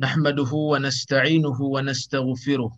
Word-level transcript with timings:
نحمده 0.00 0.52
ونستعينه 0.54 1.62
ونستغفره 1.62 2.72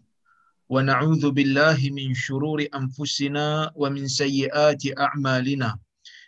ونعوذ 0.69 1.31
بالله 1.31 1.91
من 1.93 2.15
شرور 2.15 2.65
أنفسنا 2.75 3.73
ومن 3.75 4.09
سيئات 4.09 4.83
أعمالنا. 4.99 5.79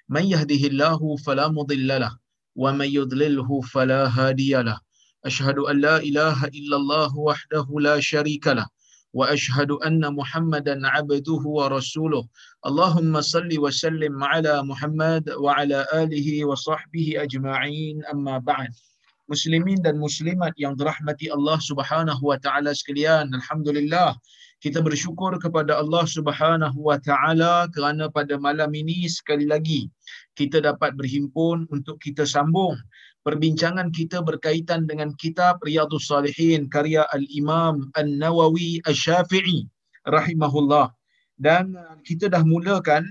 من 0.08 0.24
يهده 0.24 0.62
الله 0.68 1.16
فلا 1.16 1.48
مضل 1.48 1.88
له 1.88 2.18
ومن 2.56 2.86
يضلله 2.86 3.60
فلا 3.60 4.02
هادي 4.06 4.52
له. 4.62 4.80
أشهد 5.24 5.58
أن 5.58 5.80
لا 5.80 5.96
إله 5.96 6.44
إلا 6.44 6.76
الله 6.76 7.19
وحده 7.19 7.67
لا 7.81 8.01
شريك 8.01 8.47
له 8.49 8.67
وأشهد 9.13 9.71
أن 9.71 10.15
محمدا 10.15 10.88
عبده 10.88 11.43
ورسوله. 11.59 12.29
اللهم 12.67 13.21
صل 13.21 13.59
وسلم 13.59 14.24
على 14.24 14.63
محمد 14.63 15.31
وعلى 15.31 15.87
آله 15.95 16.45
وصحبه 16.45 17.06
أجمعين 17.16 18.05
أما 18.12 18.38
بعد. 18.38 18.91
Muslimin 19.30 19.78
dan 19.82 19.98
muslimat 19.98 20.54
yang 20.59 20.74
dirahmati 20.74 21.30
Allah 21.30 21.59
Subhanahu 21.60 22.22
wa 22.22 22.38
taala 22.38 22.74
sekalian. 22.74 23.30
Alhamdulillah 23.34 24.18
kita 24.62 24.78
bersyukur 24.78 25.34
kepada 25.42 25.78
Allah 25.82 26.06
Subhanahu 26.06 26.78
wa 26.78 26.98
taala 27.02 27.66
kerana 27.74 28.06
pada 28.10 28.38
malam 28.38 28.70
ini 28.74 29.10
sekali 29.10 29.46
lagi 29.46 29.90
kita 30.38 30.62
dapat 30.62 30.94
berhimpun 30.94 31.66
untuk 31.70 31.98
kita 31.98 32.22
sambung 32.22 32.78
perbincangan 33.22 33.94
kita 33.94 34.20
berkaitan 34.22 34.86
dengan 34.86 35.14
kitab 35.18 35.62
Riyadhus 35.62 36.10
Salihin 36.10 36.66
karya 36.66 37.06
Al-Imam 37.14 37.91
An-Nawawi 37.94 38.82
Asy-Syafi'i 38.86 39.66
rahimahullah. 40.06 40.91
Dan 41.38 41.74
kita 42.06 42.30
dah 42.30 42.42
mulakan 42.46 43.10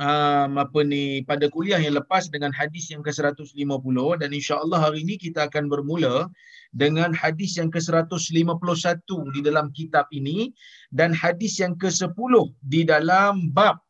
um, 0.00 0.60
apa 0.60 0.80
ni 0.84 1.24
pada 1.24 1.48
kuliah 1.48 1.80
yang 1.80 1.96
lepas 1.96 2.28
dengan 2.28 2.52
hadis 2.52 2.92
yang 2.92 3.00
ke-150 3.00 3.96
dan 4.20 4.30
insya-Allah 4.32 4.78
hari 4.80 5.04
ini 5.04 5.16
kita 5.16 5.48
akan 5.48 5.72
bermula 5.72 6.28
dengan 6.76 7.16
hadis 7.16 7.56
yang 7.56 7.72
ke-151 7.72 9.08
di 9.32 9.40
dalam 9.40 9.72
kitab 9.72 10.06
ini 10.12 10.52
dan 10.92 11.16
hadis 11.16 11.60
yang 11.60 11.76
ke-10 11.76 12.32
di 12.64 12.84
dalam 12.84 13.52
bab 13.56 13.80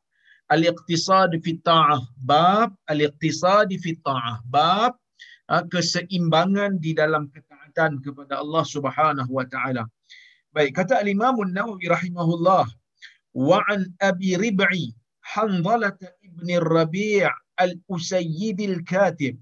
al-iqtisad 0.55 1.35
fi 1.43 1.59
ta'ah 1.59 1.99
bab 2.23 2.71
al-iqtisad 2.87 3.71
fi 3.83 3.99
ta'ah 3.99 4.39
bab 4.47 4.95
uh, 5.51 5.65
keseimbangan 5.67 6.79
di 6.79 6.95
dalam 6.95 7.27
ketaatan 7.35 7.99
kepada 7.99 8.39
Allah 8.39 8.63
Subhanahu 8.63 9.31
wa 9.31 9.47
taala. 9.47 9.91
Baik, 10.55 10.73
kata 10.73 11.03
al-Imam 11.03 11.37
An-Nawawi 11.37 11.91
rahimahullah 11.91 12.65
wa 13.37 13.59
an 13.69 13.93
Abi 14.01 14.41
Rib'i 14.41 14.97
Hanzalah 15.33 15.99
ibn 16.23 16.49
Rabi' 16.63 17.27
al-Usayyid 17.59 18.61
al-Katib 18.63 19.37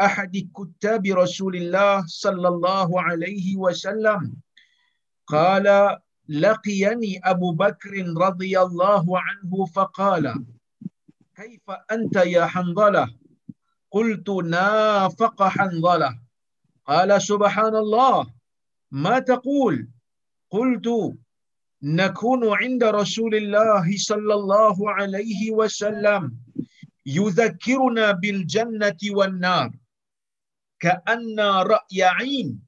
أحد 0.00 0.34
كتاب 0.56 1.06
رسول 1.06 1.56
الله 1.56 2.06
صلى 2.08 2.48
الله 2.48 2.88
عليه 3.02 3.56
وسلم. 3.56 4.34
قال 5.26 5.66
لقيني 6.28 7.20
أبو 7.24 7.52
بكر 7.52 7.92
رضي 8.16 8.58
الله 8.58 9.04
عنه 9.20 9.52
فقال 9.66 10.44
كيف 11.36 11.62
أنت 11.92 12.16
يا 12.16 12.46
حنظلة؟ 12.46 13.14
قلت 13.90 14.28
نافق 14.28 15.42
حنظلة 15.42 16.18
قال 16.86 17.22
سبحان 17.22 17.74
الله 17.76 18.26
ما 18.90 19.18
تقول؟ 19.18 19.88
قلت 20.50 20.88
نكون 21.82 22.48
عند 22.54 22.84
رسول 22.84 23.34
الله 23.34 23.96
صلى 23.96 24.34
الله 24.34 24.90
عليه 24.90 25.50
وسلم 25.50 26.36
يذكرنا 27.06 28.12
بالجنة 28.12 28.96
والنار. 29.10 29.70
كأن 30.80 31.40
رأي 31.40 32.02
عين. 32.02 32.62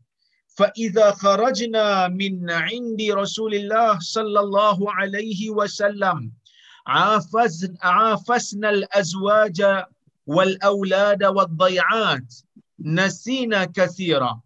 فإذا 0.46 1.10
خرجنا 1.10 2.08
من 2.08 2.50
عند 2.50 3.02
رسول 3.10 3.54
الله 3.54 3.98
صلى 3.98 4.40
الله 4.40 4.92
عليه 4.92 5.50
وسلم 5.50 6.32
عافسنا 7.82 8.70
الأزواج 8.70 9.84
والأولاد 10.26 11.24
والضيعات. 11.24 12.34
نسينا 12.80 13.64
كثيرا. 13.64 14.40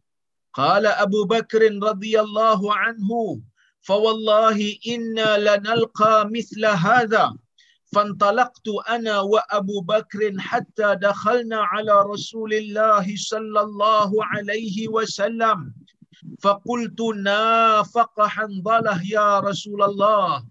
قال 0.52 0.86
أبو 0.86 1.24
بكر 1.24 1.62
رضي 1.82 2.20
الله 2.20 2.76
عنه 2.76 3.40
فوالله 3.88 4.76
إنا 4.88 5.30
لنلقى 5.48 6.28
مثل 6.30 6.66
هذا. 6.66 7.34
فانطلقت 7.92 8.68
أنا 8.88 9.20
وأبو 9.20 9.80
بكر 9.80 10.20
حتى 10.38 10.88
دخلنا 10.94 11.60
على 11.72 11.94
رسول 12.12 12.54
الله 12.54 13.06
صلى 13.16 13.60
الله 13.60 14.10
عليه 14.24 14.88
وسلم. 14.88 15.72
فقلت 16.44 17.00
نافق 17.00 18.16
حنظلة 18.34 19.00
يا 19.10 19.40
رسول 19.40 19.82
الله. 19.82 20.44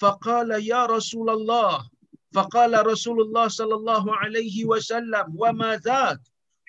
فقال 0.00 0.50
يا 0.68 0.86
رسول 0.86 1.30
الله. 1.30 1.88
فقال 2.34 2.86
رسول 2.86 3.20
الله 3.20 3.48
صلى 3.48 3.74
الله 3.74 4.16
عليه 4.16 4.64
وسلم 4.64 5.26
وما 5.38 5.76
ذاك؟ 5.76 6.20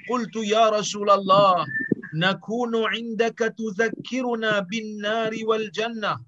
قلت 0.10 0.36
يا 0.36 0.70
رسول 0.70 1.10
الله. 1.12 1.68
نكون 2.13 2.85
عندك 2.85 3.56
تذكرنا 3.57 4.59
بالنار 4.59 5.34
والجنة 5.44 6.19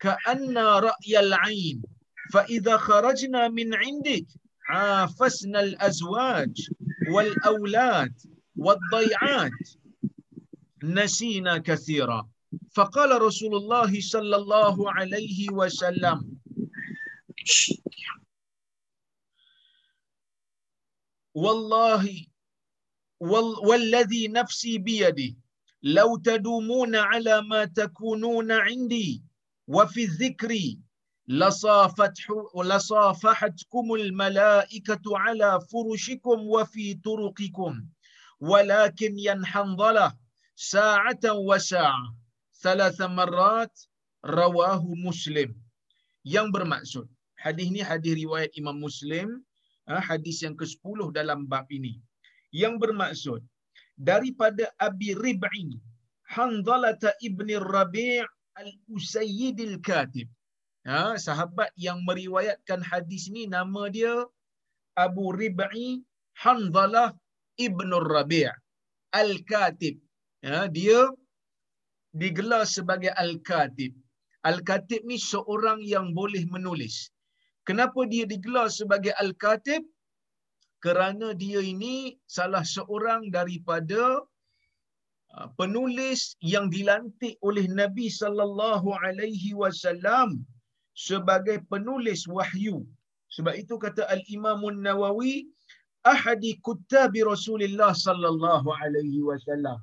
كأن 0.00 0.58
رأي 0.58 1.20
العين. 1.20 1.82
فإذا 2.32 2.76
خرجنا 2.76 3.48
من 3.48 3.74
عندك 3.74 4.26
عافسنا 4.68 5.60
الأزواج 5.60 6.68
والأولاد 7.10 8.14
والضيعات. 8.56 9.62
نسينا 10.82 11.58
كثيرا. 11.58 12.28
فقال 12.74 13.22
رسول 13.22 13.54
الله 13.56 14.00
صلى 14.00 14.36
الله 14.36 14.92
عليه 14.92 15.50
وسلم 15.52 16.36
والله 21.34 22.26
والذي 23.20 24.28
نفسي 24.28 24.78
بيده. 24.78 25.36
لو 25.82 26.16
تدومون 26.16 26.96
على 26.96 27.42
ما 27.42 27.64
تكونون 27.64 28.52
عندي 28.52 29.22
وفي 29.68 30.04
الذكر 30.04 30.52
لصافحتكم 32.64 33.86
الملائكة 33.94 35.04
على 35.18 35.60
فرشكم 35.72 36.38
وفي 36.40 36.94
طرقكم. 36.94 37.72
ولكن 38.40 39.18
ينحنظله 39.18 40.12
ساعة 40.56 41.24
وساعة 41.24 42.16
ثلاث 42.62 43.00
مرات 43.00 43.80
رواه 44.24 44.84
مسلم. 45.06 45.54
Yang 46.26 46.46
bermaksud 46.52 47.06
hadis 47.38 47.70
ni 47.70 47.80
hadis 47.80 48.18
riwayat 48.18 48.50
Imam 48.58 48.76
Muslim 48.82 49.46
hadis 49.86 50.42
yang 50.42 50.58
ke-10 50.58 51.14
dalam 51.14 51.46
bab 51.46 51.70
ini. 51.70 52.02
Yang 52.52 52.78
bermaksud 52.82 53.42
daripada 53.96 54.70
Abi 54.78 55.16
Rib'i 55.16 55.80
Hanzalah 56.26 56.98
ibn 57.22 57.48
Rabi' 57.48 58.22
al-Usayyid 58.58 59.58
al-Katib. 59.62 60.28
Ha, 60.86 61.18
sahabat 61.18 61.70
yang 61.74 62.02
meriwayatkan 62.06 62.82
hadis 62.82 63.26
ni 63.34 63.46
nama 63.50 63.90
dia 63.90 64.26
Abu 64.98 65.34
Rib'i 65.34 66.02
Hanzalah 66.42 67.14
ibn 67.58 67.90
Rabi' 67.90 68.50
al-Katib. 69.14 69.98
Ha, 70.46 70.66
dia 70.70 71.10
digelar 72.14 72.64
sebagai 72.66 73.12
al-Katib. 73.14 73.94
al-Katib 74.46 75.02
ni 75.10 75.18
seorang 75.18 75.82
yang 75.82 76.14
boleh 76.14 76.46
menulis. 76.54 77.10
Kenapa 77.66 78.06
dia 78.06 78.24
digelar 78.30 78.70
sebagai 78.70 79.10
al-Katib 79.18 79.82
kerana 80.86 81.28
dia 81.42 81.60
ini 81.72 81.94
salah 82.36 82.64
seorang 82.76 83.22
daripada 83.36 84.02
penulis 85.60 86.20
yang 86.52 86.66
dilantik 86.74 87.34
oleh 87.48 87.66
Nabi 87.80 88.06
sallallahu 88.20 88.88
alaihi 89.06 89.50
wasallam 89.62 90.28
sebagai 91.08 91.58
penulis 91.72 92.20
wahyu. 92.36 92.76
Sebab 93.36 93.54
itu 93.62 93.74
kata 93.84 94.02
Al-Imam 94.16 94.60
An-Nawawi 94.70 95.34
ahadi 96.12 96.52
kuttabi 96.66 97.20
Rasulullah 97.32 97.92
sallallahu 98.06 98.68
alaihi 98.80 99.26
wasallam. 99.28 99.78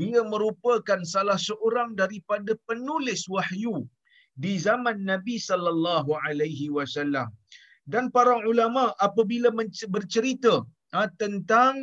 Dia 0.00 0.20
merupakan 0.32 1.00
salah 1.14 1.38
seorang 1.48 1.90
daripada 2.02 2.52
penulis 2.68 3.22
wahyu 3.36 3.76
di 4.44 4.52
zaman 4.66 4.98
Nabi 5.12 5.36
sallallahu 5.48 6.10
alaihi 6.26 6.72
wasallam. 6.78 7.28
Dan 7.92 8.04
para 8.16 8.34
ulama 8.52 8.82
apabila 9.06 9.48
bercerita 9.94 10.52
ha, 10.92 11.08
tentang 11.22 11.74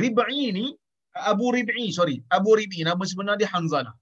Rib'i 0.00 0.48
ni 0.56 0.66
Abu 1.32 1.46
Rib'i 1.56 1.86
sorry 1.98 2.16
Abu 2.38 2.56
Rib'i 2.60 2.80
nama 2.88 3.02
sebenar 3.10 3.36
dia 3.40 3.50
Hanzalah. 3.52 3.94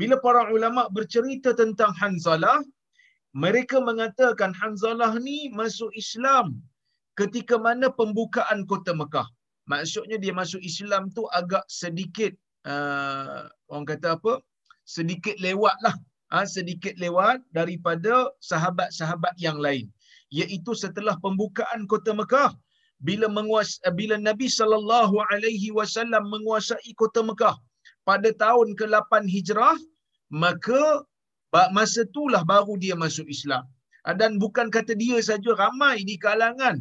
Bila 0.00 0.16
para 0.26 0.42
ulama 0.56 0.82
bercerita 0.96 1.50
tentang 1.62 1.92
Hanzalah 2.00 2.58
mereka 3.44 3.78
mengatakan 3.88 4.50
Hanzalah 4.60 5.12
ni 5.26 5.38
masuk 5.60 5.90
Islam 6.02 6.58
ketika 7.20 7.56
mana 7.66 7.86
pembukaan 8.00 8.66
kota 8.70 8.92
Mekah. 9.00 9.28
Maksudnya 9.72 10.18
dia 10.18 10.34
masuk 10.34 10.60
Islam 10.70 11.14
tu 11.16 11.22
agak 11.30 11.62
sedikit 11.80 12.34
uh, 12.66 13.46
orang 13.70 13.86
kata 13.86 14.18
apa 14.18 14.42
sedikit 14.82 15.38
lewatlah 15.38 15.94
ha, 16.34 16.42
sedikit 16.56 16.94
lewat 16.98 17.38
daripada 17.54 18.34
sahabat-sahabat 18.50 19.34
yang 19.38 19.62
lain 19.62 19.86
iaitu 20.40 20.72
setelah 20.82 21.14
pembukaan 21.24 21.80
kota 21.92 22.12
Mekah 22.20 22.50
bila 23.06 23.26
menguas 23.36 23.70
bila 23.98 24.16
Nabi 24.28 24.48
sallallahu 24.58 25.16
alaihi 25.32 25.68
wasallam 25.78 26.24
menguasai 26.34 26.92
kota 27.02 27.22
Mekah 27.30 27.56
pada 28.08 28.30
tahun 28.44 28.68
ke-8 28.80 29.12
Hijrah 29.34 29.76
maka 30.42 30.82
masa 31.76 32.02
itulah 32.08 32.42
baru 32.52 32.74
dia 32.82 32.96
masuk 33.04 33.28
Islam. 33.36 33.64
Dan 34.20 34.40
bukan 34.42 34.66
kata 34.76 34.92
dia 35.02 35.18
saja 35.28 35.50
ramai 35.62 35.96
di 36.10 36.16
kalangan 36.24 36.76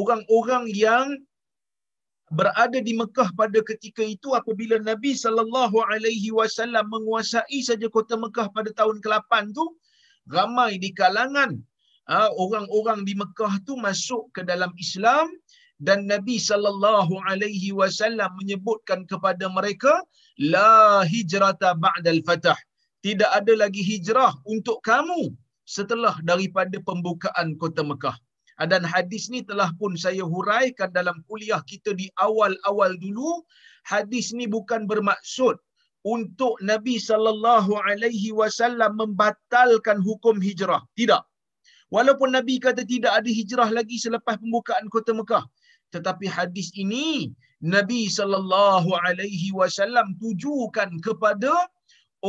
orang-orang 0.00 0.64
yang 0.72 1.06
berada 2.38 2.78
di 2.88 2.92
Mekah 3.00 3.28
pada 3.40 3.58
ketika 3.70 4.02
itu 4.14 4.28
apabila 4.38 4.76
Nabi 4.90 5.12
sallallahu 5.24 5.76
alaihi 5.92 6.30
wasallam 6.38 6.86
menguasai 6.94 7.58
saja 7.68 7.86
kota 7.96 8.16
Mekah 8.24 8.48
pada 8.56 8.70
tahun 8.78 8.96
ke-8 9.04 9.52
tu 9.58 9.64
ramai 10.36 10.80
di 10.84 10.90
kalangan 11.00 11.60
orang-orang 12.12 13.04
di 13.08 13.16
Mekah 13.16 13.64
tu 13.64 13.76
masuk 13.80 14.28
ke 14.36 14.44
dalam 14.44 14.72
Islam 14.76 15.32
dan 15.82 16.06
Nabi 16.06 16.36
sallallahu 16.38 17.18
alaihi 17.26 17.72
wasallam 17.74 18.30
menyebutkan 18.38 19.08
kepada 19.08 19.48
mereka 19.50 19.92
la 20.38 21.02
hijrata 21.02 21.74
ba'dal 21.74 22.22
fatah. 22.22 22.56
Tidak 23.04 23.28
ada 23.28 23.52
lagi 23.52 23.84
hijrah 23.84 24.32
untuk 24.48 24.80
kamu 24.80 25.32
setelah 25.68 26.16
daripada 26.24 26.76
pembukaan 26.80 27.56
kota 27.60 27.84
Mekah. 27.84 28.16
Dan 28.70 28.86
hadis 28.86 29.28
ni 29.34 29.42
telah 29.42 29.74
pun 29.76 29.98
saya 29.98 30.22
huraikan 30.22 30.88
dalam 30.94 31.20
kuliah 31.26 31.60
kita 31.66 31.90
di 31.92 32.06
awal-awal 32.22 32.94
dulu. 33.02 33.42
Hadis 33.84 34.32
ni 34.32 34.46
bukan 34.46 34.86
bermaksud 34.86 35.58
untuk 36.06 36.54
Nabi 36.62 36.96
sallallahu 36.96 37.76
alaihi 37.82 38.30
wasallam 38.30 38.94
membatalkan 38.96 40.00
hukum 40.00 40.38
hijrah. 40.38 40.80
Tidak 40.94 41.33
walaupun 41.94 42.30
Nabi 42.36 42.54
kata 42.66 42.82
tidak 42.92 43.12
ada 43.18 43.30
hijrah 43.38 43.68
lagi 43.78 43.96
selepas 44.04 44.34
pembukaan 44.42 44.86
kota 44.94 45.12
Mekah 45.20 45.44
tetapi 45.94 46.26
hadis 46.36 46.68
ini 46.84 47.06
Nabi 47.74 48.00
sallallahu 48.18 48.90
alaihi 49.06 49.48
wasallam 49.60 50.06
tujukan 50.22 50.90
kepada 51.06 51.52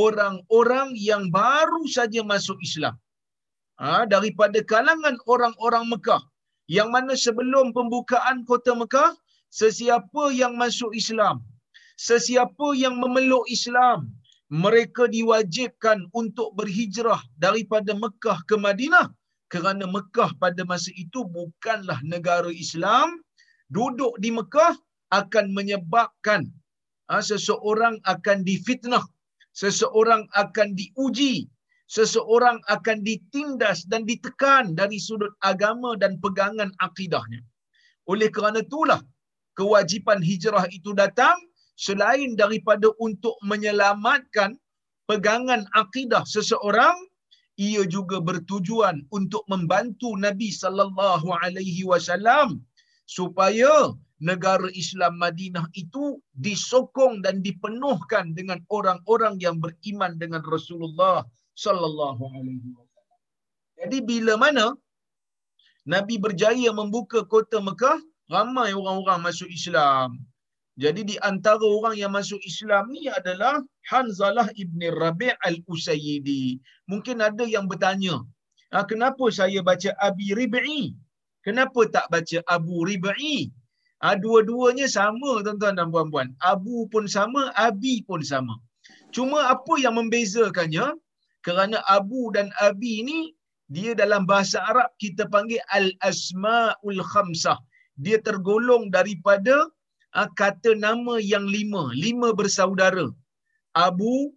orang-orang 0.06 0.90
yang 1.10 1.24
baru 1.40 1.82
saja 1.98 2.22
masuk 2.32 2.60
Islam. 2.68 2.96
Ha, 3.82 4.08
daripada 4.14 4.60
kalangan 4.72 5.16
orang-orang 5.34 5.86
Mekah 5.92 6.22
yang 6.78 6.90
mana 6.96 7.14
sebelum 7.26 7.66
pembukaan 7.78 8.38
kota 8.50 8.72
Mekah 8.82 9.12
sesiapa 9.62 10.24
yang 10.42 10.54
masuk 10.62 10.92
Islam 11.02 11.44
sesiapa 12.10 12.68
yang 12.84 12.96
memeluk 13.04 13.46
Islam 13.48 14.12
mereka 14.64 15.10
diwajibkan 15.16 16.06
untuk 16.20 16.54
berhijrah 16.58 17.20
daripada 17.40 17.92
Mekah 18.04 18.40
ke 18.50 18.56
Madinah 18.66 19.08
kerana 19.54 19.86
Mekah 19.86 20.34
pada 20.42 20.62
masa 20.66 20.90
itu 20.98 21.26
bukanlah 21.26 22.00
negara 22.02 22.50
Islam 22.50 23.22
duduk 23.70 24.18
di 24.22 24.34
Mekah 24.34 24.74
akan 25.14 25.54
menyebabkan 25.54 26.50
ha, 27.10 27.22
seseorang 27.22 28.02
akan 28.10 28.42
difitnah 28.42 29.06
seseorang 29.54 30.28
akan 30.36 30.76
diuji 30.76 31.48
seseorang 31.86 32.58
akan 32.66 33.06
ditindas 33.06 33.86
dan 33.86 34.10
ditekan 34.10 34.74
dari 34.74 34.98
sudut 34.98 35.32
agama 35.46 35.94
dan 35.94 36.18
pegangan 36.18 36.74
akidahnya. 36.82 37.42
Oleh 38.10 38.30
kerana 38.30 38.62
itulah 38.66 39.02
kewajipan 39.58 40.22
hijrah 40.22 40.66
itu 40.74 40.94
datang 40.98 41.38
selain 41.78 42.34
daripada 42.34 42.90
untuk 42.98 43.38
menyelamatkan 43.46 44.58
pegangan 45.06 45.66
akidah 45.78 46.26
seseorang 46.26 46.96
ia 47.56 47.84
juga 47.88 48.20
bertujuan 48.20 49.08
untuk 49.18 49.44
membantu 49.52 50.16
Nabi 50.20 50.52
sallallahu 50.52 51.28
alaihi 51.44 51.88
wasallam 51.88 52.60
supaya 53.08 53.96
negara 54.20 54.68
Islam 54.76 55.20
Madinah 55.24 55.68
itu 55.76 56.20
disokong 56.40 57.24
dan 57.26 57.40
dipenuhkan 57.44 58.36
dengan 58.36 58.60
orang-orang 58.72 59.40
yang 59.40 59.60
beriman 59.64 60.16
dengan 60.20 60.44
Rasulullah 60.44 61.24
sallallahu 61.56 62.24
alaihi 62.36 62.70
wasallam. 62.76 63.20
Jadi 63.80 63.98
bila 64.04 64.34
mana 64.40 64.76
Nabi 65.86 66.16
berjaya 66.18 66.70
membuka 66.74 67.22
kota 67.28 67.62
Mekah, 67.62 68.00
ramai 68.32 68.74
orang-orang 68.74 69.22
masuk 69.22 69.50
Islam. 69.52 70.18
Jadi 70.84 71.02
di 71.10 71.16
antara 71.30 71.64
orang 71.64 71.96
yang 72.02 72.12
masuk 72.18 72.42
Islam 72.44 72.92
ni 72.96 73.08
adalah 73.20 73.64
Hanzalah 73.92 74.48
ibn 74.60 74.82
Rabi' 75.02 75.32
al-Usayyidi. 75.48 76.60
Mungkin 76.92 77.24
ada 77.24 77.48
yang 77.48 77.66
bertanya, 77.72 78.16
ah, 78.76 78.84
kenapa 78.84 79.32
saya 79.32 79.64
baca 79.64 79.92
Abi 80.08 80.36
Rib'i? 80.36 80.92
Kenapa 81.48 81.88
tak 81.96 82.12
baca 82.12 82.38
Abu 82.52 82.84
Rib'i? 82.90 83.54
Ah, 84.04 84.20
dua-duanya 84.20 84.88
sama 84.92 85.40
tuan-tuan 85.46 85.80
dan 85.80 85.88
puan-puan. 85.94 86.28
Abu 86.44 86.92
pun 86.92 87.08
sama, 87.08 87.56
Abi 87.56 88.04
pun 88.04 88.20
sama. 88.20 88.60
Cuma 89.16 89.48
apa 89.56 89.74
yang 89.80 89.96
membezakannya? 89.96 90.92
kerana 91.46 91.78
Abu 91.98 92.34
dan 92.36 92.50
Abi 92.68 93.06
ni 93.06 93.20
dia 93.70 93.94
dalam 94.02 94.26
bahasa 94.26 94.58
Arab 94.66 94.90
kita 94.98 95.30
panggil 95.30 95.62
al-asmaul 95.78 97.02
khamsah. 97.12 97.62
Dia 98.02 98.18
tergolong 98.28 98.90
daripada 98.90 99.70
kata 100.40 100.72
nama 100.86 101.20
yang 101.20 101.46
lima, 101.56 101.84
lima 102.06 102.30
bersaudara. 102.40 103.08
Abu, 103.76 104.32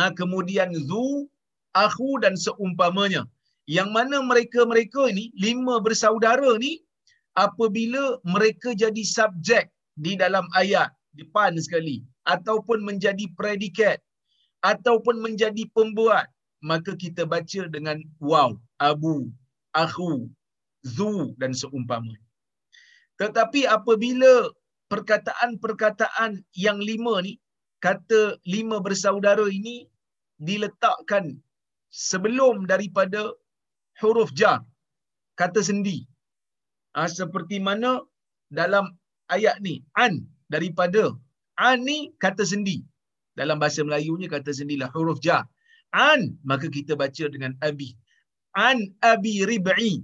uh, 0.00 0.12
kemudian 0.20 0.74
Zu, 0.88 1.30
Aku 1.76 2.16
dan 2.24 2.34
seumpamanya. 2.34 3.22
Yang 3.68 3.90
mana 3.96 4.16
mereka-mereka 4.30 5.12
ini, 5.12 5.24
lima 5.46 5.74
bersaudara 5.86 6.56
ni, 6.56 6.80
apabila 7.36 8.16
mereka 8.34 8.72
jadi 8.72 9.02
subjek 9.16 9.64
di 9.94 10.16
dalam 10.22 10.46
ayat, 10.56 10.88
depan 11.12 11.52
sekali, 11.60 11.96
ataupun 12.24 12.80
menjadi 12.88 13.28
predikat, 13.38 14.00
ataupun 14.64 15.20
menjadi 15.20 15.62
pembuat 15.76 16.26
maka 16.70 16.98
kita 17.02 17.22
baca 17.22 17.62
dengan 17.70 18.02
waw 18.18 18.50
abu 18.82 19.30
akhu 19.82 20.26
zu 20.82 21.10
dan 21.40 21.52
seumpamanya 21.54 22.18
tetapi 23.22 23.60
apabila 23.76 24.32
perkataan-perkataan 24.92 26.32
yang 26.64 26.78
lima 26.90 27.14
ni 27.26 27.32
kata 27.86 28.20
lima 28.54 28.76
bersaudara 28.86 29.46
ini 29.58 29.76
diletakkan 30.48 31.40
sebelum 32.08 32.68
daripada 32.72 33.22
huruf 34.00 34.30
jar 34.40 34.60
kata 35.40 35.60
sendi 35.68 35.98
ha, 36.96 37.08
seperti 37.20 37.56
mana 37.68 38.04
dalam 38.60 38.92
ayat 39.36 39.56
ni 39.66 39.74
an 40.04 40.22
daripada 40.54 41.04
an 41.68 41.78
ni 41.88 41.98
kata 42.24 42.44
sendi 42.52 42.78
dalam 43.36 43.60
bahasa 43.60 43.84
Melayunya 43.84 44.32
kata 44.32 44.50
sendirilah 44.56 44.90
huruf 44.96 45.20
ja. 45.20 45.44
An 45.92 46.40
maka 46.42 46.66
kita 46.72 46.96
baca 46.96 47.24
dengan 47.28 47.52
abi. 47.60 47.92
An 48.56 48.80
abi 49.04 49.44
rib'i. 49.44 50.00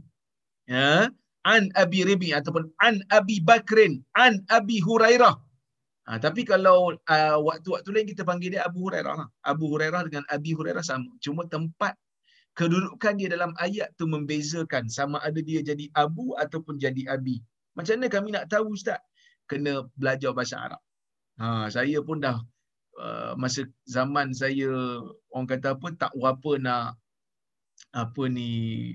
Ya. 0.69 1.09
An 1.43 1.75
abi 1.75 2.07
rib'i 2.07 2.31
ataupun 2.31 2.71
an 2.79 3.03
abi 3.11 3.43
bakrin. 3.43 4.03
An 4.15 4.43
abi 4.47 4.79
hurairah. 4.79 5.35
Ha, 6.03 6.19
tapi 6.19 6.43
kalau 6.43 6.99
uh, 6.99 7.39
waktu-waktu 7.47 7.89
lain 7.95 8.07
kita 8.11 8.27
panggil 8.27 8.59
dia 8.59 8.67
Abu 8.67 8.91
Hurairah 8.91 9.23
lah. 9.23 9.29
Abu 9.47 9.71
Hurairah 9.71 10.03
dengan 10.11 10.27
Abi 10.35 10.51
Hurairah 10.51 10.83
sama. 10.83 11.07
Cuma 11.23 11.47
tempat 11.47 11.95
kedudukan 12.59 13.23
dia 13.23 13.31
dalam 13.31 13.55
ayat 13.63 13.95
tu 13.95 14.11
membezakan 14.11 14.91
sama 14.91 15.23
ada 15.23 15.39
dia 15.39 15.63
jadi 15.63 15.87
Abu 15.95 16.35
ataupun 16.35 16.83
jadi 16.83 17.07
Abi. 17.07 17.39
Macam 17.79 18.03
mana 18.03 18.11
kami 18.11 18.29
nak 18.35 18.51
tahu 18.51 18.75
Ustaz? 18.75 18.99
Kena 19.47 19.87
belajar 19.95 20.35
bahasa 20.35 20.59
Arab. 20.59 20.83
Ha, 21.39 21.71
saya 21.71 22.03
pun 22.03 22.19
dah 22.19 22.43
Uh, 22.93 23.33
masa 23.41 23.65
zaman 23.89 24.37
saya 24.37 24.69
orang 25.33 25.49
kata 25.49 25.73
apa 25.73 25.97
tak 25.97 26.13
berapa 26.13 26.61
nak 26.61 27.01
apa 27.89 28.23
ni 28.29 28.93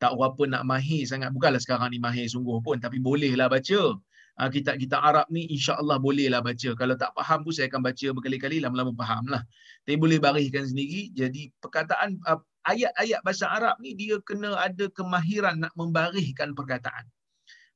tak 0.00 0.16
berapa 0.16 0.42
nak 0.48 0.62
mahir 0.64 1.04
sangat. 1.04 1.30
Bukanlah 1.36 1.60
sekarang 1.60 1.92
ni 1.92 2.00
mahir 2.00 2.24
sungguh 2.24 2.58
pun 2.64 2.80
tapi 2.80 2.98
bolehlah 2.98 3.52
baca. 3.52 4.00
Uh, 4.40 4.48
kita 4.48 4.72
kita 4.80 4.96
Arab 4.96 5.28
ni 5.28 5.44
insya-Allah 5.52 6.00
bolehlah 6.00 6.40
baca. 6.40 6.72
Kalau 6.72 6.94
tak 6.96 7.12
faham 7.12 7.44
pun 7.44 7.52
saya 7.52 7.68
akan 7.68 7.84
baca 7.84 8.06
berkali-kali 8.16 8.64
lama-lama 8.64 8.96
fahamlah. 8.96 9.44
Tapi 9.84 9.96
boleh 10.00 10.16
bariskan 10.16 10.64
sendiri. 10.64 11.12
Jadi 11.12 11.52
perkataan 11.60 12.16
uh, 12.24 12.40
ayat-ayat 12.64 13.20
bahasa 13.20 13.52
Arab 13.52 13.76
ni 13.84 13.92
dia 13.92 14.16
kena 14.24 14.56
ada 14.56 14.88
kemahiran 14.96 15.60
nak 15.60 15.72
membariskan 15.76 16.56
perkataan. 16.56 17.04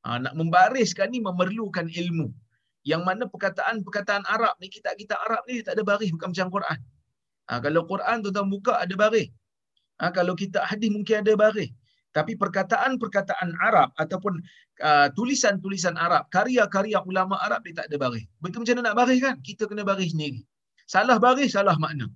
Uh, 0.09 0.17
nak 0.25 0.33
membariskan 0.33 1.13
ni 1.13 1.21
memerlukan 1.21 1.93
ilmu. 1.93 2.33
Yang 2.85 3.03
mana 3.05 3.25
perkataan-perkataan 3.29 4.25
Arab 4.29 4.57
ni 4.61 4.73
kita 4.73 4.97
kita 4.97 5.17
Arab 5.29 5.45
ni 5.45 5.61
tak 5.61 5.77
ada 5.77 5.85
baris 5.85 6.09
bukan 6.13 6.33
macam 6.33 6.49
Quran. 6.53 6.79
Ha, 7.49 7.61
kalau 7.61 7.85
Quran 7.85 8.17
tu 8.25 8.29
tuan 8.33 8.49
buka 8.49 8.81
ada 8.81 8.95
baris. 8.97 9.29
Ha, 10.01 10.13
kalau 10.13 10.33
kita 10.33 10.65
hadis 10.65 10.89
mungkin 10.93 11.25
ada 11.25 11.33
baris. 11.33 11.73
Tapi 12.15 12.39
perkataan-perkataan 12.39 13.59
Arab 13.59 13.91
ataupun 13.99 14.39
uh, 14.87 15.11
tulisan-tulisan 15.19 15.99
Arab, 15.99 16.31
karya-karya 16.31 17.03
ulama 17.03 17.35
Arab 17.43 17.67
dia 17.67 17.83
tak 17.83 17.91
ada 17.91 17.99
baris. 17.99 18.23
Betul 18.39 18.63
macam 18.63 18.75
mana 18.79 18.87
nak 18.87 18.97
baris 19.03 19.19
kan? 19.19 19.37
Kita 19.43 19.67
kena 19.67 19.83
baris 19.83 20.15
sendiri. 20.15 20.41
Salah 20.87 21.19
baris, 21.19 21.59
salah 21.59 21.75
makna. 21.75 22.07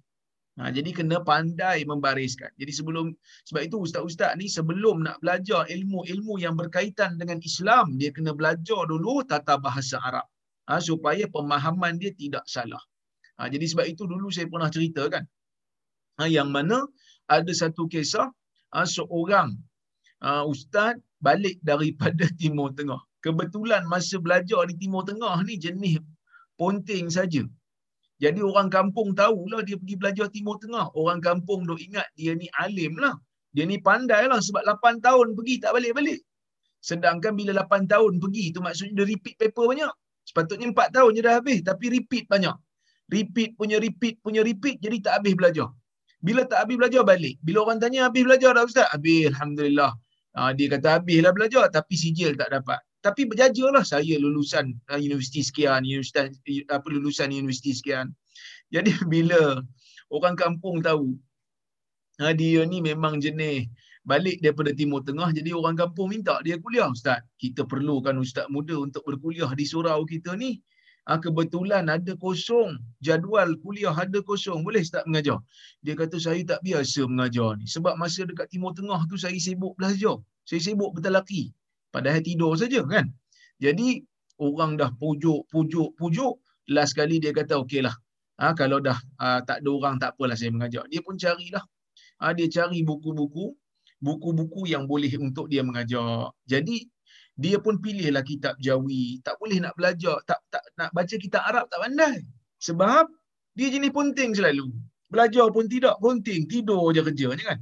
Ha, 0.58 0.74
jadi 0.74 0.90
kena 0.90 1.22
pandai 1.22 1.86
membariskan. 1.86 2.50
Jadi 2.58 2.72
sebelum 2.74 3.14
sebab 3.46 3.62
itu 3.62 3.78
ustaz-ustaz 3.78 4.34
ni 4.34 4.50
sebelum 4.50 5.06
nak 5.06 5.22
belajar 5.22 5.62
ilmu-ilmu 5.70 6.34
yang 6.42 6.58
berkaitan 6.58 7.14
dengan 7.14 7.38
Islam, 7.42 7.94
dia 7.94 8.10
kena 8.10 8.34
belajar 8.34 8.82
dulu 8.90 9.22
tata 9.22 9.54
bahasa 9.54 10.02
Arab. 10.02 10.26
Ha, 10.66 10.82
supaya 10.82 11.30
pemahaman 11.30 12.02
dia 12.02 12.10
tidak 12.10 12.42
salah. 12.50 12.82
Ha, 13.38 13.46
jadi 13.46 13.66
sebab 13.70 13.86
itu 13.86 14.02
dulu 14.10 14.34
saya 14.34 14.50
pernah 14.50 14.66
cerita 14.66 15.06
kan. 15.06 15.22
Ha, 16.18 16.26
yang 16.26 16.50
mana 16.50 16.90
ada 17.30 17.52
satu 17.54 17.86
kisah 17.86 18.26
ha, 18.74 18.82
seorang 18.82 19.54
ha, 20.24 20.44
ustaz 20.46 20.98
balik 21.22 21.58
daripada 21.62 22.24
Timur 22.40 22.74
Tengah. 22.74 23.00
Kebetulan 23.18 23.82
masa 23.90 24.16
belajar 24.22 24.62
di 24.70 24.74
Timur 24.78 25.02
Tengah 25.02 25.42
ni 25.42 25.58
jenis 25.58 25.98
ponting 26.58 27.10
saja. 27.10 27.42
Jadi 28.18 28.42
orang 28.42 28.66
kampung 28.66 29.14
tahulah 29.14 29.62
dia 29.62 29.78
pergi 29.78 29.94
belajar 29.94 30.26
Timur 30.34 30.58
Tengah. 30.58 30.90
Orang 30.98 31.22
kampung 31.22 31.62
dok 31.66 31.78
ingat 31.78 32.06
dia 32.18 32.34
ni 32.34 32.50
alim 32.58 32.98
lah. 32.98 33.14
Dia 33.54 33.64
ni 33.64 33.78
pandai 33.78 34.26
lah 34.26 34.42
sebab 34.42 34.62
8 34.66 34.98
tahun 35.06 35.26
pergi 35.38 35.54
tak 35.62 35.72
balik-balik. 35.78 36.20
Sedangkan 36.82 37.32
bila 37.38 37.62
8 37.62 37.86
tahun 37.86 38.18
pergi 38.22 38.44
tu 38.54 38.60
maksudnya 38.62 39.02
dia 39.02 39.06
repeat 39.14 39.34
paper 39.38 39.66
banyak. 39.70 39.92
Sepatutnya 40.26 40.66
4 40.74 40.94
tahun 40.94 41.10
je 41.16 41.22
dah 41.26 41.34
habis 41.38 41.58
tapi 41.62 41.84
repeat 41.94 42.24
banyak. 42.26 42.54
Repeat 43.08 43.50
punya 43.56 43.78
repeat 43.80 44.14
punya 44.20 44.42
repeat 44.42 44.82
jadi 44.82 44.98
tak 44.98 45.12
habis 45.22 45.34
belajar. 45.38 45.68
Bila 46.18 46.42
tak 46.42 46.66
habis 46.66 46.76
belajar 46.76 47.02
balik. 47.06 47.38
Bila 47.46 47.58
orang 47.70 47.78
tanya 47.78 48.10
habis 48.10 48.26
belajar 48.26 48.50
dah 48.50 48.66
ustaz? 48.66 48.90
Habis 48.90 49.30
Alhamdulillah. 49.30 49.94
Ha, 50.36 50.52
dia 50.52 50.68
kata 50.68 51.00
habislah 51.00 51.32
belajar 51.32 51.66
tapi 51.72 51.96
sijil 51.96 52.36
tak 52.36 52.52
dapat 52.52 52.78
tapi 52.98 53.30
berjajalah 53.30 53.86
saya 53.86 54.18
lulusan 54.18 54.74
uh, 54.90 54.98
universiti 54.98 55.40
sekian, 55.40 55.86
universiti 55.86 56.66
apa 56.66 56.86
lulusan 56.90 57.30
universiti 57.30 57.70
sekian. 57.74 58.10
Jadi 58.74 58.90
bila 59.12 59.62
orang 60.10 60.34
kampung 60.34 60.82
tahu 60.82 61.14
uh, 62.20 62.34
dia 62.34 62.66
ni 62.66 62.82
memang 62.82 63.22
jenis 63.22 63.70
balik 64.02 64.40
daripada 64.40 64.72
Timur 64.72 65.04
Tengah 65.04 65.36
jadi 65.36 65.52
orang 65.52 65.76
kampung 65.76 66.10
minta 66.10 66.42
dia 66.42 66.58
kuliah 66.58 66.90
ustaz. 66.90 67.22
Kita 67.38 67.68
perlukan 67.68 68.18
ustaz 68.18 68.50
muda 68.50 68.74
untuk 68.76 69.06
berkuliah 69.06 69.50
di 69.54 69.64
surau 69.64 70.02
kita 70.02 70.34
ni. 70.34 70.58
Ha, 71.08 71.16
kebetulan 71.16 71.88
ada 71.88 72.12
kosong. 72.20 72.76
Jadual 73.00 73.56
kuliah 73.64 73.96
ada 73.96 74.20
kosong. 74.20 74.60
Boleh 74.60 74.84
tak 74.84 75.08
mengajar? 75.08 75.40
Dia 75.80 75.96
kata 75.96 76.20
saya 76.20 76.44
tak 76.44 76.60
biasa 76.60 77.08
mengajar 77.08 77.56
ni. 77.56 77.64
Sebab 77.64 77.96
masa 77.96 78.28
dekat 78.28 78.52
timur 78.52 78.76
tengah 78.76 79.00
tu 79.08 79.16
saya 79.16 79.36
sibuk 79.40 79.72
belajar. 79.80 80.20
Saya 80.44 80.60
sibuk 80.60 80.92
bertalaki 80.92 81.56
padahal 81.88 82.20
tidur 82.20 82.52
saja 82.60 82.84
kan? 82.84 83.08
Jadi 83.58 84.04
orang 84.38 84.76
dah 84.76 84.92
pujuk 85.00 85.48
pujuk 85.48 85.96
pujuk. 85.96 86.38
Last 86.68 86.92
kali 86.92 87.16
dia 87.16 87.32
kata 87.32 87.64
okeylah 87.64 87.96
ha, 88.36 88.52
kalau 88.52 88.78
dah 88.78 89.00
ha, 89.16 89.40
tak 89.40 89.64
ada 89.64 89.70
orang 89.72 89.96
tak 89.96 90.12
apalah 90.12 90.36
saya 90.36 90.52
mengajak 90.52 90.84
dia 90.92 91.00
pun 91.00 91.16
carilah. 91.16 91.64
Ha, 92.20 92.36
dia 92.36 92.46
cari 92.52 92.84
buku-buku. 92.84 93.56
Buku-buku 93.98 94.70
yang 94.70 94.86
boleh 94.86 95.10
untuk 95.18 95.50
dia 95.50 95.66
mengajar. 95.66 96.30
Jadi 96.46 96.86
dia 97.38 97.56
pun 97.62 97.78
pilihlah 97.78 98.26
kitab 98.26 98.58
Jawi 98.58 99.22
tak 99.22 99.38
boleh 99.38 99.62
nak 99.62 99.72
belajar 99.78 100.18
tak 100.26 100.42
tak 100.50 100.62
nak 100.74 100.90
baca 100.90 101.14
kitab 101.14 101.42
Arab 101.46 101.70
tak 101.70 101.78
pandai 101.80 102.26
sebab 102.58 103.06
dia 103.54 103.70
jenis 103.70 103.94
punting 103.94 104.34
selalu 104.34 104.68
belajar 105.08 105.46
pun 105.54 105.70
tidak 105.70 105.94
punting 106.02 106.50
tidur 106.50 106.90
je 106.90 107.00
kerjanya 107.00 107.54
kan 107.54 107.58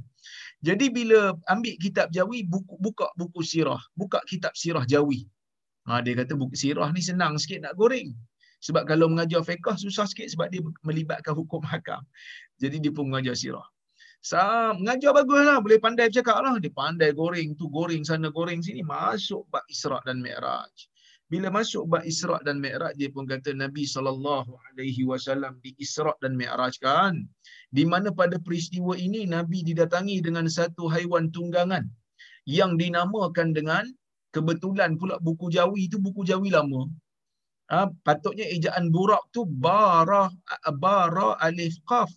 jadi 0.65 0.89
bila 0.89 1.37
ambil 1.53 1.75
kitab 1.77 2.09
Jawi, 2.09 2.41
buku, 2.41 2.81
buka 2.81 3.13
buku 3.13 3.45
sirah. 3.45 3.77
Buka 3.93 4.25
kitab 4.25 4.57
sirah 4.57 4.85
Jawi. 4.89 5.29
Ha, 5.85 6.01
dia 6.01 6.17
kata 6.17 6.33
buku 6.33 6.57
sirah 6.57 6.89
ni 6.89 7.01
senang 7.05 7.37
sikit 7.37 7.61
nak 7.61 7.77
goreng. 7.77 8.17
Sebab 8.65 8.89
kalau 8.89 9.05
mengajar 9.05 9.45
fiqah 9.45 9.77
susah 9.77 10.09
sikit 10.09 10.33
sebab 10.33 10.49
dia 10.49 10.65
melibatkan 10.81 11.37
hukum 11.37 11.61
hakam. 11.61 12.01
Jadi 12.57 12.81
dia 12.81 12.89
pun 12.89 13.05
mengajar 13.05 13.37
sirah. 13.37 13.63
Sa, 14.21 14.73
mengajar 14.75 15.15
bagus 15.15 15.41
lah. 15.45 15.57
Boleh 15.63 15.79
pandai 15.79 16.11
bercakap 16.11 16.41
lah. 16.43 16.55
Dia 16.59 16.73
pandai 16.73 17.15
goreng 17.15 17.55
tu, 17.55 17.71
goreng 17.71 18.03
sana, 18.03 18.27
goreng 18.33 18.59
sini. 18.59 18.83
Masuk 18.83 19.47
bak 19.49 19.63
Isra' 19.71 20.03
dan 20.03 20.19
Mi'raj. 20.19 20.73
Bila 21.27 21.51
masuk 21.51 21.91
bak 21.91 22.07
Isra' 22.07 22.39
dan 22.47 22.59
Mi'raj, 22.63 22.95
dia 22.95 23.11
pun 23.11 23.27
kata 23.27 23.51
Nabi 23.51 23.83
SAW 23.83 24.47
di 24.79 25.71
Isra' 25.79 26.15
dan 26.23 26.39
Mi'raj 26.39 26.79
kan 26.79 27.27
di 27.67 27.83
mana 27.83 28.15
pada 28.15 28.39
peristiwa 28.39 28.95
ini 28.95 29.27
Nabi 29.27 29.63
didatangi 29.63 30.23
dengan 30.23 30.47
satu 30.47 30.87
haiwan 30.87 31.27
tunggangan 31.35 31.83
yang 32.47 32.79
dinamakan 32.79 33.51
dengan 33.51 33.83
kebetulan 34.31 34.95
pula 34.95 35.19
buku 35.19 35.51
Jawi 35.51 35.91
itu 35.91 35.99
buku 35.99 36.23
Jawi 36.23 36.47
lama. 36.47 36.87
Ha, 37.67 37.91
patutnya 38.07 38.47
ejaan 38.47 38.87
burak 38.87 39.19
tu 39.35 39.43
bara 39.43 40.31
bara 40.79 41.35
alif 41.43 41.75
qaf. 41.83 42.07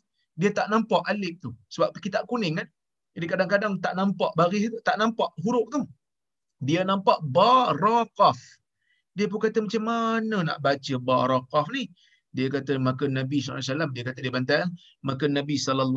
Dia 0.41 0.51
tak 0.57 0.73
nampak 0.73 1.05
alif 1.11 1.37
tu. 1.45 1.51
Sebab 1.69 1.93
kitab 2.01 2.25
kuning 2.31 2.57
kan. 2.59 2.69
Jadi 3.13 3.27
kadang-kadang 3.29 3.75
tak 3.85 3.95
nampak 3.99 4.33
baris 4.39 4.73
tu, 4.73 4.81
tak 4.81 4.97
nampak 4.97 5.29
huruf 5.45 5.67
tu. 5.69 5.83
Dia 6.65 6.81
nampak 6.89 7.21
barakaf. 7.21 8.39
Dia 9.13 9.27
pun 9.29 9.39
kata 9.45 9.61
macam 9.67 9.83
mana 9.85 10.37
nak 10.49 10.59
baca 10.65 10.95
barakaf 10.97 11.67
ni? 11.75 11.85
dia 12.31 12.47
kata 12.47 12.79
maka 12.79 13.11
Nabi 13.11 13.43
SAW 13.43 13.91
dia 13.91 14.05
kata 14.07 14.19
dia 14.23 14.31
bantai 14.31 14.63
maka 15.03 15.27
Nabi 15.27 15.59
SAW 15.59 15.91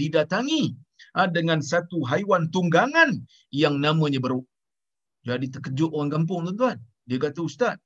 didatangi 0.00 0.72
ha, 1.16 1.28
dengan 1.28 1.60
satu 1.60 2.00
haiwan 2.08 2.48
tunggangan 2.48 3.20
yang 3.52 3.76
namanya 3.76 4.20
beruk 4.24 4.48
jadi 5.28 5.46
terkejut 5.52 5.92
orang 5.92 6.12
kampung 6.22 6.48
tuan-tuan 6.48 6.80
dia 7.04 7.20
kata 7.20 7.44
ustaz 7.44 7.76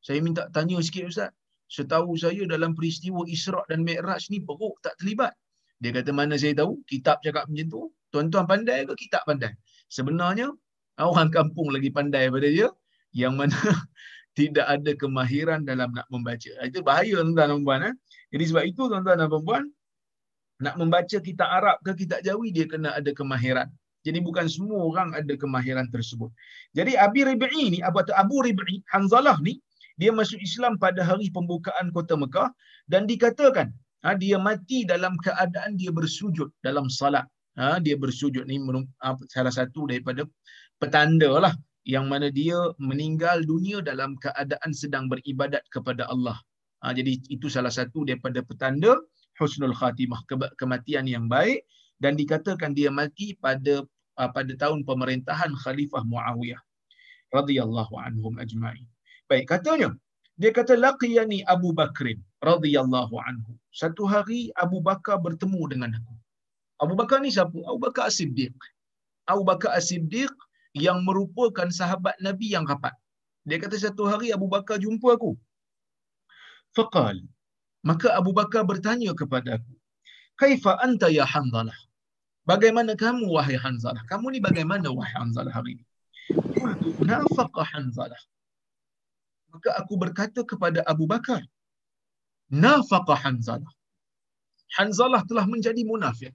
saya 0.00 0.24
minta 0.24 0.48
tanya 0.56 0.80
sikit 0.80 1.12
ustaz 1.12 1.30
setahu 1.68 2.14
saya 2.14 2.44
dalam 2.44 2.76
peristiwa 2.76 3.24
Isra' 3.28 3.64
dan 3.70 3.82
Mi'raj 3.82 4.28
ni 4.32 4.40
beruk 4.40 4.78
tak 4.84 4.94
terlibat 5.00 5.32
dia 5.82 5.90
kata 5.90 6.10
mana 6.14 6.38
saya 6.38 6.54
tahu 6.56 6.80
kitab 6.86 7.18
cakap 7.24 7.48
macam 7.50 7.66
tu 7.68 7.80
tuan-tuan 8.14 8.44
pandai 8.46 8.86
ke 8.88 8.94
kitab 8.96 9.22
pandai 9.26 9.52
sebenarnya 9.90 10.52
orang 11.00 11.28
kampung 11.32 11.74
lagi 11.74 11.90
pandai 11.90 12.30
pada 12.30 12.46
dia 12.46 12.68
yang 13.14 13.38
mana 13.38 13.54
tidak 14.38 14.66
ada 14.66 14.92
kemahiran 14.98 15.62
dalam 15.62 15.94
nak 15.94 16.06
membaca. 16.10 16.50
Itu 16.66 16.82
bahaya 16.82 17.22
tuan-tuan 17.22 17.48
dan 17.54 17.62
puan. 17.62 17.80
Eh? 17.86 17.94
Jadi 18.34 18.44
sebab 18.50 18.64
itu 18.66 18.82
tuan-tuan 18.90 19.16
dan 19.22 19.30
puan, 19.30 19.62
nak 20.58 20.74
membaca 20.78 21.16
kitab 21.22 21.48
Arab 21.48 21.78
ke 21.86 21.94
kitab 21.94 22.20
Jawi, 22.26 22.50
dia 22.50 22.66
kena 22.66 22.94
ada 22.98 23.10
kemahiran. 23.14 23.70
Jadi 24.04 24.20
bukan 24.20 24.44
semua 24.50 24.84
orang 24.84 25.16
ada 25.16 25.32
kemahiran 25.38 25.88
tersebut. 25.88 26.28
Jadi 26.76 26.98
Abi 26.98 27.24
Rib'i 27.24 27.72
ni, 27.72 27.78
Abu, 27.80 28.04
Abu 28.12 28.44
Rib'i, 28.44 28.84
Hanzalah 28.92 29.40
ni, 29.40 29.62
dia 30.00 30.10
masuk 30.10 30.40
Islam 30.42 30.74
pada 30.84 31.00
hari 31.06 31.30
pembukaan 31.30 31.94
kota 31.94 32.14
Mekah 32.18 32.50
dan 32.90 33.06
dikatakan 33.06 33.70
ha, 34.02 34.14
dia 34.18 34.36
mati 34.36 34.82
dalam 34.84 35.14
keadaan 35.22 35.78
dia 35.80 35.90
bersujud 35.94 36.50
dalam 36.66 36.90
salat. 36.90 37.26
Ha, 37.54 37.78
dia 37.78 37.94
bersujud 37.94 38.44
ni 38.50 38.58
salah 39.30 39.54
satu 39.54 39.86
daripada 39.86 40.26
petanda 40.82 41.30
lah 41.38 41.54
yang 41.86 42.10
mana 42.10 42.26
dia 42.32 42.58
meninggal 42.82 43.46
dunia 43.46 43.78
dalam 43.78 44.18
keadaan 44.18 44.70
sedang 44.74 45.06
beribadat 45.06 45.62
kepada 45.70 46.10
Allah. 46.10 46.36
Ha, 46.82 46.92
jadi 46.92 47.16
itu 47.30 47.46
salah 47.46 47.70
satu 47.70 48.02
daripada 48.02 48.42
petanda 48.42 48.98
husnul 49.38 49.74
khatimah 49.74 50.20
kematian 50.58 51.06
yang 51.06 51.26
baik 51.30 51.62
dan 52.02 52.18
dikatakan 52.18 52.74
dia 52.74 52.90
mati 52.90 53.34
pada 53.38 53.82
uh, 54.18 54.30
pada 54.30 54.52
tahun 54.58 54.82
pemerintahan 54.86 55.54
Khalifah 55.62 56.02
Muawiyah 56.06 56.60
radhiyallahu 57.34 57.94
anhum 57.98 58.38
ajma'in. 58.38 58.86
Baik 59.24 59.48
katanya 59.48 59.90
dia 60.34 60.50
kata 60.50 60.74
laqiyani 60.74 61.46
Abu 61.46 61.70
Bakrin 61.70 62.18
radhiyallahu 62.42 63.14
anhu. 63.22 63.54
Satu 63.70 64.04
hari 64.06 64.50
Abu 64.58 64.82
Bakar 64.82 65.18
bertemu 65.22 65.62
dengan 65.70 65.90
aku. 65.94 66.14
Abu 66.82 66.94
Bakar 66.98 67.22
ni 67.22 67.30
siapa? 67.30 67.54
Abu 67.64 67.78
Bakar 67.78 68.10
As-Siddiq. 68.10 68.54
Abu 69.30 69.42
Bakar 69.46 69.78
As-Siddiq 69.78 70.30
yang 70.74 71.06
merupakan 71.06 71.70
sahabat 71.70 72.18
Nabi 72.18 72.50
yang 72.50 72.66
rapat. 72.66 72.92
Dia 73.46 73.62
kata 73.62 73.78
satu 73.78 74.10
hari 74.10 74.34
Abu 74.34 74.50
Bakar 74.50 74.82
jumpa 74.82 75.14
aku. 75.14 75.38
Faqal. 76.74 77.22
Maka 77.86 78.10
Abu 78.18 78.34
Bakar 78.34 78.66
bertanya 78.66 79.14
kepada 79.14 79.62
aku. 79.62 79.72
Kaifa 80.34 80.82
anta 80.82 81.06
ya 81.14 81.22
Hanzalah? 81.22 81.76
Bagaimana 82.42 82.98
kamu 82.98 83.30
wahai 83.30 83.54
Hanzalah? 83.54 84.02
Kamu 84.10 84.34
ni 84.34 84.42
bagaimana 84.42 84.90
wahai 84.90 85.14
Hanzalah 85.14 85.54
hari 85.54 85.78
ini? 85.78 85.84
Qultu 86.58 86.90
nafaqa 87.06 87.62
Hanzalah. 87.70 88.18
Maka 89.54 89.70
aku 89.80 89.94
berkata 90.02 90.40
kepada 90.42 90.82
Abu 90.92 91.06
Bakar. 91.12 91.42
Nafaqa 92.50 93.14
Hanzalah. 93.22 93.72
Hanzalah 94.76 95.22
telah 95.30 95.46
menjadi 95.46 95.82
munafik. 95.86 96.34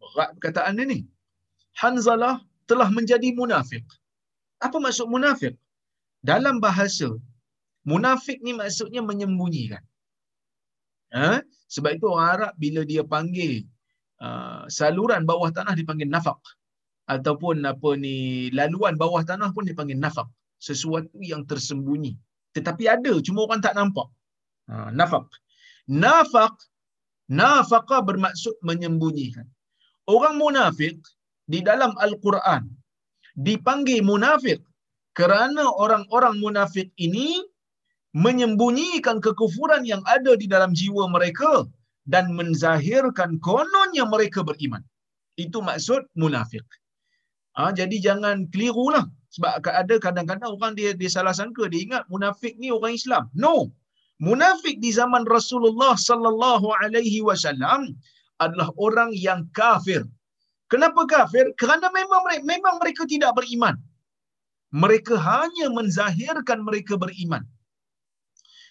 Berat 0.00 0.36
perkataan 0.36 0.76
ini. 0.84 1.08
Hanzalah 1.80 2.44
telah 2.68 2.88
menjadi 2.92 3.32
munafik. 3.32 3.84
Apa 4.60 4.76
maksud 4.76 5.08
munafik? 5.08 5.56
Dalam 6.20 6.60
bahasa, 6.60 7.08
munafik 7.88 8.38
ni 8.44 8.52
maksudnya 8.60 9.00
menyembunyikan. 9.00 9.80
Ha? 11.16 11.40
Sebab 11.72 11.90
itu 11.96 12.06
orang 12.12 12.28
Arab 12.34 12.52
bila 12.60 12.80
dia 12.84 13.02
panggil 13.14 13.64
uh, 14.20 14.68
saluran 14.68 15.24
bawah 15.24 15.48
tanah 15.56 15.72
dipanggil 15.80 16.08
nafak. 16.12 16.36
Ataupun 17.08 17.64
apa 17.72 17.90
ni 18.04 18.16
laluan 18.58 19.00
bawah 19.00 19.22
tanah 19.24 19.48
pun 19.56 19.64
dipanggil 19.64 19.96
nafak. 19.96 20.28
Sesuatu 20.56 21.18
yang 21.20 21.44
tersembunyi. 21.44 22.16
Tetapi 22.56 22.84
ada, 22.88 23.12
cuma 23.20 23.44
orang 23.44 23.60
tak 23.60 23.76
nampak. 23.76 24.08
Ha, 24.72 24.90
nafaq. 24.90 25.28
Nafaq, 25.86 26.54
nafaqa 27.28 27.98
bermaksud 28.02 28.56
menyembunyikan. 28.64 29.46
Orang 30.06 30.38
munafik 30.40 30.96
di 31.46 31.60
dalam 31.62 31.92
Al-Quran 31.98 32.66
dipanggil 33.36 34.00
munafik 34.00 34.64
kerana 35.12 35.68
orang-orang 35.84 36.40
munafik 36.40 36.88
ini 36.96 37.44
menyembunyikan 38.16 39.20
kekufuran 39.20 39.84
yang 39.84 40.00
ada 40.08 40.32
di 40.40 40.48
dalam 40.48 40.72
jiwa 40.72 41.04
mereka 41.12 41.68
dan 42.08 42.32
menzahirkan 42.32 43.36
kononnya 43.44 44.08
mereka 44.08 44.40
beriman. 44.40 44.80
Itu 45.36 45.60
maksud 45.60 46.08
munafik. 46.16 46.64
Ha, 47.56 47.72
jadi 47.76 47.96
jangan 48.00 48.48
keliru 48.52 48.88
lah. 48.94 49.04
Sebab 49.36 49.68
ada 49.68 49.94
kadang-kadang 50.00 50.48
orang 50.56 50.72
dia, 50.72 50.90
dia 50.96 51.10
salah 51.12 51.36
sangka, 51.36 51.68
dia 51.68 51.84
ingat 51.84 52.02
munafik 52.08 52.56
ni 52.56 52.72
orang 52.72 52.96
Islam. 52.96 53.28
No. 53.36 53.68
Munafik 54.16 54.80
di 54.80 54.90
zaman 54.96 55.28
Rasulullah 55.28 55.92
sallallahu 55.92 56.72
alaihi 56.80 57.20
wasallam 57.20 57.92
adalah 58.40 58.72
orang 58.80 59.12
yang 59.12 59.44
kafir. 59.52 60.08
Kenapa 60.72 61.04
kafir? 61.04 61.52
Kerana 61.60 61.92
memang 61.92 62.24
mereka, 62.24 62.44
memang 62.48 62.74
mereka 62.80 63.02
tidak 63.04 63.36
beriman. 63.36 63.76
Mereka 64.72 65.14
hanya 65.20 65.68
menzahirkan 65.68 66.64
mereka 66.64 66.96
beriman. 66.96 67.44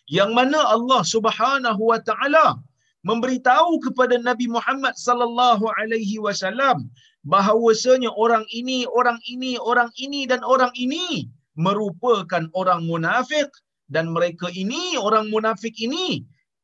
Yang 0.10 0.32
mana 0.38 0.60
Allah 0.76 1.02
Subhanahu 1.14 1.82
wa 1.94 2.00
taala 2.02 2.58
memberitahu 3.06 3.86
kepada 3.86 4.18
Nabi 4.18 4.50
Muhammad 4.50 4.98
sallallahu 4.98 5.66
alaihi 5.78 6.18
wasallam 6.26 6.90
bahawasanya 7.26 8.14
orang 8.14 8.46
ini, 8.54 8.86
orang 8.86 9.18
ini, 9.26 9.58
orang 9.58 9.90
ini 9.98 10.30
dan 10.30 10.46
orang 10.46 10.72
ini 10.78 11.26
merupakan 11.58 12.46
orang 12.54 12.86
munafik 12.86 13.50
dan 13.90 14.14
mereka 14.14 14.48
ini 14.54 14.98
orang 14.98 15.30
munafik 15.34 15.74
ini 15.82 16.22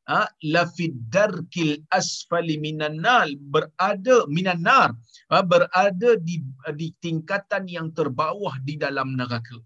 ha, 0.10 0.30
lafid 0.46 0.94
darkil 1.10 1.80
asfali 1.94 2.58
minan 2.62 3.00
nar 3.00 3.30
berada 3.54 4.26
minan 4.28 4.62
nar 4.62 4.90
ha, 5.32 5.42
berada 5.42 6.18
di 6.22 6.44
di 6.76 6.88
tingkatan 7.00 7.66
yang 7.70 7.90
terbawah 7.96 8.58
di 8.68 8.76
dalam 8.78 9.16
neraka. 9.16 9.58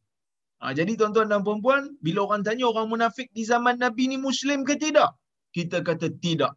Ha, 0.64 0.72
jadi 0.72 0.96
tuan-tuan 0.96 1.28
dan 1.28 1.44
puan-puan, 1.44 2.00
bila 2.00 2.30
orang 2.32 2.42
tanya 2.46 2.72
orang 2.72 2.88
munafik 2.88 3.28
di 3.36 3.44
zaman 3.44 3.76
Nabi 3.82 4.08
ni 4.08 4.18
muslim 4.22 4.64
ke 4.64 4.80
tidak? 4.80 5.12
Kita 5.52 5.84
kata 5.84 6.12
tidak 6.20 6.56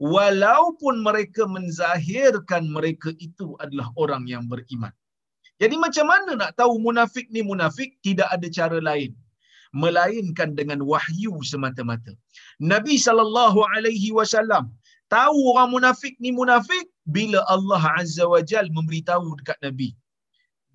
walaupun 0.00 1.00
mereka 1.00 1.48
menzahirkan 1.48 2.68
mereka 2.68 3.12
itu 3.16 3.56
adalah 3.60 3.88
orang 3.96 4.28
yang 4.28 4.44
beriman. 4.44 4.92
Jadi 5.56 5.80
macam 5.80 6.06
mana 6.12 6.30
nak 6.36 6.52
tahu 6.52 6.76
munafik 6.76 7.32
ni 7.32 7.40
munafik? 7.40 7.96
Tidak 8.04 8.28
ada 8.28 8.46
cara 8.52 8.76
lain 8.76 9.16
melainkan 9.72 10.56
dengan 10.56 10.80
wahyu 10.84 11.36
semata-mata. 11.44 12.12
Nabi 12.60 12.96
sallallahu 12.96 13.60
alaihi 13.72 14.12
wasallam 14.18 14.72
tahu 15.12 15.38
orang 15.52 15.72
munafik 15.76 16.14
ni 16.20 16.32
munafik 16.32 16.86
bila 17.08 17.40
Allah 17.54 17.82
azza 18.00 18.24
wajal 18.28 18.68
memberitahu 18.72 19.36
dekat 19.40 19.58
Nabi. 19.64 19.90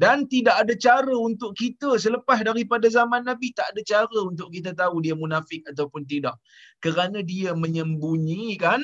Dan 0.01 0.25
tidak 0.25 0.65
ada 0.65 0.73
cara 0.73 1.13
untuk 1.13 1.53
kita 1.53 1.93
selepas 2.01 2.41
daripada 2.41 2.89
zaman 2.89 3.21
Nabi 3.21 3.53
tak 3.53 3.69
ada 3.69 3.81
cara 3.85 4.17
untuk 4.25 4.49
kita 4.49 4.73
tahu 4.73 4.97
dia 5.05 5.13
munafik 5.13 5.61
ataupun 5.69 6.09
tidak. 6.09 6.41
Kerana 6.81 7.21
dia 7.21 7.53
menyembunyikan 7.53 8.81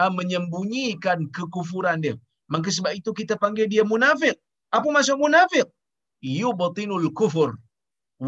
uh, 0.00 0.12
menyembunyikan 0.18 1.28
kekufuran 1.36 2.00
dia. 2.04 2.16
Maka 2.52 2.68
sebab 2.76 2.92
itu 2.96 3.10
kita 3.20 3.34
panggil 3.42 3.66
dia 3.72 3.84
munafik. 3.92 4.36
Apa 4.76 4.86
maksud 4.94 5.16
munafik? 5.20 5.66
Yubtinul 6.24 7.08
kufur 7.18 7.50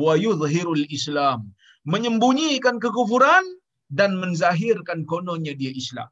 wa 0.02 0.12
yuzhirul 0.24 0.84
Islam. 0.98 1.50
Menyembunyikan 1.92 2.76
kekufuran 2.84 3.44
dan 3.90 4.16
menzahirkan 4.22 5.04
kononnya 5.10 5.52
dia 5.60 5.72
Islam. 5.82 6.08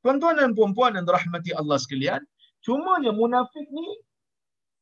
Tuan-tuan 0.00 0.40
dan 0.40 0.56
puan-puan 0.56 0.96
yang 0.96 1.04
dirahmati 1.04 1.52
Allah 1.60 1.76
sekalian, 1.76 2.20
cumanya 2.64 3.12
munafik 3.12 3.66
ni 3.68 4.00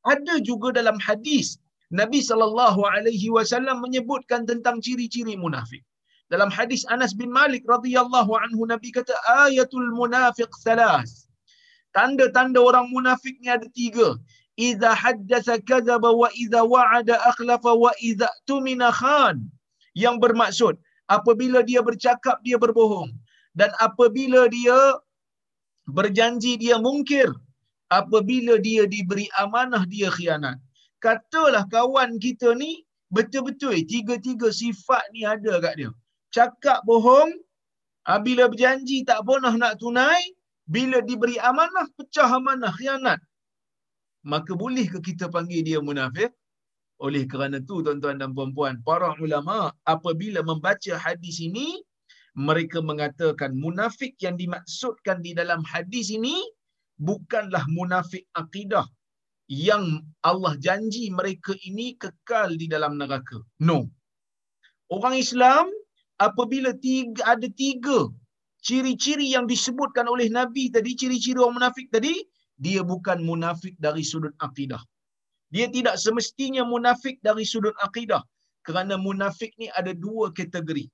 ada 0.07 0.39
juga 0.49 0.71
dalam 0.79 0.97
hadis 1.03 1.59
Nabi 1.91 2.21
sallallahu 2.23 2.81
alaihi 2.87 3.29
wasallam 3.35 3.83
menyebutkan 3.83 4.47
tentang 4.47 4.79
ciri-ciri 4.85 5.35
munafik. 5.35 5.83
Dalam 6.29 6.53
hadis 6.53 6.85
Anas 6.93 7.17
bin 7.17 7.33
Malik 7.33 7.65
radhiyallahu 7.65 8.37
anhu 8.37 8.69
Nabi 8.69 8.93
kata 8.93 9.17
ayatul 9.49 9.97
munafiq 9.97 10.53
salas. 10.61 11.25
Tanda-tanda 11.97 12.61
orang 12.61 12.93
munafik 12.93 13.41
ni 13.41 13.49
ada 13.49 13.65
tiga. 13.73 14.13
Iza 14.61 14.93
haddatha 14.93 15.57
kadzaba 15.65 16.13
wa 16.13 16.29
iza 16.37 16.61
wa'ada 16.61 17.17
akhlafa 17.33 17.73
wa 17.73 17.93
iza 18.05 18.29
tumina 18.45 18.93
khan. 18.93 19.49
Yang 19.97 20.17
bermaksud 20.21 20.75
apabila 21.09 21.65
dia 21.65 21.81
bercakap 21.81 22.45
dia 22.45 22.61
berbohong 22.61 23.09
dan 23.57 23.73
apabila 23.81 24.53
dia 24.53 24.77
berjanji 25.89 26.61
dia 26.61 26.77
mungkir 26.77 27.33
apabila 27.89 28.61
dia 28.61 28.85
diberi 28.85 29.33
amanah 29.41 29.89
dia 29.89 30.13
khianat. 30.13 30.61
Katalah 31.01 31.65
kawan 31.73 32.21
kita 32.21 32.53
ni 32.53 32.85
betul-betul 33.09 33.81
tiga-tiga 33.89 34.53
sifat 34.53 35.09
ni 35.17 35.25
ada 35.25 35.57
kat 35.65 35.75
dia 35.81 35.91
cakap 36.37 36.81
bohong, 36.89 37.31
ah, 38.09 38.21
bila 38.21 38.49
berjanji 38.53 39.05
tak 39.09 39.25
pernah 39.27 39.55
nak 39.55 39.81
tunai, 39.81 40.23
bila 40.69 41.01
diberi 41.01 41.37
amanah, 41.41 41.89
pecah 41.97 42.29
amanah, 42.29 42.73
khianat. 42.77 43.21
Maka 44.27 44.53
bolehkah 44.53 45.01
kita 45.01 45.33
panggil 45.33 45.65
dia 45.65 45.81
munafik? 45.81 46.31
Oleh 46.99 47.25
kerana 47.31 47.63
tu 47.63 47.81
tuan-tuan 47.81 48.19
dan 48.21 48.35
puan-puan, 48.37 48.83
para 48.83 49.15
ulama 49.23 49.71
apabila 49.87 50.43
membaca 50.43 50.93
hadis 50.99 51.39
ini, 51.39 51.81
mereka 52.39 52.79
mengatakan 52.79 53.55
munafik 53.55 54.15
yang 54.23 54.37
dimaksudkan 54.39 55.19
di 55.27 55.33
dalam 55.35 55.63
hadis 55.67 56.11
ini 56.15 56.39
bukanlah 56.99 57.65
munafik 57.71 58.27
akidah 58.35 58.87
yang 59.49 60.05
Allah 60.21 60.55
janji 60.61 61.09
mereka 61.09 61.57
ini 61.65 61.97
kekal 61.97 62.53
di 62.55 62.69
dalam 62.69 63.01
neraka. 63.01 63.41
No. 63.59 63.89
Orang 64.93 65.17
Islam 65.17 65.73
apabila 66.19 66.75
tiga, 66.79 67.23
ada 67.25 67.49
tiga 67.51 68.11
ciri-ciri 68.63 69.33
yang 69.33 69.47
disebutkan 69.47 70.11
oleh 70.11 70.29
Nabi 70.29 70.69
tadi, 70.69 70.95
ciri-ciri 70.99 71.39
orang 71.39 71.63
munafik 71.63 71.89
tadi, 71.95 72.15
dia 72.59 72.83
bukan 72.83 73.23
munafik 73.23 73.79
dari 73.79 74.03
sudut 74.03 74.35
akidah. 74.43 74.83
Dia 75.49 75.71
tidak 75.71 75.97
semestinya 75.97 76.67
munafik 76.67 77.17
dari 77.25 77.47
sudut 77.47 77.73
akidah. 77.81 78.21
Kerana 78.67 79.01
munafik 79.01 79.55
ni 79.57 79.73
ada 79.73 79.97
dua 79.97 80.29
kategori. 80.35 80.85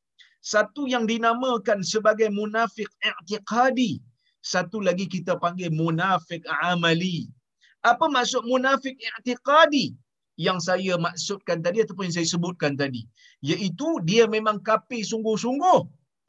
Satu 0.45 0.87
yang 0.87 1.09
dinamakan 1.09 1.83
sebagai 1.83 2.31
munafik 2.31 2.87
i'tiqadi. 3.03 3.99
Satu 4.45 4.79
lagi 4.85 5.09
kita 5.09 5.41
panggil 5.41 5.73
munafik 5.73 6.45
amali. 6.63 7.27
Apa 7.83 8.07
maksud 8.07 8.45
munafik 8.47 8.95
i'tiqadi? 9.01 9.97
yang 10.35 10.59
saya 10.59 10.99
maksudkan 10.99 11.63
tadi 11.63 11.87
ataupun 11.87 12.11
yang 12.11 12.17
saya 12.19 12.27
sebutkan 12.27 12.75
tadi 12.75 13.07
iaitu 13.51 13.89
dia 14.09 14.25
memang 14.35 14.57
kafir 14.69 15.03
sungguh-sungguh 15.11 15.81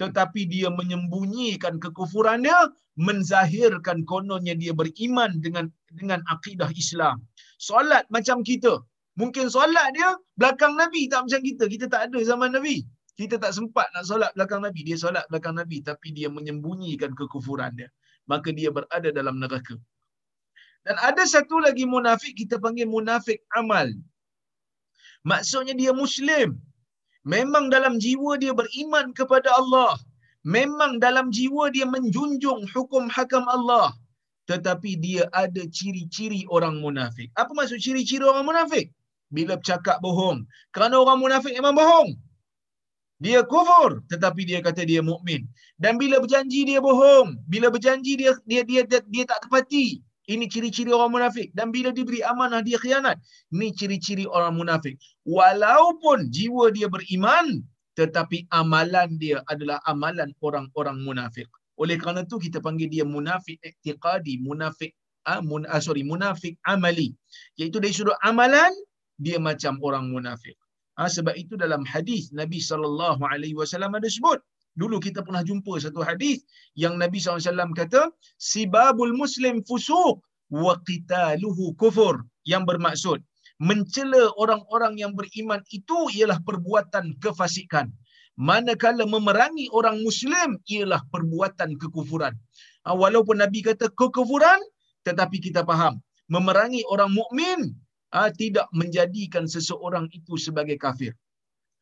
tetapi 0.02 0.42
dia 0.54 0.68
menyembunyikan 0.80 1.80
kekufurannya 1.84 2.58
menzahirkan 3.00 4.04
kononnya 4.12 4.56
dia 4.62 4.72
beriman 4.80 5.32
dengan 5.46 5.72
dengan 6.00 6.20
akidah 6.32 6.68
Islam. 6.76 7.24
Solat 7.60 8.04
macam 8.12 8.44
kita. 8.44 8.84
Mungkin 9.16 9.48
solat 9.48 9.96
dia 9.96 10.10
belakang 10.40 10.76
nabi 10.76 11.08
tak 11.12 11.24
macam 11.28 11.42
kita. 11.50 11.64
Kita 11.74 11.86
tak 11.88 12.02
ada 12.12 12.20
zaman 12.20 12.52
nabi. 12.56 12.84
Kita 13.16 13.40
tak 13.40 13.56
sempat 13.56 13.88
nak 13.96 14.04
solat 14.04 14.32
belakang 14.36 14.60
nabi. 14.68 14.84
Dia 14.84 14.98
solat 15.00 15.24
belakang 15.32 15.56
nabi 15.60 15.80
tapi 15.80 16.12
dia 16.12 16.28
menyembunyikan 16.28 17.16
kekufuran 17.16 17.72
dia 17.80 17.88
maka 18.32 18.50
dia 18.52 18.70
berada 18.74 19.10
dalam 19.14 19.38
neraka. 19.42 19.78
Dan 20.86 20.96
ada 21.02 21.24
satu 21.26 21.58
lagi 21.66 21.86
munafik 21.90 22.38
kita 22.38 22.62
panggil 22.62 22.86
munafik 22.86 23.42
amal. 23.58 23.90
Maksudnya 25.26 25.74
dia 25.74 25.92
muslim. 25.94 26.62
Memang 27.26 27.74
dalam 27.74 27.98
jiwa 27.98 28.38
dia 28.38 28.54
beriman 28.54 29.10
kepada 29.18 29.50
Allah. 29.58 29.98
Memang 30.46 31.02
dalam 31.02 31.34
jiwa 31.34 31.74
dia 31.74 31.90
menjunjung 31.90 32.70
hukum 32.70 33.10
hakam 33.10 33.50
Allah. 33.50 33.98
Tetapi 34.46 35.02
dia 35.02 35.26
ada 35.34 35.66
ciri-ciri 35.66 36.46
orang 36.54 36.78
munafik. 36.78 37.34
Apa 37.34 37.50
maksud 37.58 37.82
ciri-ciri 37.82 38.22
orang 38.22 38.46
munafik? 38.46 38.94
Bila 39.34 39.58
bercakap 39.58 39.98
bohong. 40.06 40.46
Kerana 40.70 41.02
orang 41.02 41.18
munafik 41.18 41.50
memang 41.58 41.74
bohong. 41.74 42.14
Dia 43.18 43.42
kufur 43.48 44.06
tetapi 44.12 44.46
dia 44.46 44.60
kata 44.62 44.86
dia 44.86 45.02
mukmin. 45.02 45.50
Dan 45.82 45.98
bila 45.98 46.22
berjanji 46.22 46.62
dia 46.70 46.78
bohong, 46.78 47.42
bila 47.50 47.74
berjanji 47.74 48.22
dia 48.22 48.38
dia 48.46 48.62
dia 48.62 48.82
dia, 48.86 49.02
dia 49.08 49.24
tak 49.26 49.50
tepati. 49.50 50.04
Ini 50.26 50.50
ciri-ciri 50.50 50.90
orang 50.90 51.14
munafik. 51.14 51.54
Dan 51.54 51.70
bila 51.70 51.94
diberi 51.94 52.26
amanah, 52.26 52.66
dia 52.66 52.82
khianat. 52.82 53.22
Ini 53.54 53.70
ciri-ciri 53.78 54.26
orang 54.26 54.58
munafik. 54.58 54.98
Walaupun 55.30 56.34
jiwa 56.34 56.74
dia 56.74 56.90
beriman, 56.90 57.62
tetapi 57.94 58.50
amalan 58.50 59.22
dia 59.22 59.46
adalah 59.48 59.78
amalan 59.86 60.34
orang-orang 60.42 60.98
munafik. 61.06 61.46
Oleh 61.78 62.00
kerana 62.00 62.26
itu 62.26 62.42
kita 62.42 62.58
panggil 62.64 62.90
dia 62.90 63.06
munafik 63.06 63.60
iktiqadi, 63.62 64.42
munafik 64.42 64.96
ah, 65.28 65.42
mun, 65.42 65.66
ah, 65.70 65.82
sorry, 65.82 66.06
munafik 66.06 66.56
amali. 66.66 67.14
Iaitu 67.60 67.82
dari 67.82 67.94
sudut 67.94 68.16
amalan, 68.22 68.72
dia 69.20 69.42
macam 69.42 69.78
orang 69.82 70.10
munafik. 70.10 70.56
Ah, 70.96 71.12
sebab 71.12 71.36
itu 71.36 71.60
dalam 71.60 71.84
hadis 71.84 72.32
Nabi 72.32 72.64
wasallam 72.64 73.92
ada 74.00 74.08
sebut 74.08 74.40
Dulu 74.76 75.00
kita 75.00 75.24
pernah 75.24 75.40
jumpa 75.40 75.80
satu 75.80 76.04
hadis 76.04 76.44
yang 76.76 77.00
Nabi 77.00 77.24
SAW 77.24 77.72
kata, 77.72 78.12
Sibabul 78.36 79.16
Muslim 79.16 79.64
fusuq 79.64 80.20
wa 80.52 80.76
qitaluhu 80.84 81.80
kufur. 81.80 82.20
Yang 82.44 82.64
bermaksud, 82.76 83.18
mencela 83.64 84.36
orang-orang 84.36 85.00
yang 85.00 85.16
beriman 85.16 85.64
itu 85.72 86.12
ialah 86.20 86.44
perbuatan 86.44 87.16
kefasikan. 87.24 87.88
Manakala 88.36 89.08
memerangi 89.08 89.72
orang 89.72 90.04
Muslim 90.04 90.60
ialah 90.68 91.00
perbuatan 91.08 91.80
kekufuran. 91.80 92.36
Ha, 92.84 92.92
walaupun 92.92 93.40
Nabi 93.40 93.64
kata 93.64 93.90
kekufuran, 93.96 94.60
tetapi 95.08 95.40
kita 95.40 95.64
faham. 95.64 96.04
Memerangi 96.28 96.84
orang 96.92 97.16
mukmin 97.16 97.72
ha, 98.12 98.28
tidak 98.28 98.68
menjadikan 98.76 99.48
seseorang 99.48 100.12
itu 100.12 100.36
sebagai 100.36 100.76
kafir 100.76 101.16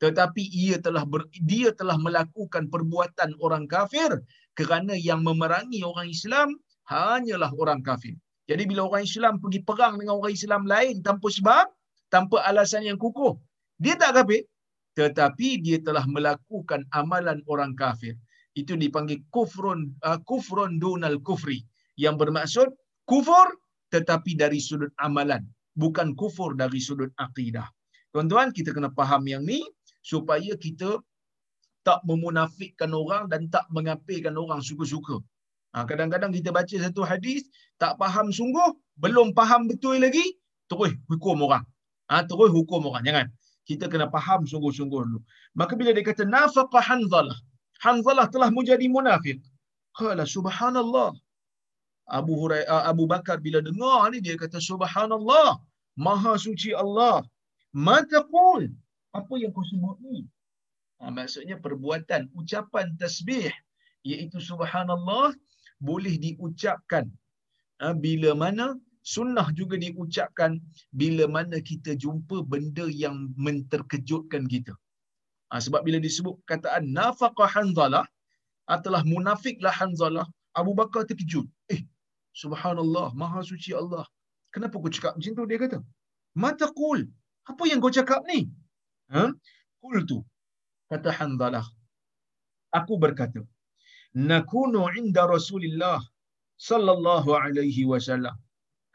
tetapi 0.02 0.44
ia 0.52 0.82
telah 0.82 1.06
ber, 1.06 1.30
dia 1.32 1.70
telah 1.76 1.96
melakukan 1.96 2.68
perbuatan 2.68 3.38
orang 3.40 3.70
kafir 3.70 4.20
kerana 4.58 4.98
yang 4.98 5.22
memerangi 5.22 5.86
orang 5.86 6.10
Islam 6.10 6.58
hanyalah 6.90 7.54
orang 7.56 7.80
kafir. 7.86 8.18
Jadi 8.50 8.68
bila 8.68 8.90
orang 8.92 9.08
Islam 9.08 9.40
pergi 9.40 9.64
perang 9.64 9.96
dengan 9.96 10.20
orang 10.20 10.36
Islam 10.36 10.68
lain 10.68 11.00
tanpa 11.00 11.32
sebab, 11.32 11.66
tanpa 12.12 12.44
alasan 12.44 12.84
yang 12.84 13.00
kukuh, 13.00 13.40
dia 13.80 13.96
tak 13.96 14.20
kafir. 14.20 14.44
Tetapi 14.94 15.64
dia 15.66 15.82
telah 15.82 16.06
melakukan 16.06 16.86
amalan 16.94 17.42
orang 17.50 17.74
kafir. 17.74 18.14
Itu 18.54 18.78
dipanggil 18.78 19.26
kufrun 19.34 19.90
uh, 20.06 20.22
kufrun 20.22 20.78
dunal 20.78 21.18
kufri. 21.26 21.66
Yang 21.98 22.16
bermaksud 22.28 22.68
kufur 23.10 23.58
tetapi 23.90 24.38
dari 24.38 24.62
sudut 24.62 24.94
amalan. 25.02 25.42
Bukan 25.74 26.14
kufur 26.14 26.54
dari 26.54 26.78
sudut 26.78 27.10
akidah. 27.18 27.66
Tuan-tuan, 28.14 28.54
kita 28.54 28.70
kena 28.70 28.94
faham 28.94 29.26
yang 29.26 29.42
ni 29.42 29.66
supaya 30.04 30.54
kita 30.60 31.00
tak 31.88 32.00
memunafikkan 32.08 32.92
orang 32.92 33.28
dan 33.32 33.48
tak 33.52 33.66
mengapirkan 33.76 34.36
orang 34.36 34.60
suka-suka. 34.64 35.20
Ha, 35.74 35.84
kadang-kadang 35.90 36.32
kita 36.32 36.54
baca 36.54 36.76
satu 36.86 37.02
hadis, 37.02 37.50
tak 37.82 37.98
faham 37.98 38.30
sungguh, 38.30 38.70
belum 39.04 39.34
faham 39.34 39.66
betul 39.72 39.98
lagi, 40.00 40.24
terus 40.70 40.94
hukum 41.10 41.44
orang. 41.48 41.66
Ha, 42.12 42.24
terus 42.30 42.52
hukum 42.54 42.88
orang. 42.88 43.04
Jangan. 43.04 43.28
Kita 43.64 43.88
kena 43.88 44.12
faham 44.12 44.44
sungguh-sungguh 44.44 45.02
dulu. 45.08 45.20
Maka 45.56 45.74
bila 45.80 45.96
dia 45.96 46.04
kata, 46.04 46.28
nafaqa 46.28 46.80
Hanzalah. 46.84 47.40
Hanzalah 47.80 48.28
telah 48.28 48.52
menjadi 48.52 48.86
munafik. 48.92 49.40
Kala 49.96 50.28
subhanallah. 50.28 51.16
Abu 52.08 52.36
Hurairah 52.36 52.92
Abu 52.92 53.08
Bakar 53.08 53.40
bila 53.40 53.64
dengar 53.64 54.12
ni 54.12 54.20
dia 54.20 54.36
kata 54.36 54.60
subhanallah 54.60 55.60
maha 55.96 56.36
suci 56.36 56.76
Allah 56.76 57.24
ma 57.72 58.04
taqul 58.04 58.68
apa 59.20 59.34
yang 59.42 59.52
kau 59.56 59.66
sebut 59.72 59.98
ni? 60.06 60.26
Ha, 61.00 61.12
maksudnya 61.18 61.56
perbuatan 61.66 62.22
ucapan 62.40 62.88
tasbih 63.02 63.52
iaitu 64.12 64.38
subhanallah 64.50 65.36
boleh 65.90 66.16
diucapkan 66.26 67.06
ha, 67.82 67.94
bila 68.06 68.32
mana 68.44 68.66
sunnah 69.14 69.48
juga 69.60 69.76
diucapkan 69.86 70.52
bila 71.02 71.26
mana 71.36 71.58
kita 71.70 71.92
jumpa 72.04 72.38
benda 72.52 72.86
yang 73.04 73.18
menterkejutkan 73.46 74.44
kita. 74.54 74.74
Ha, 75.52 75.62
sebab 75.66 75.82
bila 75.88 75.98
disebut 76.08 76.36
kataan 76.50 76.90
nafaqah 76.98 77.50
Hanzalah 77.56 78.06
ha, 78.68 78.80
telah 78.86 79.04
munafiklah 79.14 79.76
Hanzalah 79.82 80.26
Abu 80.62 80.72
Bakar 80.80 81.04
terkejut. 81.10 81.46
Eh, 81.74 81.82
subhanallah, 82.42 83.08
maha 83.22 83.42
suci 83.52 83.72
Allah. 83.82 84.06
Kenapa 84.54 84.78
kau 84.82 84.94
cakap 84.96 85.14
macam 85.18 85.34
tu? 85.38 85.46
Dia 85.50 85.60
kata, 85.66 85.78
mata 86.44 86.68
kul. 86.80 87.00
Apa 87.50 87.64
yang 87.70 87.82
kau 87.84 87.94
cakap 88.00 88.22
ni? 88.32 88.40
Ha? 89.16 89.24
Qultu 89.84 90.18
kata 90.90 91.12
Hanzalah. 91.20 91.66
Aku 92.80 92.94
berkata, 93.04 93.42
nakunu 94.30 94.82
inda 95.00 95.24
Rasulillah 95.36 96.00
sallallahu 96.70 97.30
alaihi 97.44 97.86
wasallam. 97.92 98.36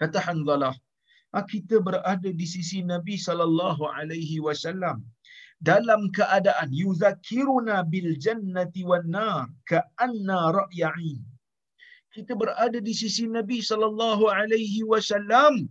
Kata 0.00 0.18
Hanzalah, 0.26 0.74
ah, 1.37 1.44
kita 1.52 1.76
berada 1.88 2.31
di 2.40 2.46
sisi 2.54 2.81
Nabi 2.92 3.14
sallallahu 3.26 3.83
alaihi 3.98 4.38
wasallam 4.46 4.98
dalam 5.70 6.11
keadaan 6.18 6.70
yuzakiruna 6.83 7.76
bil 7.92 8.11
jannati 8.24 8.83
wan 8.90 9.07
nar 9.16 9.50
ka'anna 9.70 10.38
ra'ya'in. 10.59 11.18
Kita 12.14 12.33
berada 12.42 12.78
di 12.88 12.94
sisi 13.00 13.26
Nabi 13.38 13.59
sallallahu 13.70 14.31
alaihi 14.38 14.87
wasallam 14.92 15.66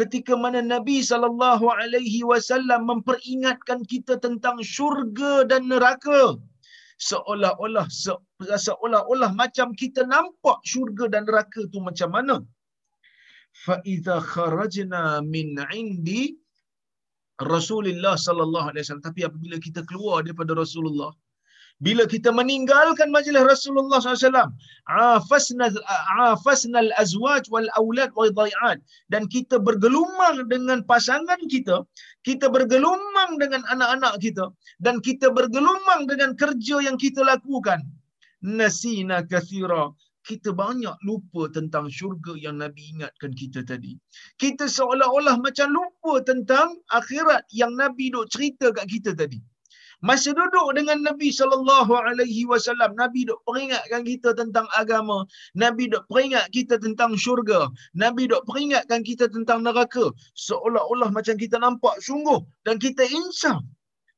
ketika 0.00 0.34
mana 0.44 0.60
Nabi 0.74 0.96
sallallahu 1.10 1.66
alaihi 1.80 2.20
wasallam 2.30 2.80
memperingatkan 2.90 3.80
kita 3.92 4.14
tentang 4.24 4.56
syurga 4.74 5.32
dan 5.50 5.62
neraka 5.72 6.20
seolah-olah 7.08 7.86
se- 8.02 8.22
seolah-olah 8.66 9.30
macam 9.42 9.68
kita 9.82 10.02
nampak 10.14 10.58
syurga 10.72 11.04
dan 11.14 11.22
neraka 11.28 11.60
tu 11.72 11.78
macam 11.88 12.10
mana? 12.16 12.36
Fa 13.64 13.76
idza 13.94 14.16
kharajna 14.32 15.02
min 15.34 15.48
indi 15.80 16.22
Rasulullah 17.54 18.14
sallallahu 18.26 18.66
alaihi 18.70 18.82
wasallam. 18.82 19.06
Tapi 19.10 19.20
apabila 19.28 19.56
kita 19.66 19.80
keluar 19.90 20.18
daripada 20.26 20.52
Rasulullah 20.62 21.10
bila 21.82 22.06
kita 22.06 22.30
meninggalkan 22.30 23.10
majlis 23.10 23.42
Rasulullah 23.42 23.98
SAW 23.98 24.50
afasna 24.86 25.74
afasna 26.30 26.78
al-azwaj 26.86 27.50
wal 27.50 27.66
aulad 27.80 28.10
wal 28.14 28.30
dhai'at 28.30 28.78
dan 29.10 29.26
kita 29.26 29.58
bergelumang 29.58 30.46
dengan 30.46 30.86
pasangan 30.86 31.40
kita 31.50 31.82
kita 32.22 32.46
bergelumang 32.46 33.42
dengan 33.42 33.66
anak-anak 33.74 34.22
kita 34.22 34.54
dan 34.78 35.02
kita 35.02 35.34
bergelumang 35.34 36.06
dengan 36.06 36.38
kerja 36.38 36.78
yang 36.86 36.94
kita 36.94 37.26
lakukan 37.26 37.82
nasina 38.38 39.26
kathira 39.26 39.90
kita 40.24 40.56
banyak 40.56 40.96
lupa 41.04 41.52
tentang 41.52 41.92
syurga 41.92 42.32
yang 42.40 42.56
Nabi 42.56 42.96
ingatkan 42.96 43.36
kita 43.36 43.60
tadi. 43.60 43.92
Kita 44.40 44.64
seolah-olah 44.64 45.36
macam 45.36 45.68
lupa 45.68 46.24
tentang 46.24 46.80
akhirat 46.88 47.44
yang 47.52 47.76
Nabi 47.76 48.08
duk 48.08 48.32
cerita 48.32 48.72
kat 48.72 48.88
kita 48.88 49.12
tadi. 49.12 49.36
Masa 50.04 50.36
duduk 50.36 50.76
dengan 50.76 51.00
Nabi 51.00 51.32
sallallahu 51.32 51.88
alaihi 51.96 52.44
wasallam, 52.44 52.92
Nabi 52.92 53.24
dok 53.24 53.40
peringatkan 53.48 54.04
kita 54.04 54.36
tentang 54.36 54.68
agama, 54.76 55.24
Nabi 55.56 55.88
dok 55.88 56.04
peringat 56.12 56.52
kita 56.52 56.76
tentang 56.76 57.16
syurga, 57.16 57.72
Nabi 57.96 58.28
dok 58.28 58.44
peringatkan 58.44 59.00
kita 59.00 59.32
tentang 59.32 59.64
neraka. 59.64 60.12
Seolah-olah 60.36 61.08
macam 61.08 61.40
kita 61.40 61.56
nampak 61.56 61.96
sungguh 62.04 62.36
dan 62.68 62.76
kita 62.76 63.00
insaf. 63.08 63.64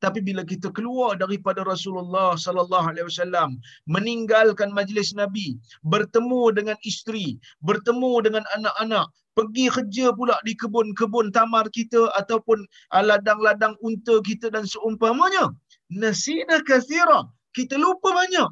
Tapi 0.03 0.19
bila 0.27 0.43
kita 0.43 0.75
keluar 0.75 1.15
daripada 1.23 1.63
Rasulullah 1.63 2.35
sallallahu 2.35 2.91
alaihi 2.91 3.07
wasallam, 3.07 3.55
meninggalkan 3.87 4.75
majlis 4.75 5.15
Nabi, 5.15 5.55
bertemu 5.87 6.51
dengan 6.51 6.77
isteri, 6.83 7.39
bertemu 7.63 8.27
dengan 8.27 8.45
anak-anak, 8.59 9.07
pergi 9.37 9.69
kerja 9.69 10.11
pula 10.17 10.35
di 10.43 10.57
kebun-kebun 10.59 11.31
tamar 11.31 11.69
kita 11.71 12.09
ataupun 12.19 12.65
ladang-ladang 12.91 13.79
unta 13.87 14.19
kita 14.25 14.49
dan 14.49 14.67
seumpamanya 14.67 15.53
nasina 15.91 16.63
kathira. 16.69 17.29
Kita 17.57 17.77
lupa 17.81 18.13
banyak. 18.13 18.51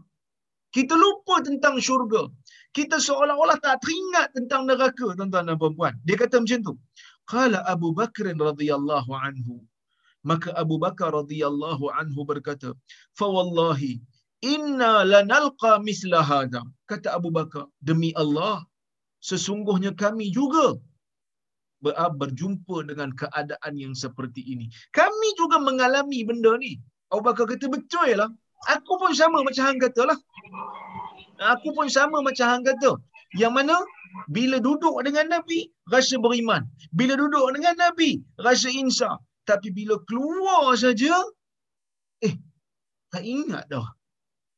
Kita 0.75 0.95
lupa 0.99 1.45
tentang 1.45 1.79
syurga. 1.79 2.27
Kita 2.75 2.99
seolah-olah 2.99 3.59
tak 3.63 3.79
teringat 3.85 4.35
tentang 4.35 4.67
neraka, 4.67 5.15
tuan-tuan 5.15 5.47
dan 5.47 5.57
puan 5.61 5.95
Dia 6.03 6.19
kata 6.19 6.43
macam 6.43 6.61
tu. 6.67 6.75
Qala 7.31 7.63
Abu 7.71 7.95
Bakr 7.95 8.35
radhiyallahu 8.35 9.13
anhu. 9.15 9.63
Maka 10.25 10.51
Abu 10.57 10.81
Bakar 10.81 11.13
radhiyallahu 11.15 11.85
anhu 12.01 12.21
berkata, 12.25 12.73
"Fa 13.19 13.27
wallahi 13.29 14.01
inna 14.41 15.05
lanalqa 15.05 15.79
misla 15.85 16.25
hadha." 16.25 16.65
Kata 16.91 17.13
Abu 17.13 17.29
Bakar, 17.29 17.69
"Demi 17.79 18.11
Allah, 18.17 18.65
sesungguhnya 19.21 19.93
kami 19.93 20.33
juga 20.33 20.81
berjumpa 21.93 22.89
dengan 22.89 23.13
keadaan 23.13 23.75
yang 23.77 23.93
seperti 23.93 24.41
ini. 24.41 24.67
Kami 24.97 25.29
juga 25.37 25.61
mengalami 25.61 26.25
benda 26.25 26.57
ni. 26.57 26.81
Abu 27.15 27.23
Bakar 27.31 27.47
kata 27.47 27.67
betul 27.71 28.11
lah. 28.19 28.31
Aku 28.75 28.99
pun 29.01 29.13
sama 29.15 29.39
macam 29.47 29.63
hang 29.71 29.79
kata 29.79 30.03
lah. 30.11 30.19
Aku 31.55 31.71
pun 31.77 31.87
sama 31.97 32.19
macam 32.27 32.47
hang 32.51 32.65
kata. 32.67 32.91
Yang 33.39 33.53
mana 33.55 33.77
bila 34.35 34.57
duduk 34.67 34.97
dengan 35.07 35.27
Nabi, 35.35 35.71
rasa 35.95 36.19
beriman. 36.25 36.63
Bila 36.99 37.15
duduk 37.23 37.47
dengan 37.55 37.75
Nabi, 37.79 38.11
rasa 38.47 38.69
insya. 38.83 39.11
Tapi 39.51 39.69
bila 39.79 39.95
keluar 40.09 40.75
saja, 40.75 41.15
eh, 42.27 42.35
tak 43.15 43.23
ingat 43.23 43.71
dah. 43.71 43.87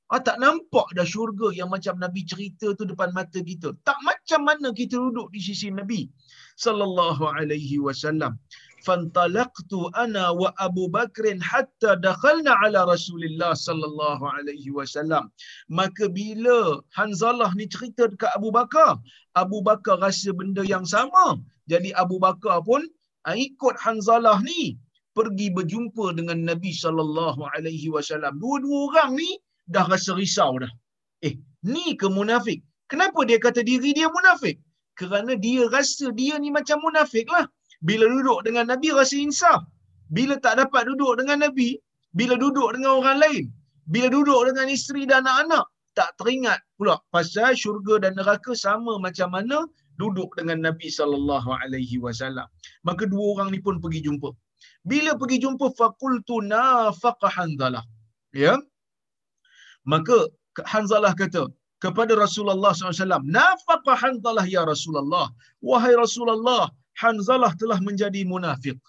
Ah, 0.06 0.22
tak 0.22 0.38
nampak 0.38 0.86
dah 0.94 1.02
syurga 1.02 1.50
yang 1.50 1.66
macam 1.66 1.98
Nabi 1.98 2.22
cerita 2.22 2.70
tu 2.78 2.86
depan 2.86 3.10
mata 3.10 3.42
kita. 3.42 3.74
Tak 3.82 3.98
macam 4.06 4.40
mana 4.48 4.70
kita 4.70 4.94
duduk 5.02 5.34
di 5.34 5.40
sisi 5.42 5.68
Nabi 5.74 6.06
sallallahu 6.64 7.26
alaihi 7.26 7.82
wasallam 7.82 8.38
fantalaqtu 8.86 9.80
ana 10.02 10.24
wa 10.40 10.50
Abu 10.66 10.84
Bakr 10.96 11.24
hatta 11.50 11.90
dakhalna 12.06 12.52
ala 12.64 12.80
Rasulillah 12.94 13.52
sallallahu 13.66 14.24
alaihi 14.36 14.74
wasallam 14.78 15.24
maka 15.78 16.06
bila 16.18 16.58
Hanzalah 16.98 17.50
ni 17.58 17.66
cerita 17.74 18.04
dekat 18.12 18.30
Abu 18.38 18.50
Bakar 18.58 18.92
Abu 19.42 19.58
Bakar 19.68 19.96
rasa 20.06 20.30
benda 20.40 20.62
yang 20.74 20.86
sama 20.94 21.26
jadi 21.72 21.90
Abu 22.02 22.16
Bakar 22.26 22.58
pun 22.68 22.82
ah, 23.28 23.36
ikut 23.48 23.74
Hanzalah 23.84 24.38
ni 24.50 24.62
pergi 25.16 25.48
berjumpa 25.56 26.06
dengan 26.18 26.38
Nabi 26.50 26.70
sallallahu 26.84 27.40
alaihi 27.56 27.88
wasallam 27.96 28.32
dua-dua 28.42 28.78
orang 28.88 29.12
ni 29.20 29.30
dah 29.74 29.84
rasa 29.92 30.14
risau 30.20 30.52
dah. 30.62 30.72
Eh, 31.26 31.34
ni 31.72 31.86
ke 32.00 32.06
munafik? 32.16 32.62
Kenapa 32.92 33.20
dia 33.28 33.38
kata 33.46 33.60
diri 33.70 33.90
dia 33.98 34.08
munafik? 34.16 34.56
Kerana 34.98 35.32
dia 35.44 35.66
rasa 35.76 36.06
dia 36.18 36.34
ni 36.42 36.48
macam 36.58 36.78
munafik 36.86 37.26
lah. 37.34 37.46
Bila 37.82 38.04
duduk 38.08 38.40
dengan 38.46 38.72
Nabi 38.72 38.88
rasa 38.94 39.16
insaf. 39.16 39.60
Bila 40.16 40.38
tak 40.38 40.62
dapat 40.62 40.86
duduk 40.88 41.18
dengan 41.20 41.44
Nabi, 41.44 41.76
bila 42.14 42.34
duduk 42.38 42.72
dengan 42.74 43.02
orang 43.02 43.18
lain, 43.24 43.44
bila 43.92 44.06
duduk 44.08 44.40
dengan 44.48 44.66
isteri 44.70 45.02
dan 45.04 45.26
anak-anak, 45.26 45.66
tak 45.98 46.12
teringat 46.20 46.60
pula 46.78 46.94
pasal 47.14 47.56
syurga 47.56 47.94
dan 48.04 48.12
neraka 48.20 48.52
sama 48.52 49.00
macam 49.00 49.32
mana 49.36 49.58
duduk 50.00 50.30
dengan 50.38 50.58
Nabi 50.66 50.88
sallallahu 50.98 51.50
alaihi 51.60 51.96
wasallam. 52.04 52.46
Maka 52.88 53.08
dua 53.12 53.24
orang 53.32 53.48
ni 53.54 53.60
pun 53.66 53.80
pergi 53.84 54.00
jumpa. 54.06 54.30
Bila 54.90 55.10
pergi 55.20 55.38
jumpa 55.44 55.66
faqultu 55.80 56.44
nafaqa 56.52 57.28
Hanzalah. 57.36 57.84
Ya. 58.44 58.54
Maka 59.92 60.16
Hanzalah 60.72 61.12
kata 61.22 61.44
kepada 61.84 62.12
Rasulullah 62.24 62.72
SAW, 62.72 63.24
nafaqa 63.38 63.92
Hanzalah 64.02 64.44
ya 64.56 64.62
Rasulullah. 64.72 65.26
Wahai 65.70 65.92
Rasulullah, 66.04 66.62
Hanzalah 67.02 67.52
telah 67.60 67.78
menjadi 67.88 68.22
munafik. 68.32 68.80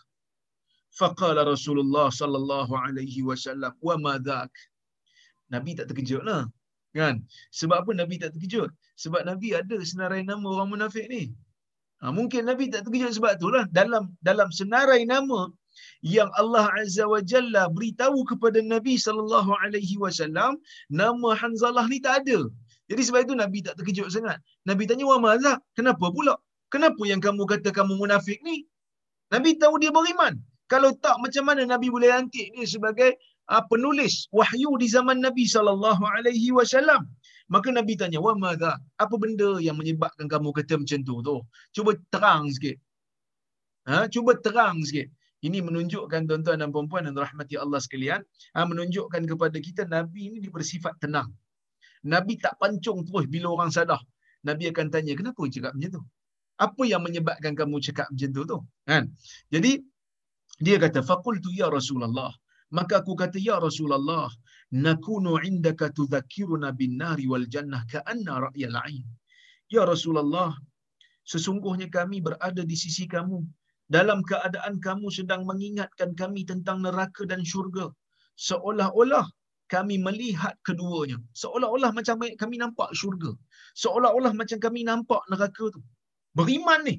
Faqala 1.00 1.42
Rasulullah 1.54 2.08
sallallahu 2.20 2.74
alaihi 2.86 3.22
wasallam, 3.30 3.74
"Wa 3.88 3.96
ma 4.00 4.16
Nabi 5.54 5.72
tak 5.80 5.88
terkejutlah. 5.90 6.42
Kan? 6.96 7.16
Sebab 7.60 7.78
apa 7.84 7.92
Nabi 8.02 8.16
tak 8.22 8.32
terkejut? 8.36 8.70
Sebab 9.04 9.22
Nabi 9.30 9.54
ada 9.54 9.78
senarai 9.92 10.22
nama 10.26 10.48
orang 10.56 10.70
munafik 10.74 11.06
ni. 11.14 11.24
Ha, 12.02 12.14
mungkin 12.14 12.46
Nabi 12.50 12.70
tak 12.74 12.86
terkejut 12.86 13.12
sebab 13.18 13.32
itulah 13.38 13.64
dalam 13.74 14.14
dalam 14.22 14.50
senarai 14.54 15.02
nama 15.14 15.50
yang 16.02 16.30
Allah 16.42 16.66
Azza 16.82 17.06
wa 17.14 17.22
Jalla 17.32 17.64
beritahu 17.74 18.22
kepada 18.32 18.62
Nabi 18.74 18.98
sallallahu 19.06 19.52
alaihi 19.62 19.98
wasallam 20.04 20.58
nama 21.02 21.30
Hanzalah 21.42 21.86
ni 21.90 22.00
tak 22.02 22.26
ada. 22.26 22.40
Jadi 22.90 23.02
sebab 23.08 23.22
itu 23.26 23.36
Nabi 23.44 23.60
tak 23.68 23.76
terkejut 23.78 24.08
sangat. 24.16 24.38
Nabi 24.70 24.84
tanya 24.90 25.06
wa 25.12 25.18
maza? 25.26 25.54
Kenapa 25.78 26.08
pula? 26.18 26.38
Kenapa 26.74 27.02
yang 27.08 27.24
kamu 27.24 27.44
kata 27.48 27.70
kamu 27.72 27.96
munafik 28.02 28.40
ni? 28.44 28.68
Nabi 29.32 29.56
tahu 29.62 29.80
dia 29.80 29.92
beriman. 29.92 30.36
Kalau 30.68 30.92
tak 31.00 31.16
macam 31.24 31.44
mana 31.48 31.64
Nabi 31.64 31.88
boleh 31.88 32.12
lantik 32.12 32.52
dia 32.52 32.66
sebagai 32.68 33.16
uh, 33.48 33.64
penulis 33.72 34.28
wahyu 34.36 34.76
di 34.76 34.88
zaman 34.92 35.24
Nabi 35.24 35.48
sallallahu 35.48 36.04
alaihi 36.04 36.52
wasallam. 36.52 37.08
Maka 37.48 37.72
Nabi 37.72 37.96
tanya, 37.96 38.20
"Wa 38.20 38.36
madza? 38.36 38.76
Apa 39.00 39.16
benda 39.16 39.56
yang 39.64 39.80
menyebabkan 39.80 40.28
kamu 40.28 40.52
kata 40.52 40.76
macam 40.84 41.00
tu 41.08 41.16
tu? 41.24 41.38
Cuba 41.72 41.96
terang 42.12 42.52
sikit." 42.52 42.76
Ha, 43.88 44.12
cuba 44.12 44.36
terang 44.36 44.84
sikit. 44.84 45.08
Ini 45.40 45.64
menunjukkan 45.64 46.28
tuan-tuan 46.28 46.60
dan 46.60 46.76
puan-puan 46.76 47.08
dan 47.08 47.16
rahmati 47.16 47.56
Allah 47.56 47.80
sekalian, 47.80 48.20
ha, 48.52 48.68
menunjukkan 48.68 49.24
kepada 49.24 49.58
kita 49.64 49.88
Nabi 49.88 50.28
ini 50.28 50.38
dia 50.44 50.52
bersifat 50.52 51.00
tenang. 51.00 51.32
Nabi 52.04 52.36
tak 52.36 52.60
pancung 52.60 53.08
terus 53.08 53.32
bila 53.32 53.56
orang 53.56 53.72
salah. 53.72 54.02
Nabi 54.44 54.68
akan 54.68 54.92
tanya, 54.92 55.16
"Kenapa 55.16 55.40
cakap 55.48 55.72
macam 55.72 55.92
tu?" 55.96 56.04
Apa 56.58 56.84
yang 56.92 57.02
menyebabkan 57.06 57.54
kamu 57.54 57.78
cakap 57.86 58.08
macam 58.10 58.30
tu 58.34 58.44
tu? 58.52 58.60
Kan? 58.90 59.04
Jadi 59.54 59.72
dia 60.66 60.78
kata, 60.82 61.00
"Faqultu 61.10 61.50
ya 61.54 61.68
Rasulullah." 61.70 62.34
Maka 62.74 63.00
aku 63.02 63.14
kata, 63.16 63.38
"Ya 63.40 63.56
Rasulullah, 63.62 64.28
nakunu 64.74 65.40
indaka 65.50 65.88
tudzakkiruna 65.98 66.76
bin 66.80 66.98
nari 67.02 67.26
wal 67.32 67.46
jannah 67.54 67.82
ka'anna 67.88 68.34
ra'yal 68.50 68.76
'ain." 68.84 69.06
Ya 69.70 69.84
Rasulullah, 69.92 70.52
sesungguhnya 71.32 71.88
kami 71.98 72.18
berada 72.28 72.64
di 72.72 72.76
sisi 72.84 73.06
kamu 73.06 73.40
dalam 73.96 74.20
keadaan 74.30 74.84
kamu 74.84 75.08
sedang 75.18 75.42
mengingatkan 75.50 76.12
kami 76.22 76.44
tentang 76.44 76.84
neraka 76.86 77.24
dan 77.32 77.42
syurga 77.52 77.88
seolah-olah 78.36 79.26
kami 79.74 79.96
melihat 80.00 80.56
keduanya 80.68 81.18
seolah-olah 81.42 81.92
macam 81.98 82.16
kami 82.42 82.56
nampak 82.64 82.90
syurga 83.00 83.32
seolah-olah 83.84 84.32
macam 84.40 84.60
kami 84.66 84.84
nampak 84.84 85.24
neraka 85.32 85.66
tu 85.76 85.82
beriman 86.38 86.82
ni. 86.88 86.96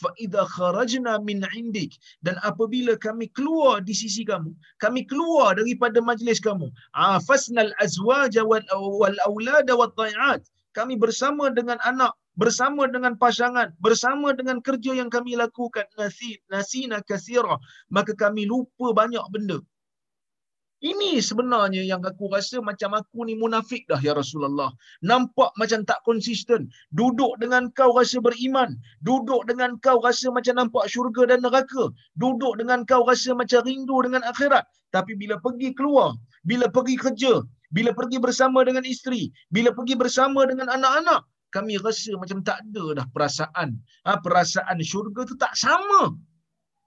Fa 0.00 0.10
idza 0.24 0.44
kharajna 0.54 1.12
min 1.28 1.40
indik. 1.60 1.92
Dan 2.26 2.36
apabila 2.50 2.92
kami 3.06 3.26
keluar 3.36 3.80
di 3.88 3.94
sisi 4.00 4.22
kamu 4.30 4.52
kami 4.84 5.00
keluar 5.10 5.56
daripada 5.60 5.98
majlis 6.08 6.40
kamu 6.46 6.68
afasnal 6.92 7.72
azwaj 7.84 8.36
wal 8.50 8.64
wal 9.00 9.18
aulad 9.28 9.68
wat 9.80 9.92
ta'iat 10.00 10.44
kami 10.76 10.94
bersama 11.04 11.48
dengan 11.58 11.80
anak 11.90 12.12
bersama 12.42 12.86
dengan 12.94 13.16
pasangan 13.22 13.72
bersama 13.86 14.36
dengan 14.36 14.60
kerja 14.66 14.92
yang 15.00 15.10
kami 15.16 15.34
lakukan. 15.40 15.88
Nasi 15.98 16.38
nasina 16.52 17.00
kathira. 17.08 17.56
Maka 17.96 18.12
kami 18.14 18.44
lupa 18.52 18.92
banyak 19.00 19.24
benda 19.32 19.58
ini 20.78 21.18
sebenarnya 21.18 21.82
yang 21.82 21.98
aku 22.06 22.30
rasa 22.30 22.62
macam 22.62 22.94
aku 22.94 23.26
ni 23.26 23.34
munafik 23.34 23.82
dah 23.90 23.98
ya 23.98 24.14
Rasulullah. 24.14 24.70
Nampak 25.02 25.50
macam 25.58 25.82
tak 25.82 25.98
konsisten. 26.06 26.70
Duduk 26.94 27.34
dengan 27.42 27.66
kau 27.74 27.90
rasa 27.98 28.22
beriman. 28.22 28.78
Duduk 29.02 29.42
dengan 29.50 29.74
kau 29.82 29.98
rasa 29.98 30.30
macam 30.30 30.54
nampak 30.54 30.86
syurga 30.86 31.34
dan 31.34 31.42
neraka. 31.42 31.90
Duduk 32.14 32.62
dengan 32.62 32.86
kau 32.86 33.02
rasa 33.02 33.34
macam 33.34 33.66
rindu 33.66 34.06
dengan 34.06 34.22
akhirat. 34.22 34.62
Tapi 34.94 35.18
bila 35.18 35.42
pergi 35.42 35.74
keluar, 35.74 36.14
bila 36.46 36.70
pergi 36.70 36.94
kerja, 36.94 37.42
bila 37.74 37.90
pergi 37.90 38.22
bersama 38.22 38.62
dengan 38.62 38.86
isteri, 38.86 39.34
bila 39.50 39.74
pergi 39.74 39.98
bersama 39.98 40.46
dengan 40.46 40.70
anak-anak, 40.70 41.26
kami 41.50 41.74
rasa 41.82 42.14
macam 42.22 42.38
tak 42.46 42.62
ada 42.62 43.02
dah 43.02 43.06
perasaan. 43.10 43.82
Ha, 44.06 44.22
perasaan 44.22 44.78
syurga 44.78 45.26
tu 45.26 45.34
tak 45.34 45.58
sama. 45.58 46.14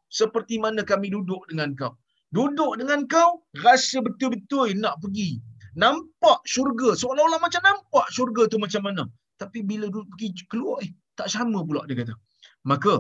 Seperti 0.08 0.64
mana 0.64 0.80
kami 0.88 1.12
duduk 1.12 1.44
dengan 1.52 1.76
kau 1.76 2.01
duduk 2.36 2.80
dengan 2.80 3.00
kau 3.14 3.44
rasa 3.64 4.00
betul-betul 4.06 4.76
nak 4.84 5.00
pergi. 5.04 5.40
Nampak 5.84 6.40
syurga. 6.54 6.96
Seolah-olah 7.00 7.40
macam 7.40 7.62
nampak 7.64 8.08
syurga 8.16 8.44
tu 8.52 8.58
macam 8.60 8.82
mana. 8.88 9.04
Tapi 9.42 9.60
bila 9.64 9.88
duduk 9.88 10.08
pergi 10.16 10.30
keluar 10.52 10.84
eh 10.84 10.92
tak 11.16 11.28
sama 11.32 11.64
pula 11.64 11.84
dia 11.88 11.96
kata. 12.02 12.16
Maka 12.68 13.00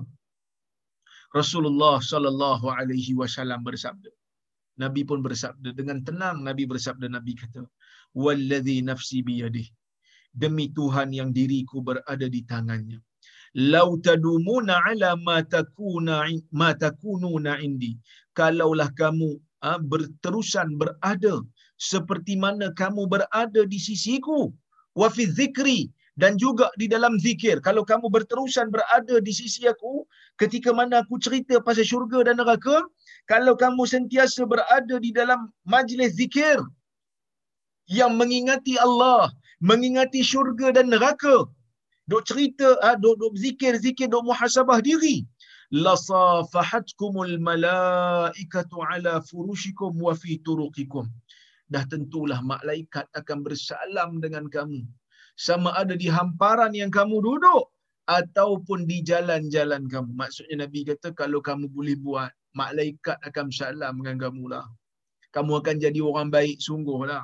Rasulullah 1.31 1.97
sallallahu 2.11 2.67
alaihi 2.71 3.15
wasallam 3.15 3.63
bersabda. 3.67 4.11
Nabi 4.83 5.01
pun 5.03 5.19
bersabda. 5.23 5.75
Dengan 5.79 6.03
tenang 6.07 6.43
Nabi 6.47 6.63
bersabda 6.71 7.07
Nabi 7.11 7.33
kata 7.35 7.63
wallazi 8.15 8.83
nafsi 8.83 9.19
biyadih. 9.23 9.67
Demi 10.31 10.71
Tuhan 10.71 11.11
yang 11.11 11.35
diriku 11.35 11.83
berada 11.83 12.27
di 12.35 12.41
tangannya 12.47 12.99
lau 13.55 13.99
tadumuna 14.05 14.79
ala 14.89 15.15
ma 15.27 15.43
takuna 15.43 16.23
ma 16.51 16.73
takununa 16.73 17.59
indi. 17.59 17.97
Kalaulah 18.33 18.89
kamu 18.95 19.39
ha, 19.63 19.77
berterusan 19.91 20.77
berada 20.79 21.43
seperti 21.77 22.35
mana 22.39 22.71
kamu 22.81 23.07
berada 23.07 23.61
di 23.67 23.79
sisiku. 23.79 24.53
Wa 24.95 25.07
fi 25.09 25.23
zikri 25.27 25.91
dan 26.19 26.35
juga 26.37 26.67
di 26.77 26.87
dalam 26.87 27.15
zikir. 27.19 27.63
Kalau 27.63 27.83
kamu 27.87 28.11
berterusan 28.11 28.67
berada 28.71 29.15
di 29.23 29.31
sisi 29.31 29.67
aku 29.67 30.03
ketika 30.41 30.75
mana 30.75 31.03
aku 31.03 31.15
cerita 31.19 31.59
pasal 31.63 31.87
syurga 31.87 32.27
dan 32.27 32.35
neraka 32.41 32.83
kalau 33.31 33.53
kamu 33.55 33.83
sentiasa 33.87 34.43
berada 34.43 34.95
di 34.99 35.11
dalam 35.15 35.49
majlis 35.63 36.19
zikir 36.19 36.59
yang 37.87 38.15
mengingati 38.19 38.75
Allah 38.85 39.31
mengingati 39.61 40.21
syurga 40.25 40.73
dan 40.75 40.89
neraka 40.93 41.47
dok 42.11 42.23
cerita 42.29 42.67
ah 42.87 42.95
dok 43.03 43.15
dok 43.21 43.33
zikir 43.43 43.73
zikir 43.85 44.07
dok 44.13 44.23
muhasabah 44.29 44.79
diri. 44.87 45.17
Lasafahatkumul 45.71 47.35
malaikatu 47.49 48.83
ala 48.91 49.13
furushikum 49.29 49.95
wa 50.05 50.13
fi 50.21 50.35
turuqikum. 50.45 51.07
Dah 51.71 51.87
tentulah 51.87 52.39
malaikat 52.43 53.07
akan 53.19 53.37
bersalam 53.47 54.19
dengan 54.23 54.51
kamu. 54.55 54.83
Sama 55.39 55.71
ada 55.81 55.95
di 55.95 56.11
hamparan 56.11 56.75
yang 56.75 56.91
kamu 56.91 57.23
duduk 57.23 57.71
ataupun 58.11 58.83
di 58.83 58.99
jalan-jalan 59.09 59.87
kamu. 59.87 60.11
Maksudnya 60.11 60.67
nabi 60.67 60.83
kata 60.83 61.15
kalau 61.15 61.39
kamu 61.39 61.71
boleh 61.71 61.95
buat 61.95 62.31
malaikat 62.51 63.15
akan 63.23 63.47
bersalam 63.47 63.93
dengan 64.03 64.17
kamu 64.27 64.43
lah 64.51 64.67
kamu 65.31 65.63
akan 65.63 65.75
jadi 65.79 65.99
orang 66.03 66.27
baik 66.27 66.59
sungguhlah. 66.59 67.23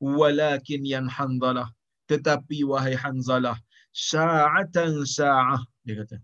Walakin 0.00 0.80
yang 0.86 1.10
hanzalah 1.10 1.68
tetapi 2.08 2.64
wahai 2.66 2.96
hanzalah 2.96 3.54
sa'atan 3.92 5.02
sa'ah 5.06 5.60
dia 5.84 6.02
kata. 6.02 6.18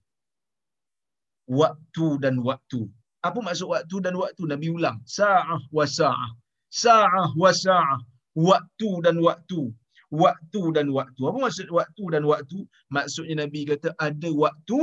Waktu 1.47 2.07
dan 2.23 2.43
waktu. 2.43 2.91
Apa 3.23 3.39
maksud 3.43 3.71
waktu 3.71 3.97
dan 4.03 4.15
waktu? 4.19 4.43
Nabi 4.47 4.71
ulang. 4.71 4.99
Sa'ah 5.07 5.63
wa 5.71 5.87
sa'ah. 5.87 6.31
Sa'ah 6.71 7.35
wa 7.39 7.51
sa'ah. 7.51 7.99
Waktu 8.35 8.91
dan 9.07 9.17
waktu. 9.23 9.71
Waktu 10.11 10.63
dan 10.77 10.91
waktu. 10.95 11.23
Apa 11.27 11.39
maksud 11.39 11.71
waktu 11.71 12.05
dan 12.15 12.23
waktu? 12.27 12.67
Maksudnya 12.95 13.43
nabi 13.43 13.67
kata 13.67 13.95
ada 13.99 14.31
waktu 14.31 14.79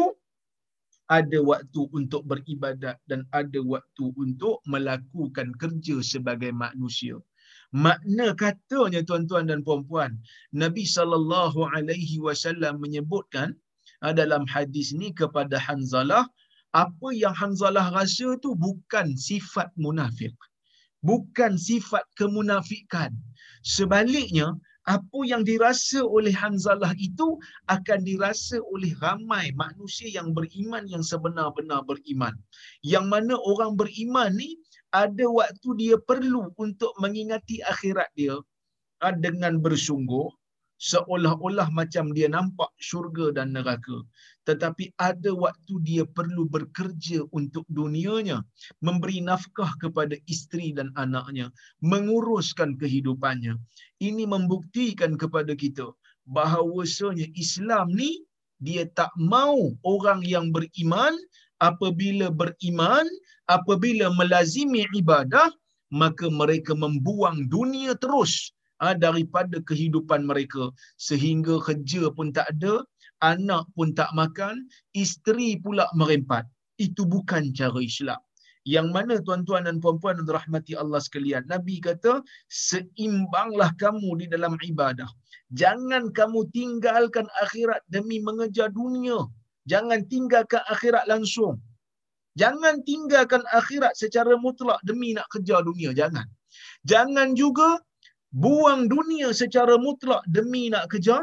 ada 1.12 1.40
waktu 1.44 1.82
untuk 1.92 2.24
beribadat 2.24 2.96
dan 3.12 3.28
ada 3.36 3.60
waktu 3.60 4.16
untuk 4.16 4.64
melakukan 4.64 5.52
kerja 5.60 6.00
sebagai 6.00 6.56
manusia 6.56 7.20
makna 7.74 8.38
katanya 8.38 9.02
tuan-tuan 9.02 9.50
dan 9.50 9.66
puan-puan 9.66 10.16
Nabi 10.54 10.86
sallallahu 10.86 11.66
alaihi 11.74 12.22
wasallam 12.22 12.78
menyebutkan 12.80 13.58
ah, 14.06 14.14
dalam 14.14 14.46
hadis 14.46 14.94
ni 14.94 15.10
kepada 15.12 15.58
Hanzalah 15.58 16.30
apa 16.74 17.08
yang 17.14 17.34
Hanzalah 17.34 17.90
rasa 17.90 18.38
tu 18.46 18.54
bukan 18.54 19.18
sifat 19.18 19.74
munafik 19.76 20.38
bukan 21.02 21.58
sifat 21.58 22.06
kemunafikan 22.14 23.12
Sebaliknya, 23.64 24.60
apa 24.84 25.20
yang 25.24 25.48
dirasa 25.48 26.04
oleh 26.04 26.36
Hanzalah 26.36 26.92
itu 27.00 27.40
akan 27.72 28.04
dirasa 28.04 28.60
oleh 28.60 28.92
ramai 29.00 29.56
manusia 29.56 30.12
yang 30.12 30.36
beriman 30.36 30.84
yang 30.92 31.00
sebenar-benar 31.00 31.88
beriman. 31.88 32.36
Yang 32.84 33.06
mana 33.08 33.40
orang 33.40 33.80
beriman 33.80 34.36
ni 34.36 34.60
ada 34.94 35.26
waktu 35.26 35.70
dia 35.82 35.96
perlu 35.98 36.54
untuk 36.62 36.94
mengingati 37.02 37.66
akhirat 37.66 38.14
dia 38.14 38.38
ah, 39.02 39.14
dengan 39.14 39.58
bersungguh 39.58 40.30
seolah-olah 40.84 41.72
macam 41.72 42.12
dia 42.12 42.28
nampak 42.28 42.68
syurga 42.76 43.32
dan 43.32 43.56
neraka. 43.56 44.04
Tetapi 44.44 44.92
ada 45.00 45.32
waktu 45.32 45.80
dia 45.88 46.04
perlu 46.04 46.44
bekerja 46.44 47.24
untuk 47.32 47.64
dunianya 47.72 48.44
memberi 48.84 49.24
nafkah 49.24 49.72
kepada 49.80 50.20
isteri 50.28 50.76
dan 50.76 50.92
anaknya 51.00 51.48
menguruskan 51.80 52.76
kehidupannya. 52.76 53.56
Ini 54.04 54.24
membuktikan 54.28 55.16
kepada 55.16 55.56
kita 55.56 55.88
bahawasanya 56.28 57.32
Islam 57.36 57.96
ni 57.96 58.28
dia 58.60 58.88
tak 58.96 59.12
mau 59.20 59.76
orang 59.84 60.24
yang 60.24 60.52
beriman 60.52 61.16
apabila 61.64 62.28
beriman 62.32 63.08
apabila 63.52 64.12
melazimi 64.16 64.88
ibadah 64.96 65.52
maka 65.94 66.26
mereka 66.26 66.74
membuang 66.74 67.46
dunia 67.54 67.94
terus 67.94 68.50
ha, 68.82 68.98
daripada 68.98 69.62
kehidupan 69.62 70.26
mereka. 70.26 70.74
Sehingga 70.98 71.62
kerja 71.62 72.10
pun 72.10 72.34
tak 72.34 72.50
ada 72.58 72.82
anak 73.22 73.70
pun 73.78 73.94
tak 73.94 74.10
makan 74.18 74.66
isteri 74.98 75.62
pula 75.62 75.86
merempat. 75.94 76.50
Itu 76.82 77.06
bukan 77.06 77.54
cara 77.54 77.78
Islam. 77.78 78.18
Yang 78.66 78.88
mana 78.96 79.14
tuan-tuan 79.20 79.68
dan 79.68 79.78
puan-puan 79.84 80.18
yang 80.18 80.28
dirahmati 80.28 80.74
Allah 80.80 81.04
sekalian 81.04 81.44
Nabi 81.52 81.84
kata 81.84 82.24
seimbanglah 82.48 83.76
kamu 83.78 84.24
di 84.24 84.26
dalam 84.32 84.56
ibadah. 84.56 85.08
Jangan 85.54 86.10
kamu 86.16 86.48
tinggalkan 86.56 87.28
akhirat 87.44 87.84
demi 87.92 88.24
mengejar 88.24 88.72
dunia. 88.72 89.30
Jangan 89.68 90.08
tinggalkan 90.08 90.64
akhirat 90.72 91.06
langsung 91.12 91.60
jangan 92.40 92.82
tinggalkan 92.88 93.42
akhirat 93.54 93.94
secara 93.94 94.38
mutlak 94.40 94.80
demi 94.86 95.14
nak 95.18 95.30
kejar 95.34 95.62
dunia 95.62 95.94
jangan 95.94 96.26
jangan 96.86 97.38
juga 97.38 97.80
buang 98.34 98.90
dunia 98.90 99.30
secara 99.30 99.78
mutlak 99.78 100.26
demi 100.26 100.74
nak 100.74 100.90
kejar 100.90 101.22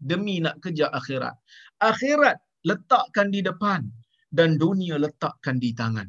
demi 0.00 0.40
nak 0.40 0.58
kejar 0.64 0.88
akhirat. 0.96 1.36
Akhirat 1.80 2.40
letakkan 2.64 3.28
di 3.28 3.44
depan 3.44 3.84
dan 4.32 4.56
dunia 4.56 4.96
letakkan 4.96 5.60
di 5.60 5.76
tangan. 5.76 6.08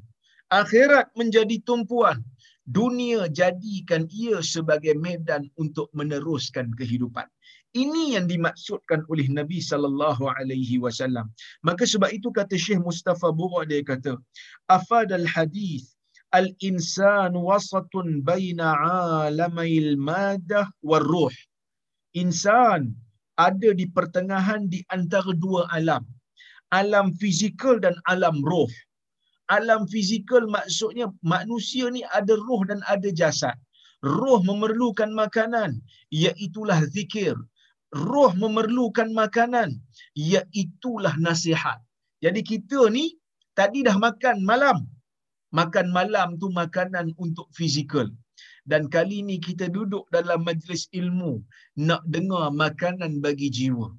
Akhirat 0.52 1.15
menjadi 1.15 1.63
tumpuan, 1.63 2.19
dunia 2.67 3.32
jadikan 3.32 4.08
ia 4.12 4.43
sebagai 4.43 4.95
medan 5.00 5.47
untuk 5.56 5.88
meneruskan 5.95 6.71
kehidupan. 6.76 7.28
Ini 7.71 8.19
yang 8.19 8.27
dimaksudkan 8.27 9.07
oleh 9.07 9.31
Nabi 9.31 9.63
sallallahu 9.63 10.27
alaihi 10.27 10.75
wasallam. 10.84 11.31
Maka 11.63 11.88
sebab 11.88 12.12
itu 12.12 12.27
kata 12.27 12.60
Syekh 12.60 12.84
Mustafa 12.84 13.31
Bura 13.31 13.63
dia 13.63 13.79
kata, 13.79 14.19
afadal 14.67 15.23
hadis 15.23 15.95
al-insan 16.36 17.31
wasatun 17.31 18.19
baina 18.27 18.75
alamail 19.27 19.95
madah 19.95 20.67
war 20.84 21.03
ruh. 21.03 21.31
Insan 22.12 22.91
ada 23.39 23.71
di 23.71 23.88
pertengahan 23.88 24.67
di 24.67 24.84
antara 24.91 25.31
dua 25.31 25.63
alam. 25.71 26.03
Alam 26.75 27.15
fizikal 27.15 27.79
dan 27.79 27.95
alam 28.07 28.43
roh. 28.43 28.67
Alam 29.47 29.88
fizikal 29.88 30.43
maksudnya 30.47 31.07
manusia 31.23 31.88
ni 31.91 32.03
ada 32.12 32.36
roh 32.36 32.63
dan 32.67 32.84
ada 32.88 33.07
jasad. 33.12 33.55
Roh 34.03 34.39
memerlukan 34.43 35.12
makanan, 35.13 35.77
iaitulah 36.10 36.79
zikir. 36.89 37.36
Roh 37.91 38.32
memerlukan 38.43 39.12
makanan, 39.12 39.69
iaitulah 40.15 41.15
nasihat. 41.19 41.80
Jadi 42.23 42.41
kita 42.51 42.88
ni 42.88 43.19
tadi 43.60 43.84
dah 43.88 43.97
makan 43.99 44.47
malam. 44.47 44.88
Makan 45.51 45.91
malam 45.91 46.39
tu 46.39 46.47
makanan 46.47 47.12
untuk 47.19 47.51
fizikal 47.51 48.08
dan 48.69 48.84
kali 48.93 49.15
ini 49.23 49.36
kita 49.47 49.65
duduk 49.75 50.06
dalam 50.15 50.45
majlis 50.47 50.86
ilmu 50.99 51.41
nak 51.88 52.01
dengar 52.13 52.54
makanan 52.54 53.19
bagi 53.25 53.49
jiwa. 53.58 53.89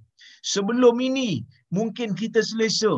Sebelum 0.52 0.96
ini 1.02 1.42
mungkin 1.76 2.14
kita 2.14 2.40
selesa 2.50 2.94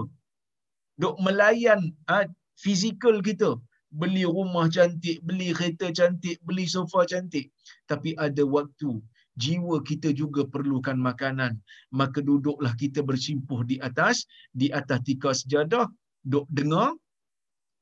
duk 1.01 1.17
melayan 1.25 1.81
ha, 2.09 2.29
fizikal 2.61 3.17
kita, 3.25 3.57
beli 4.01 4.25
rumah 4.29 4.69
cantik, 4.69 5.19
beli 5.25 5.49
kereta 5.57 5.89
cantik, 5.99 6.37
beli 6.45 6.69
sofa 6.69 7.09
cantik. 7.09 7.49
Tapi 7.91 8.13
ada 8.27 8.45
waktu 8.45 9.01
jiwa 9.35 9.83
kita 9.83 10.15
juga 10.15 10.47
perlukan 10.47 10.97
makanan. 10.99 11.59
Maka 11.95 12.23
duduklah 12.23 12.75
kita 12.79 13.03
bersimpuh 13.03 13.67
di 13.67 13.77
atas, 13.83 14.27
di 14.55 14.71
atas 14.71 14.99
tikar 15.03 15.35
sejadah, 15.35 15.87
duk 16.23 16.47
dengar 16.51 16.95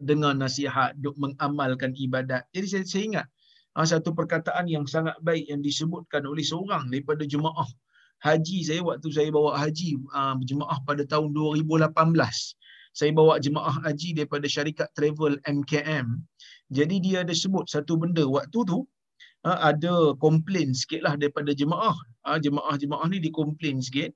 dengar 0.03 0.35
nasihat, 0.35 0.99
duk 0.99 1.15
mengamalkan 1.15 1.95
ibadat. 1.95 2.43
Jadi 2.51 2.67
saya, 2.67 2.85
saya 2.85 3.05
ingat 3.07 3.27
uh, 3.77 3.87
satu 3.87 4.13
perkataan 4.13 4.69
yang 4.69 4.85
sangat 4.85 5.17
baik 5.25 5.49
yang 5.49 5.65
disebutkan 5.65 6.25
oleh 6.29 6.45
seorang 6.45 6.89
daripada 6.93 7.25
jemaah 7.25 7.69
haji 8.23 8.63
saya 8.63 8.81
waktu 8.87 9.09
saya 9.11 9.29
bawa 9.35 9.59
haji 9.59 9.99
uh, 10.15 10.39
jemaah 10.45 10.79
pada 10.87 11.03
tahun 11.09 11.35
2018 11.35 11.91
saya 12.93 13.11
bawa 13.17 13.41
jemaah 13.41 13.83
haji 13.83 14.15
daripada 14.15 14.47
syarikat 14.47 14.89
travel 14.95 15.41
MKM 15.43 16.07
jadi 16.71 16.97
dia 17.03 17.17
ada 17.27 17.35
sebut 17.35 17.67
satu 17.67 17.99
benda 17.99 18.23
waktu 18.29 18.59
tu 18.63 18.85
uh, 19.49 19.59
ada 19.71 20.17
komplain 20.19 20.75
sikitlah 20.75 21.15
daripada 21.21 21.53
jemaah 21.53 21.97
uh, 22.29 22.39
jemaah-jemaah 22.39 23.07
ni 23.13 23.19
dikomplain 23.23 23.79
sikit 23.83 24.11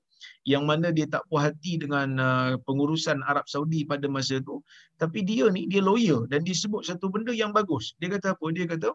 yang 0.49 0.65
mana 0.65 0.89
dia 0.89 1.05
tak 1.05 1.23
puas 1.29 1.51
hati 1.51 1.77
dengan 1.77 2.17
uh, 2.17 2.51
pengurusan 2.65 3.21
Arab 3.27 3.45
Saudi 3.45 3.85
pada 3.85 4.09
masa 4.09 4.41
tu 4.41 4.63
tapi 4.97 5.21
dia 5.21 5.47
ni 5.53 5.69
dia 5.71 5.83
lawyer 5.83 6.25
dan 6.31 6.41
dia 6.47 6.55
sebut 6.57 6.83
satu 6.87 7.07
benda 7.13 7.31
yang 7.31 7.53
bagus 7.53 7.93
dia 8.01 8.09
kata 8.09 8.33
apa 8.33 8.45
dia 8.55 8.65
kata 8.65 8.91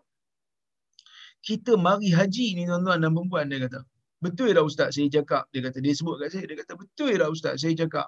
kita 1.43 1.75
mari 1.75 2.09
haji 2.15 2.55
ni 2.55 2.63
tuan-tuan 2.71 3.03
dan 3.03 3.11
perempuan 3.11 3.51
dia 3.51 3.59
kata. 3.67 3.83
Betul 4.23 4.55
tak 4.55 4.65
ustaz 4.71 4.95
saya 4.95 5.11
cakap? 5.11 5.51
Dia 5.51 5.67
kata 5.67 5.83
dia 5.83 5.93
sebut 5.99 6.23
kat 6.23 6.31
saya 6.31 6.47
dia 6.47 6.57
kata 6.63 6.73
betul 6.79 7.11
tak 7.19 7.31
ustaz 7.35 7.55
saya 7.59 7.75
cakap? 7.75 8.07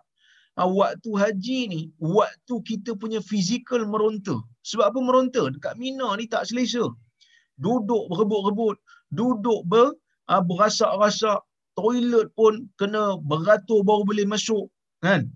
Ha, 0.54 0.70
waktu 0.70 1.10
haji 1.10 1.58
ni 1.66 1.80
waktu 1.98 2.54
kita 2.62 2.94
punya 2.94 3.18
fizikal 3.18 3.82
meronta. 3.90 4.38
Sebab 4.62 4.94
apa 4.94 4.98
meronta? 5.02 5.42
Dekat 5.50 5.74
Mina 5.74 6.14
ni 6.14 6.30
tak 6.30 6.46
selesa. 6.46 6.86
Duduk 7.60 8.10
berebut-rebut, 8.10 8.76
duduk 9.14 9.62
ber 9.70 9.94
ha, 10.30 10.42
berasak-rasak, 10.42 11.40
toilet 11.78 12.30
pun 12.34 12.66
kena 12.80 13.18
beratur 13.22 13.86
baru 13.86 14.02
boleh 14.06 14.26
masuk, 14.26 14.70
kan? 15.02 15.30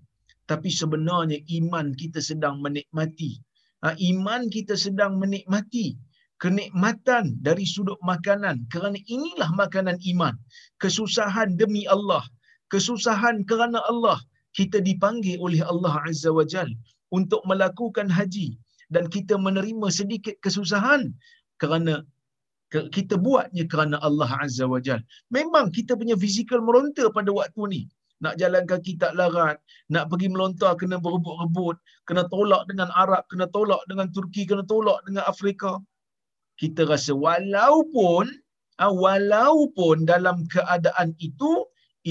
Tapi 0.49 0.67
sebenarnya 0.73 1.39
iman 1.61 1.93
kita 1.93 2.19
sedang 2.19 2.59
menikmati. 2.59 3.37
Ha, 3.85 3.95
iman 3.95 4.51
kita 4.51 4.75
sedang 4.75 5.21
menikmati 5.21 5.95
kenikmatan 6.39 7.37
dari 7.43 7.67
sudut 7.67 7.99
makanan. 8.01 8.65
Kerana 8.71 8.97
inilah 9.05 9.51
makanan 9.53 9.99
iman. 10.15 10.33
Kesusahan 10.81 11.59
demi 11.59 11.85
Allah. 11.85 12.23
Kesusahan 12.71 13.43
kerana 13.45 13.83
Allah 13.91 14.17
kita 14.55 14.81
dipanggil 14.81 15.37
oleh 15.37 15.61
Allah 15.61 16.01
Azza 16.07 16.31
wa 16.33 16.47
Jal 16.47 16.71
untuk 17.13 17.43
melakukan 17.45 18.09
haji. 18.09 18.55
Dan 18.89 19.05
kita 19.05 19.37
menerima 19.37 19.93
sedikit 19.93 20.33
kesusahan 20.41 21.13
kerana 21.61 22.01
kita 22.69 23.17
buatnya 23.17 23.65
kerana 23.71 23.97
Allah 24.07 24.29
Azza 24.41 24.65
wa 24.69 24.79
Jal. 24.79 25.01
Memang 25.33 25.73
kita 25.73 25.97
punya 25.99 26.15
fizikal 26.15 26.61
meronta 26.61 27.09
pada 27.09 27.29
waktu 27.33 27.61
ni. 27.73 27.81
Nak 28.19 28.35
jalan 28.35 28.67
kaki 28.67 28.99
tak 28.99 29.15
larat, 29.15 29.57
nak 29.87 30.11
pergi 30.11 30.27
melontar 30.27 30.75
kena 30.75 30.99
berebut-rebut, 30.99 31.79
kena 32.03 32.27
tolak 32.27 32.67
dengan 32.67 32.91
Arab, 32.91 33.23
kena 33.31 33.47
tolak 33.47 33.79
dengan 33.87 34.11
Turki, 34.11 34.43
kena 34.43 34.67
tolak 34.67 34.99
dengan 35.07 35.23
Afrika 35.23 35.79
kita 36.59 36.83
rasa 36.83 37.15
walaupun 37.15 38.27
ha, 38.83 38.91
walaupun 38.91 40.03
dalam 40.03 40.43
keadaan 40.51 41.15
itu 41.23 41.63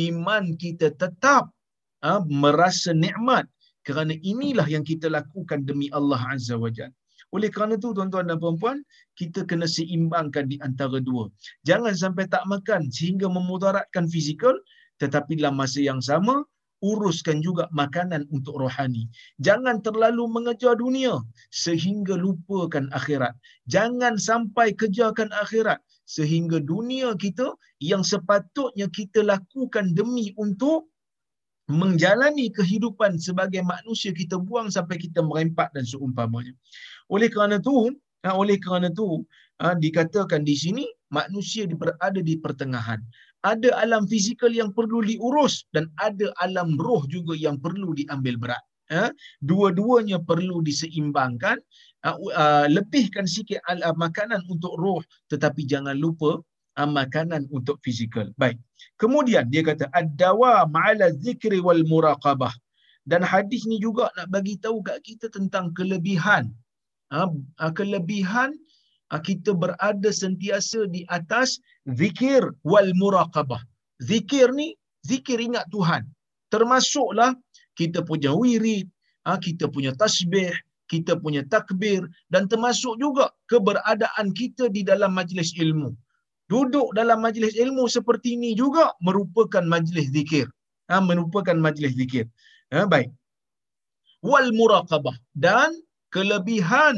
iman 0.09 0.57
kita 0.57 0.97
tetap 0.97 1.53
ha, 2.01 2.25
merasa 2.25 2.97
nikmat 2.97 3.45
kerana 3.85 4.16
inilah 4.25 4.64
yang 4.64 4.85
kita 4.85 5.12
lakukan 5.12 5.68
demi 5.68 5.93
Allah 5.93 6.20
Azza 6.33 6.57
wa 6.57 6.72
Jalla. 6.72 6.97
Oleh 7.35 7.53
kerana 7.53 7.76
itu 7.76 7.93
tuan-tuan 7.93 8.24
dan 8.24 8.41
puan-puan, 8.41 8.81
kita 9.12 9.45
kena 9.45 9.68
seimbangkan 9.68 10.49
di 10.49 10.57
antara 10.64 10.97
dua. 11.03 11.29
Jangan 11.68 11.93
sampai 11.93 12.24
tak 12.24 12.49
makan 12.49 12.89
sehingga 12.89 13.29
memudaratkan 13.29 14.09
fizikal 14.09 14.57
tetapi 14.99 15.39
dalam 15.39 15.55
masa 15.55 15.79
yang 15.79 16.03
sama 16.03 16.43
uruskan 16.79 17.43
juga 17.43 17.66
makanan 17.74 18.26
untuk 18.31 18.62
rohani. 18.62 19.11
Jangan 19.43 19.83
terlalu 19.83 20.31
mengejar 20.31 20.79
dunia 20.79 21.18
sehingga 21.51 22.14
lupakan 22.14 22.87
akhirat. 22.95 23.35
Jangan 23.66 24.14
sampai 24.18 24.74
kejarkan 24.74 25.35
akhirat 25.35 25.83
sehingga 26.07 26.62
dunia 26.62 27.18
kita 27.18 27.55
yang 27.83 28.07
sepatutnya 28.07 28.87
kita 28.95 29.26
lakukan 29.26 29.93
demi 29.93 30.31
untuk 30.39 30.87
menjalani 31.68 32.49
kehidupan 32.49 33.20
sebagai 33.20 33.61
manusia 33.61 34.09
kita 34.16 34.41
buang 34.41 34.72
sampai 34.72 34.97
kita 34.97 35.20
merempat 35.20 35.68
dan 35.76 35.85
seumpamanya. 35.85 36.57
Oleh 37.09 37.29
kerana 37.33 37.57
itu, 37.57 37.93
Ha, 38.27 38.35
oleh 38.35 38.59
kerana 38.59 38.91
tu 38.91 39.23
ha, 39.63 39.79
dikatakan 39.79 40.43
di 40.43 40.59
sini 40.59 40.85
manusia 41.15 41.71
berada 41.71 42.19
di 42.19 42.35
pertengahan. 42.35 42.99
Ada 43.47 43.71
alam 43.79 44.11
fizikal 44.11 44.51
yang 44.51 44.75
perlu 44.75 45.07
diurus 45.07 45.63
dan 45.71 45.87
ada 46.03 46.35
alam 46.43 46.75
roh 46.75 47.07
juga 47.07 47.39
yang 47.39 47.63
perlu 47.63 47.95
diambil 47.95 48.35
berat. 48.35 48.65
Ha, 48.91 49.15
dua-duanya 49.39 50.19
perlu 50.19 50.59
diseimbangkan. 50.67 51.63
Ha, 52.03 52.15
uh, 52.15 52.67
lebihkan 52.67 53.27
sikit 53.27 53.63
uh, 53.71 53.95
makanan 53.95 54.43
untuk 54.51 54.75
roh 54.79 55.03
tetapi 55.31 55.67
jangan 55.67 55.95
lupa 55.99 56.43
uh, 56.79 56.91
makanan 56.91 57.47
untuk 57.55 57.79
fizikal. 57.87 58.27
Baik. 58.35 58.59
Kemudian 58.99 59.47
dia 59.47 59.63
kata 59.63 59.87
ad-dawa 59.95 60.67
ma'ala 60.67 61.15
zikri 61.23 61.63
wal 61.63 61.87
muraqabah. 61.87 62.51
Dan 63.07 63.23
hadis 63.23 63.63
ni 63.65 63.79
juga 63.79 64.11
nak 64.19 64.29
bagi 64.35 64.59
tahu 64.59 64.83
kat 64.83 65.01
kita 65.07 65.31
tentang 65.31 65.71
kelebihan 65.73 66.51
ha, 66.51 66.68
kelebihan 67.79 68.53
ha, 69.11 69.19
kita 69.19 69.57
berada 69.57 70.11
sentiasa 70.13 70.89
di 70.93 71.05
atas 71.09 71.61
zikir 71.89 72.45
wal 72.65 72.91
muraqabah. 72.97 73.61
Zikir 74.05 74.53
ni 74.55 74.77
zikir 75.05 75.41
ingat 75.41 75.67
Tuhan. 75.73 76.05
Termasuklah 76.53 77.37
kita 77.77 78.05
punya 78.05 78.33
wirid, 78.33 78.89
ha, 79.25 79.37
kita 79.41 79.69
punya 79.69 79.93
tasbih, 79.97 80.53
kita 80.89 81.21
punya 81.21 81.45
takbir 81.53 82.09
dan 82.33 82.49
termasuk 82.49 82.97
juga 82.97 83.29
keberadaan 83.53 84.33
kita 84.33 84.73
di 84.73 84.85
dalam 84.85 85.13
majlis 85.13 85.53
ilmu. 85.57 85.93
Duduk 86.49 86.97
dalam 86.97 87.21
majlis 87.21 87.53
ilmu 87.61 87.85
seperti 87.93 88.41
ini 88.41 88.57
juga 88.57 88.97
merupakan 89.05 89.61
majlis 89.61 90.09
zikir. 90.09 90.49
Ha, 90.89 91.05
merupakan 91.05 91.53
majlis 91.61 91.93
zikir. 91.93 92.25
Ha, 92.73 92.89
baik. 92.89 93.13
Wal 94.25 94.49
muraqabah 94.57 95.15
dan 95.37 95.77
kelebihan 96.15 96.97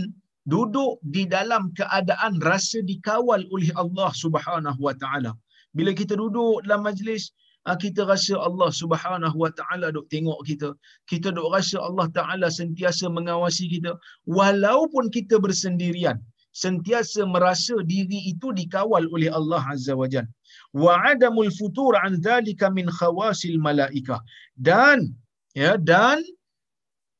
duduk 0.52 0.92
di 1.14 1.22
dalam 1.34 1.62
keadaan 1.78 2.40
rasa 2.50 2.78
dikawal 2.90 3.40
oleh 3.54 3.70
Allah 3.82 4.10
Subhanahu 4.22 4.80
wa 4.86 4.94
taala. 5.02 5.32
Bila 5.76 5.90
kita 6.00 6.14
duduk 6.22 6.64
dalam 6.64 6.82
majlis, 6.88 7.30
ah, 7.68 7.76
kita 7.84 8.02
rasa 8.12 8.34
Allah 8.48 8.70
Subhanahu 8.80 9.36
wa 9.44 9.50
taala 9.58 9.92
duk 9.96 10.06
tengok 10.14 10.40
kita. 10.48 10.70
Kita 11.10 11.28
duk 11.36 11.48
rasa 11.56 11.76
Allah 11.88 12.06
taala 12.18 12.46
sentiasa 12.60 13.06
mengawasi 13.16 13.64
kita 13.74 13.92
walaupun 14.38 15.12
kita 15.16 15.36
bersendirian. 15.44 16.18
Sentiasa 16.50 17.22
merasa 17.34 17.74
diri 17.86 18.34
itu 18.34 18.50
dikawal 18.50 19.06
oleh 19.14 19.30
Allah 19.38 19.62
Azza 19.70 19.94
wa 19.94 20.10
Jalla. 20.12 20.26
Wa 20.74 20.98
adamul 21.12 21.52
futur 21.54 21.94
an 21.94 22.18
dhalika 22.26 22.74
min 22.74 22.90
khawasil 22.98 23.54
malaikah. 23.66 24.18
Dan 24.58 25.14
ya 25.54 25.78
dan 25.78 26.18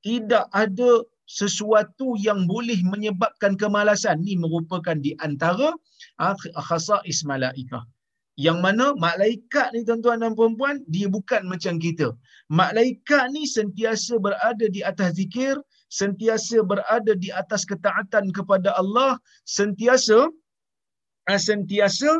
tidak 0.03 0.51
ada 0.51 0.91
sesuatu 1.39 2.19
yang 2.19 2.51
boleh 2.51 2.83
menyebabkan 2.83 3.55
kemalasan. 3.55 4.27
Ni 4.27 4.35
merupakan 4.35 4.99
di 4.99 5.15
antara 5.23 5.71
ah, 6.19 6.35
khasais 6.67 7.23
malaikah. 7.31 7.87
Yang 8.41 8.59
mana 8.65 8.87
malaikat 8.97 9.69
ni 9.75 9.85
tuan-tuan 9.87 10.25
dan 10.25 10.33
puan-puan 10.39 10.81
dia 10.91 11.07
bukan 11.07 11.45
macam 11.47 11.77
kita. 11.79 12.09
Malaikat 12.51 13.31
ni 13.35 13.45
sentiasa 13.47 14.19
berada 14.19 14.67
di 14.67 14.81
atas 14.83 15.15
zikir 15.19 15.55
sentiasa 15.91 16.63
berada 16.63 17.13
di 17.19 17.35
atas 17.35 17.67
ketaatan 17.67 18.31
kepada 18.31 18.71
Allah 18.81 19.19
sentiasa 19.43 20.31
ah, 21.27 21.41
sentiasa 21.49 22.11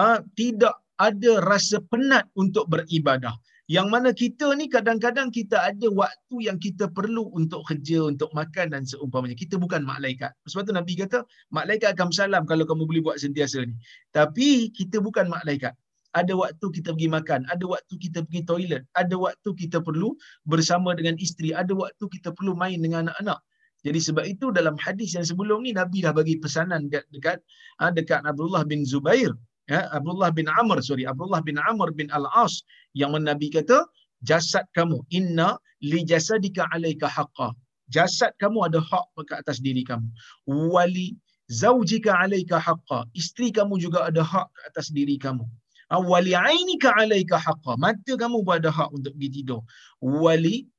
uh, 0.00 0.18
tidak 0.40 0.74
ada 0.96 1.44
rasa 1.44 1.84
penat 1.92 2.24
untuk 2.36 2.64
beribadah 2.72 3.36
yang 3.70 3.86
mana 3.86 4.10
kita 4.10 4.50
ni 4.58 4.66
kadang-kadang 4.66 5.30
kita 5.30 5.54
ada 5.62 5.86
waktu 5.94 6.36
yang 6.42 6.58
kita 6.58 6.90
perlu 6.90 7.30
untuk 7.38 7.62
kerja, 7.70 8.02
untuk 8.02 8.26
makan 8.34 8.74
dan 8.74 8.82
seumpamanya. 8.82 9.38
Kita 9.38 9.62
bukan 9.62 9.86
malaikat. 9.86 10.34
Sebab 10.50 10.66
tu 10.66 10.74
Nabi 10.74 10.98
kata, 10.98 11.22
malaikat 11.54 11.94
akan 11.94 12.10
salam 12.10 12.42
kalau 12.50 12.66
kamu 12.66 12.82
boleh 12.82 12.98
buat 12.98 13.22
sentiasa 13.22 13.62
ni. 13.62 13.78
Tapi 14.10 14.74
kita 14.74 14.98
bukan 14.98 15.30
malaikat. 15.30 15.70
Ada 16.18 16.34
waktu 16.34 16.66
kita 16.82 16.98
pergi 16.98 17.14
makan, 17.14 17.46
ada 17.46 17.62
waktu 17.70 17.94
kita 17.94 18.26
pergi 18.26 18.42
toilet, 18.42 18.82
ada 18.98 19.14
waktu 19.14 19.50
kita 19.54 19.78
perlu 19.78 20.18
bersama 20.42 20.90
dengan 20.98 21.14
isteri, 21.22 21.54
ada 21.54 21.70
waktu 21.70 22.02
kita 22.10 22.34
perlu 22.34 22.58
main 22.58 22.82
dengan 22.82 23.06
anak-anak. 23.06 23.38
Jadi 23.86 24.02
sebab 24.02 24.24
itu 24.26 24.50
dalam 24.50 24.74
hadis 24.82 25.14
yang 25.14 25.22
sebelum 25.22 25.62
ni 25.62 25.70
Nabi 25.70 26.02
dah 26.02 26.10
bagi 26.10 26.42
pesanan 26.42 26.90
dekat 26.90 27.06
dekat, 27.14 27.38
ha, 27.78 27.94
dekat 27.94 28.26
Abdullah 28.26 28.66
bin 28.66 28.82
Zubair 28.82 29.30
ya 29.72 29.80
Abdullah 29.96 30.30
bin 30.38 30.46
Amr 30.60 30.82
sorry 30.88 31.04
Abdullah 31.12 31.40
bin 31.48 31.56
Amr 31.70 31.88
bin 31.94 32.08
Al-As 32.18 32.54
yang 32.92 33.14
Nabi 33.14 33.48
kata 33.54 33.78
jasad 34.20 34.66
kamu 34.76 34.98
inna 35.18 35.48
li 35.80 36.04
jasadika 36.04 36.68
alayka 36.74 37.08
haqqa. 37.08 37.48
Jasad 37.88 38.32
kamu 38.38 38.58
ada 38.68 38.80
hak 38.80 39.06
ke 39.28 39.34
atas 39.34 39.58
diri 39.58 39.82
kamu. 39.82 40.06
Wali 40.46 41.16
zaujika 41.50 42.14
alayka 42.22 42.60
haqqa. 42.66 43.08
Isteri 43.20 43.50
kamu 43.50 43.80
juga 43.84 44.06
ada 44.08 44.22
hak 44.22 44.48
ke 44.54 44.60
atas 44.70 44.86
diri 44.94 45.16
kamu. 45.18 45.44
Ah, 45.90 45.98
wali 45.98 46.32
ainika 46.38 46.94
alayka 46.94 47.36
haqqa. 47.46 47.74
Mata 47.74 48.12
kamu 48.14 48.46
pun 48.46 48.54
ada 48.62 48.70
hak 48.70 48.94
untuk 48.94 49.12
pergi 49.18 49.42
tidur. 49.42 49.60
Wali 49.98 50.70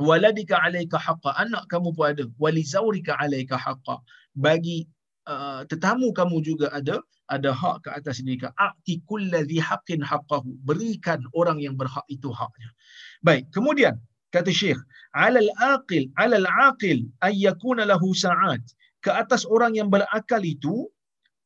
waladika 0.00 0.56
alayka 0.64 0.96
haqqa. 0.96 1.36
Anak 1.36 1.68
kamu 1.68 1.92
pun 1.92 2.04
ada. 2.16 2.24
Wali 2.40 2.62
zaurika 2.64 3.12
alayka 3.20 3.60
haqqa. 3.60 4.00
Bagi 4.32 4.88
uh, 5.26 5.62
tetamu 5.68 6.10
kamu 6.14 6.42
juga 6.42 6.70
ada 6.72 7.00
ada 7.30 7.50
hak 7.54 7.86
ke 7.86 7.90
atas 7.90 8.20
diri 8.20 8.38
kamu. 8.40 8.54
A'ti 8.58 9.00
kulladhi 9.08 9.58
haqqin 9.58 10.02
haqqahu. 10.04 10.52
Berikan 10.66 11.22
orang 11.32 11.58
yang 11.62 11.74
berhak 11.78 12.04
itu 12.12 12.28
haknya. 12.30 12.68
Baik, 13.24 13.48
kemudian 13.54 13.96
kata 14.34 14.52
Syekh, 14.52 14.80
'alal 15.16 15.50
aqil, 15.60 16.10
'alal 16.18 16.48
aqil 16.68 17.08
ay 17.24 17.34
yakuna 17.36 17.88
lahu 17.88 18.12
sa'at. 18.12 18.62
Ke 19.02 19.10
atas 19.10 19.42
orang 19.48 19.74
yang 19.74 19.90
berakal 19.90 20.42
itu 20.46 20.86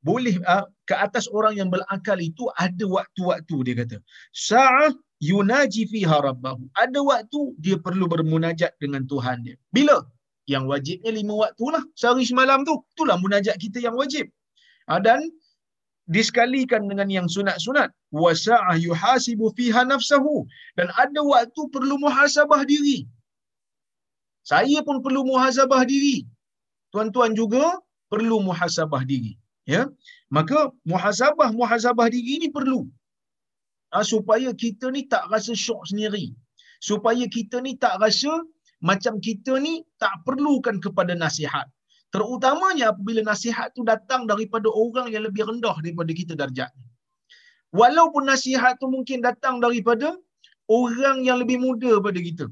boleh 0.05 0.37
uh, 0.45 0.69
ke 0.85 0.95
atas 0.95 1.27
orang 1.33 1.57
yang 1.57 1.69
berakal 1.73 2.21
itu 2.21 2.47
ada 2.61 2.85
waktu-waktu 2.85 3.57
dia 3.67 3.75
kata. 3.81 3.97
Sa'ah 4.31 4.93
yunaji 5.23 5.89
fiha 5.89 6.21
rabbahu. 6.21 6.69
Ada 6.77 7.01
waktu 7.01 7.41
dia 7.59 7.77
perlu 7.81 8.07
bermunajat 8.07 8.77
dengan 8.77 9.09
Tuhan 9.09 9.43
dia. 9.43 9.57
Bila? 9.73 10.05
Yang 10.53 10.65
wajibnya 10.73 11.11
lima 11.19 11.35
waktu 11.43 11.67
lah. 11.75 11.83
Sehari 11.99 12.25
semalam 12.31 12.63
tu. 12.69 12.75
Itulah 12.95 13.17
munajat 13.23 13.57
kita 13.59 13.79
yang 13.87 13.99
wajib. 13.99 14.31
Ha, 14.87 15.03
dan 15.03 15.21
disekalikan 16.15 16.83
dengan 16.91 17.09
yang 17.17 17.27
sunat-sunat 17.35 17.91
wasa'ah 18.23 18.77
yuhasibu 18.87 19.47
fiha 19.59 19.83
nafsahu 19.93 20.47
dan 20.79 20.89
ada 21.03 21.21
waktu 21.33 21.63
perlu 21.75 21.99
muhasabah 22.05 22.63
diri 22.73 22.99
saya 24.51 24.79
pun 24.87 25.03
perlu 25.05 25.27
muhasabah 25.31 25.83
diri 25.93 26.17
tuan-tuan 26.95 27.35
juga 27.41 27.65
perlu 28.13 28.39
muhasabah 28.49 29.03
diri 29.11 29.35
ya 29.75 29.83
maka 30.37 30.71
muhasabah 30.93 31.51
muhasabah 31.59 32.07
diri 32.15 32.35
ni 32.43 32.49
perlu 32.57 32.81
ha, 33.91 34.07
supaya 34.13 34.55
kita 34.65 34.95
ni 34.95 35.03
tak 35.11 35.27
rasa 35.35 35.59
syok 35.65 35.83
sendiri 35.91 36.27
supaya 36.89 37.27
kita 37.37 37.59
ni 37.67 37.75
tak 37.85 37.99
rasa 38.05 38.31
macam 38.81 39.19
kita 39.21 39.57
ni 39.61 39.85
tak 39.97 40.13
perlukan 40.27 40.79
kepada 40.81 41.17
nasihat 41.17 41.67
Terutamanya 42.15 42.95
apabila 42.95 43.21
nasihat 43.27 43.75
tu 43.77 43.83
datang 43.83 44.25
daripada 44.31 44.71
orang 44.71 45.11
yang 45.11 45.27
lebih 45.27 45.43
rendah 45.49 45.77
daripada 45.85 46.11
kita 46.15 46.33
darjat. 46.39 46.71
Walaupun 47.75 48.25
nasihat 48.31 48.79
tu 48.81 48.87
mungkin 48.87 49.21
datang 49.21 49.59
daripada 49.59 50.15
orang 50.71 51.27
yang 51.27 51.43
lebih 51.43 51.59
muda 51.59 51.99
pada 51.99 52.17
kita. 52.29 52.47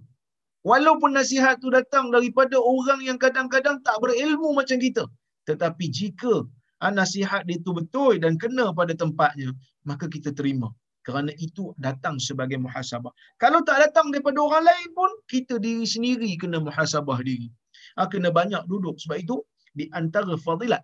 Walaupun 0.66 1.16
nasihat 1.16 1.62
tu 1.62 1.68
datang 1.70 2.12
daripada 2.12 2.57
orang 2.59 3.01
yang 3.09 3.16
kadang-kadang 3.20 3.79
tak 3.87 3.97
berilmu 4.03 4.53
macam 4.59 4.77
kita. 4.77 5.05
Tetapi 5.49 5.85
jika 5.89 6.45
ha, 6.85 6.93
nasihat 6.93 7.49
dia 7.49 7.57
tu 7.64 7.72
betul 7.79 8.20
dan 8.20 8.37
kena 8.43 8.72
pada 8.77 8.93
tempatnya, 8.97 9.49
maka 9.89 10.12
kita 10.12 10.33
terima. 10.37 10.72
Kerana 11.05 11.30
itu 11.36 11.76
datang 11.76 12.16
sebagai 12.16 12.57
muhasabah. 12.57 13.12
Kalau 13.36 13.61
tak 13.61 13.84
datang 13.84 14.09
daripada 14.09 14.40
orang 14.40 14.64
lain 14.64 14.88
pun, 14.96 15.11
kita 15.28 15.61
diri 15.61 15.84
sendiri 15.84 16.32
kena 16.40 16.64
muhasabah 16.64 17.20
diri. 17.20 17.52
Ha, 18.00 18.09
kena 18.09 18.32
banyak 18.32 18.64
duduk. 18.64 18.96
Sebab 18.96 19.20
itu, 19.20 19.36
di 19.76 19.84
antara 19.92 20.32
fadilat 20.40 20.80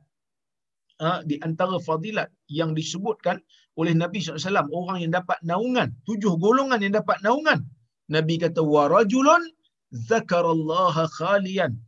ha, 1.01 1.25
di 1.25 1.41
antara 1.41 1.81
fadilat 1.81 2.29
yang 2.51 2.77
disebutkan 2.77 3.41
oleh 3.81 3.97
Nabi 3.97 4.21
SAW 4.21 4.69
orang 4.75 4.99
yang 5.07 5.13
dapat 5.15 5.39
naungan 5.41 5.89
tujuh 6.05 6.37
golongan 6.37 6.83
yang 6.85 6.95
dapat 7.01 7.17
naungan 7.25 7.65
Nabi 8.13 8.37
kata 8.37 8.61
wa 8.61 8.91
rajulun 8.91 9.41
zakarallaha 9.95 11.09
khalian 11.17 11.79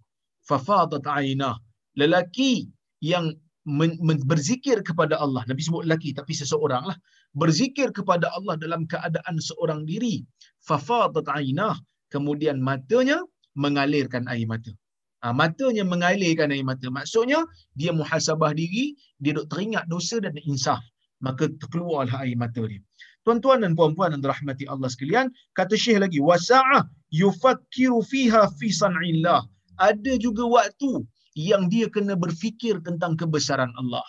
fafadat 0.48 1.04
ainah 1.04 1.58
lelaki 1.98 2.70
yang 3.02 3.34
men- 3.66 4.00
men- 4.00 4.24
berzikir 4.24 4.80
kepada 4.80 5.18
Allah 5.20 5.42
Nabi 5.44 5.60
sebut 5.60 5.84
lelaki 5.84 6.14
tapi 6.16 6.32
seseorang 6.32 6.86
lah 6.88 6.96
berzikir 7.32 7.88
kepada 7.92 8.28
Allah 8.36 8.56
dalam 8.60 8.84
keadaan 8.84 9.36
seorang 9.40 9.88
diri 9.88 10.24
fafadat 10.64 11.26
ainah 11.32 11.76
kemudian 12.12 12.60
matanya 12.60 13.20
mengalirkan 13.56 14.28
air 14.28 14.44
mata 14.48 14.72
Ha, 15.22 15.30
matanya 15.30 15.86
mengalirkan 15.86 16.50
air 16.50 16.66
mata. 16.66 16.90
Maksudnya, 16.90 17.46
dia 17.78 17.94
muhasabah 17.94 18.50
diri, 18.58 18.98
dia 19.22 19.38
duk 19.38 19.46
teringat 19.46 19.86
dosa 19.86 20.18
dan 20.18 20.34
insaf. 20.42 20.82
Maka 21.22 21.46
terkeluarlah 21.62 22.26
air 22.26 22.34
mata 22.34 22.58
dia. 22.66 22.82
Tuan-tuan 23.22 23.62
dan 23.62 23.78
puan-puan 23.78 24.10
yang 24.10 24.18
dirahmati 24.18 24.66
Allah 24.66 24.90
sekalian, 24.90 25.30
kata 25.54 25.78
Syekh 25.78 26.02
lagi, 26.02 26.18
wasa'ah 26.18 26.90
yufakkiru 27.14 28.02
fiha 28.02 28.50
fi 28.58 28.74
san'illah. 28.74 29.46
Ada 29.78 30.18
juga 30.18 30.42
waktu 30.42 31.06
yang 31.38 31.70
dia 31.70 31.86
kena 31.86 32.18
berfikir 32.18 32.82
tentang 32.82 33.14
kebesaran 33.14 33.70
Allah. 33.78 34.02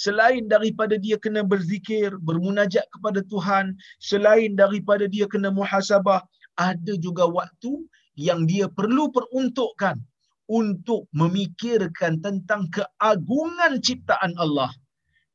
Selain 0.00 0.48
daripada 0.48 0.96
dia 0.96 1.20
kena 1.20 1.44
berzikir, 1.44 2.16
bermunajat 2.24 2.88
kepada 2.94 3.20
Tuhan, 3.32 3.76
selain 4.00 4.56
daripada 4.56 5.04
dia 5.04 5.28
kena 5.28 5.52
muhasabah, 5.52 6.24
ada 6.56 6.94
juga 6.96 7.28
waktu 7.28 7.84
yang 8.16 8.48
dia 8.48 8.64
perlu 8.78 9.12
peruntukkan 9.12 10.00
untuk 10.48 11.04
memikirkan 11.12 12.18
tentang 12.24 12.66
keagungan 12.72 13.78
ciptaan 13.84 14.32
Allah 14.40 14.72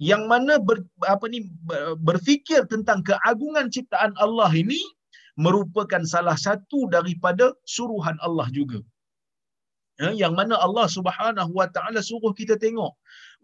yang 0.02 0.28
mana 0.28 0.60
ber, 0.60 0.84
apa 1.08 1.26
ni 1.32 1.48
berfikir 2.04 2.68
tentang 2.68 3.00
keagungan 3.00 3.72
ciptaan 3.72 4.12
Allah 4.20 4.52
ini 4.52 4.82
merupakan 5.40 6.04
salah 6.04 6.36
satu 6.36 6.92
daripada 6.92 7.56
suruhan 7.64 8.20
Allah 8.20 8.48
juga. 8.52 8.84
Ya, 9.96 10.12
yang 10.12 10.36
mana 10.36 10.60
Allah 10.60 10.92
Subhanahu 10.92 11.56
wa 11.56 11.68
taala 11.72 12.04
suruh 12.04 12.36
kita 12.36 12.60
tengok 12.60 12.92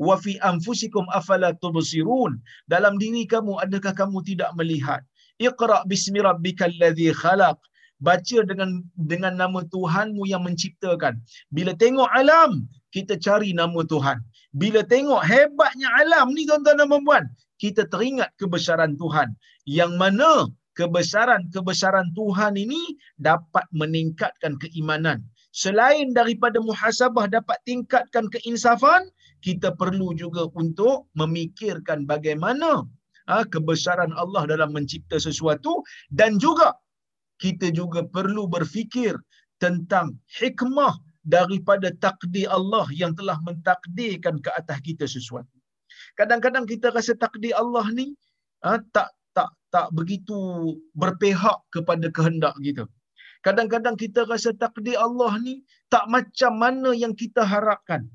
wa 0.01 0.15
fi 0.23 0.33
anfusikum 0.49 1.05
afala 1.19 1.53
tubsirun. 1.61 2.41
Dalam 2.73 2.97
diri 3.01 3.23
kamu 3.33 3.61
adakah 3.65 3.93
kamu 4.01 4.25
tidak 4.29 4.49
melihat? 4.57 5.01
Iqra 5.37 5.85
bismi 5.91 6.19
rabbikal 6.29 6.73
ladzi 6.81 7.13
khalaq. 7.21 7.57
Baca 8.01 8.37
dengan 8.49 8.81
dengan 8.97 9.37
nama 9.37 9.61
Tuhanmu 9.73 10.25
yang 10.25 10.41
menciptakan. 10.41 11.21
Bila 11.53 11.77
tengok 11.77 12.09
alam 12.17 12.65
kita 12.89 13.13
cari 13.25 13.53
nama 13.53 13.85
Tuhan. 13.85 14.17
Bila 14.57 14.81
tengok 14.81 15.21
hebatnya 15.21 15.85
alam 16.01 16.33
ni 16.33 16.49
tuan-tuan 16.49 16.81
dan 16.81 16.89
puan 16.89 17.23
kita 17.61 17.85
teringat 17.93 18.33
kebesaran 18.41 18.97
Tuhan. 18.97 19.37
Yang 19.69 19.93
mana 20.01 20.49
kebesaran-kebesaran 20.73 22.09
Tuhan 22.17 22.57
ini 22.57 22.97
dapat 23.21 23.69
meningkatkan 23.69 24.57
keimanan. 24.57 25.21
Selain 25.53 26.09
daripada 26.17 26.57
muhasabah 26.57 27.29
dapat 27.29 27.59
tingkatkan 27.69 28.31
keinsafan 28.33 29.13
kita 29.45 29.73
perlu 29.75 30.13
juga 30.13 30.47
untuk 30.53 31.09
memikirkan 31.17 32.05
bagaimana 32.05 32.85
ha, 33.29 33.43
kebesaran 33.53 34.13
Allah 34.15 34.45
dalam 34.49 34.71
mencipta 34.73 35.17
sesuatu 35.17 35.81
dan 36.13 36.37
juga 36.37 36.77
kita 37.41 37.73
juga 37.73 38.05
perlu 38.05 38.45
berfikir 38.45 39.17
tentang 39.57 40.17
hikmah 40.37 40.97
daripada 41.25 41.93
takdir 42.01 42.49
Allah 42.49 42.85
yang 42.93 43.13
telah 43.13 43.37
mentakdirkan 43.45 44.41
ke 44.41 44.49
atas 44.57 44.77
kita 44.81 45.05
sesuatu. 45.05 45.53
Kadang-kadang 46.17 46.65
kita 46.65 46.89
rasa 46.93 47.13
takdir 47.17 47.53
Allah 47.53 47.85
ni 47.93 48.13
ha, 48.65 48.81
tak 48.93 49.13
tak 49.37 49.49
tak 49.71 49.87
begitu 49.95 50.37
berpihak 50.97 51.57
kepada 51.71 52.07
kehendak 52.11 52.55
kita. 52.59 52.85
Kadang-kadang 53.41 53.97
kita 53.97 54.29
rasa 54.29 54.53
takdir 54.53 54.97
Allah 55.01 55.33
ni 55.41 55.65
tak 55.89 56.05
macam 56.13 56.61
mana 56.61 56.93
yang 56.93 57.17
kita 57.17 57.41
harapkan. 57.41 58.05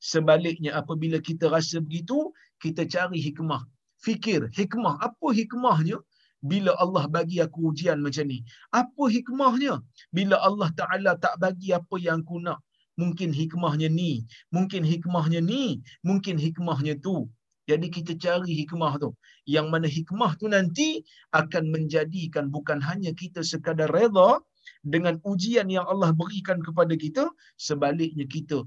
Sebaliknya 0.00 0.76
apabila 0.80 1.18
kita 1.18 1.48
rasa 1.48 1.80
begitu, 1.80 2.32
kita 2.62 2.84
cari 2.84 3.18
hikmah. 3.20 3.62
Fikir, 4.04 4.52
hikmah. 4.52 5.00
Apa 5.00 5.32
hikmahnya 5.32 5.98
bila 6.44 6.76
Allah 6.78 7.04
bagi 7.08 7.40
aku 7.40 7.72
ujian 7.72 7.98
macam 8.04 8.28
ni? 8.28 8.44
Apa 8.70 9.08
hikmahnya 9.08 9.80
bila 10.12 10.36
Allah 10.48 10.68
Ta'ala 10.76 11.12
tak 11.18 11.40
bagi 11.40 11.72
apa 11.72 11.96
yang 11.98 12.22
aku 12.22 12.38
nak? 12.44 12.60
Mungkin 12.96 13.28
hikmahnya 13.28 13.92
ni, 13.92 14.24
mungkin 14.48 14.80
hikmahnya 14.80 15.40
ni, 15.44 15.84
mungkin 16.00 16.40
hikmahnya 16.40 16.96
tu. 17.04 17.28
Jadi 17.66 17.90
kita 17.90 18.12
cari 18.16 18.52
hikmah 18.62 18.96
tu. 19.02 19.10
Yang 19.44 19.66
mana 19.72 19.88
hikmah 19.90 20.32
tu 20.40 20.46
nanti 20.48 21.02
akan 21.34 21.64
menjadikan 21.74 22.48
bukan 22.48 22.78
hanya 22.78 23.10
kita 23.12 23.42
sekadar 23.42 23.90
reda 23.90 24.40
dengan 24.86 25.18
ujian 25.26 25.66
yang 25.66 25.86
Allah 25.92 26.10
berikan 26.14 26.62
kepada 26.62 26.94
kita, 26.94 27.26
sebaliknya 27.58 28.26
kita 28.26 28.62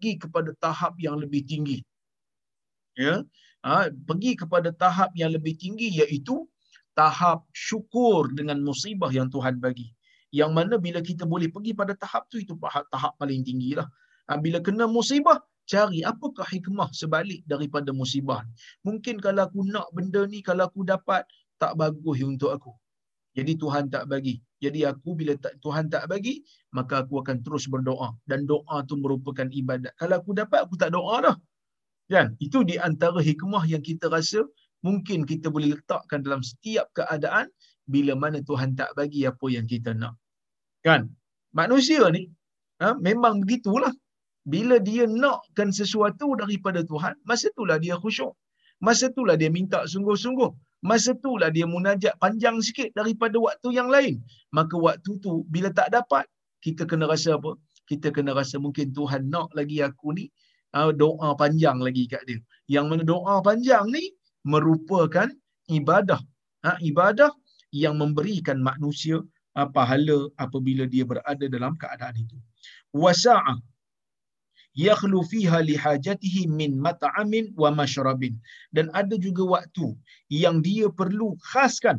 pergi 0.00 0.16
kepada 0.16 0.56
tahap 0.56 0.96
yang 0.96 1.20
lebih 1.20 1.44
tinggi. 1.44 1.84
Ya, 2.96 3.20
ha, 3.60 3.92
pergi 4.08 4.32
kepada 4.32 4.72
tahap 4.72 5.12
yang 5.12 5.36
lebih 5.36 5.60
tinggi 5.60 5.92
iaitu 6.00 6.48
tahap 6.96 7.44
syukur 7.52 8.32
dengan 8.32 8.64
musibah 8.64 9.12
yang 9.12 9.28
Tuhan 9.28 9.60
bagi. 9.60 9.92
Yang 10.32 10.50
mana 10.56 10.74
bila 10.80 11.04
kita 11.04 11.28
boleh 11.28 11.52
pergi 11.52 11.76
pada 11.76 11.92
tahap 11.92 12.32
tu 12.32 12.40
itu 12.40 12.56
tahap, 12.88 13.12
paling 13.20 13.44
tinggi 13.44 13.76
lah. 13.76 13.84
Ha, 14.32 14.40
bila 14.40 14.64
kena 14.64 14.88
musibah, 14.88 15.36
cari 15.68 16.00
apakah 16.00 16.48
hikmah 16.48 16.88
sebalik 16.96 17.44
daripada 17.44 17.92
musibah. 17.92 18.40
Mungkin 18.80 19.20
kalau 19.20 19.52
aku 19.52 19.68
nak 19.68 19.92
benda 19.92 20.24
ni, 20.24 20.40
kalau 20.40 20.64
aku 20.64 20.80
dapat, 20.80 21.28
tak 21.60 21.76
bagus 21.76 22.24
untuk 22.24 22.56
aku. 22.56 22.72
Jadi 23.36 23.52
Tuhan 23.60 23.92
tak 23.92 24.08
bagi. 24.08 24.40
Jadi 24.60 24.84
aku 24.84 25.16
bila 25.16 25.32
tak, 25.40 25.56
Tuhan 25.64 25.88
tak 25.88 26.04
bagi, 26.12 26.44
maka 26.76 27.02
aku 27.02 27.24
akan 27.24 27.40
terus 27.40 27.64
berdoa. 27.64 28.12
Dan 28.28 28.44
doa 28.44 28.84
tu 28.84 29.00
merupakan 29.00 29.48
ibadat. 29.48 29.96
Kalau 29.96 30.20
aku 30.20 30.36
dapat, 30.36 30.68
aku 30.68 30.76
tak 30.76 30.92
doa 30.92 31.16
dah. 31.24 31.36
Kan? 32.12 32.36
Itu 32.36 32.62
di 32.66 32.76
antara 32.76 33.18
hikmah 33.24 33.64
yang 33.64 33.80
kita 33.80 34.12
rasa 34.12 34.44
mungkin 34.84 35.24
kita 35.24 35.48
boleh 35.48 35.78
letakkan 35.78 36.20
dalam 36.20 36.44
setiap 36.44 36.92
keadaan 36.92 37.48
bila 37.88 38.12
mana 38.18 38.44
Tuhan 38.44 38.76
tak 38.76 38.92
bagi 38.98 39.24
apa 39.24 39.46
yang 39.48 39.64
kita 39.64 39.96
nak. 39.96 40.18
Kan? 40.84 41.08
Manusia 41.56 42.04
ni 42.12 42.28
ha, 42.82 42.94
memang 42.98 43.42
begitulah. 43.46 43.94
Bila 44.44 44.80
dia 44.80 45.04
nakkan 45.04 45.68
sesuatu 45.70 46.32
daripada 46.34 46.80
Tuhan, 46.80 47.14
masa 47.28 47.52
itulah 47.52 47.76
dia 47.76 48.00
khusyuk. 48.00 48.32
Masa 48.80 49.12
itulah 49.12 49.36
dia 49.36 49.52
minta 49.52 49.84
sungguh-sungguh. 49.84 50.50
Masa 50.80 51.12
itulah 51.12 51.52
dia 51.52 51.68
munajat 51.68 52.16
panjang 52.16 52.56
sikit 52.64 52.88
daripada 52.96 53.36
waktu 53.36 53.68
yang 53.76 53.88
lain. 53.92 54.24
Maka 54.56 54.74
waktu 54.80 55.20
tu 55.20 55.44
bila 55.52 55.68
tak 55.68 55.92
dapat, 55.92 56.24
kita 56.64 56.88
kena 56.88 57.04
rasa 57.04 57.36
apa? 57.36 57.52
Kita 57.84 58.08
kena 58.08 58.32
rasa 58.32 58.56
mungkin 58.56 58.92
Tuhan 58.96 59.28
nak 59.28 59.52
lagi 59.52 59.84
aku 59.84 60.16
ni 60.16 60.24
ha, 60.72 60.88
doa 61.02 61.36
panjang 61.36 61.78
lagi 61.86 62.04
kat 62.08 62.22
dia. 62.28 62.40
Yang 62.70 62.86
mana 62.90 63.02
doa 63.04 63.34
panjang 63.44 63.84
ni 63.92 64.04
merupakan 64.46 65.28
ibadah. 65.68 66.20
Ha, 66.64 66.76
ibadah 66.80 67.32
yang 67.72 68.00
memberikan 68.00 68.60
manusia 68.60 69.20
ha, 69.56 69.68
pahala 69.68 70.32
apabila 70.40 70.88
dia 70.88 71.04
berada 71.04 71.44
dalam 71.44 71.76
keadaan 71.76 72.16
itu. 72.24 72.36
Wasa'ah 72.96 73.56
yakhlu 74.74 75.22
fiha 75.30 75.58
lihajatihi 75.70 76.46
min 76.48 76.78
mat'amin 76.78 77.50
wa 77.58 77.70
mashrabin 77.74 78.34
dan 78.76 78.86
ada 78.94 79.16
juga 79.18 79.42
waktu 79.44 79.94
yang 80.30 80.62
dia 80.62 80.86
perlu 80.90 81.34
khaskan 81.50 81.98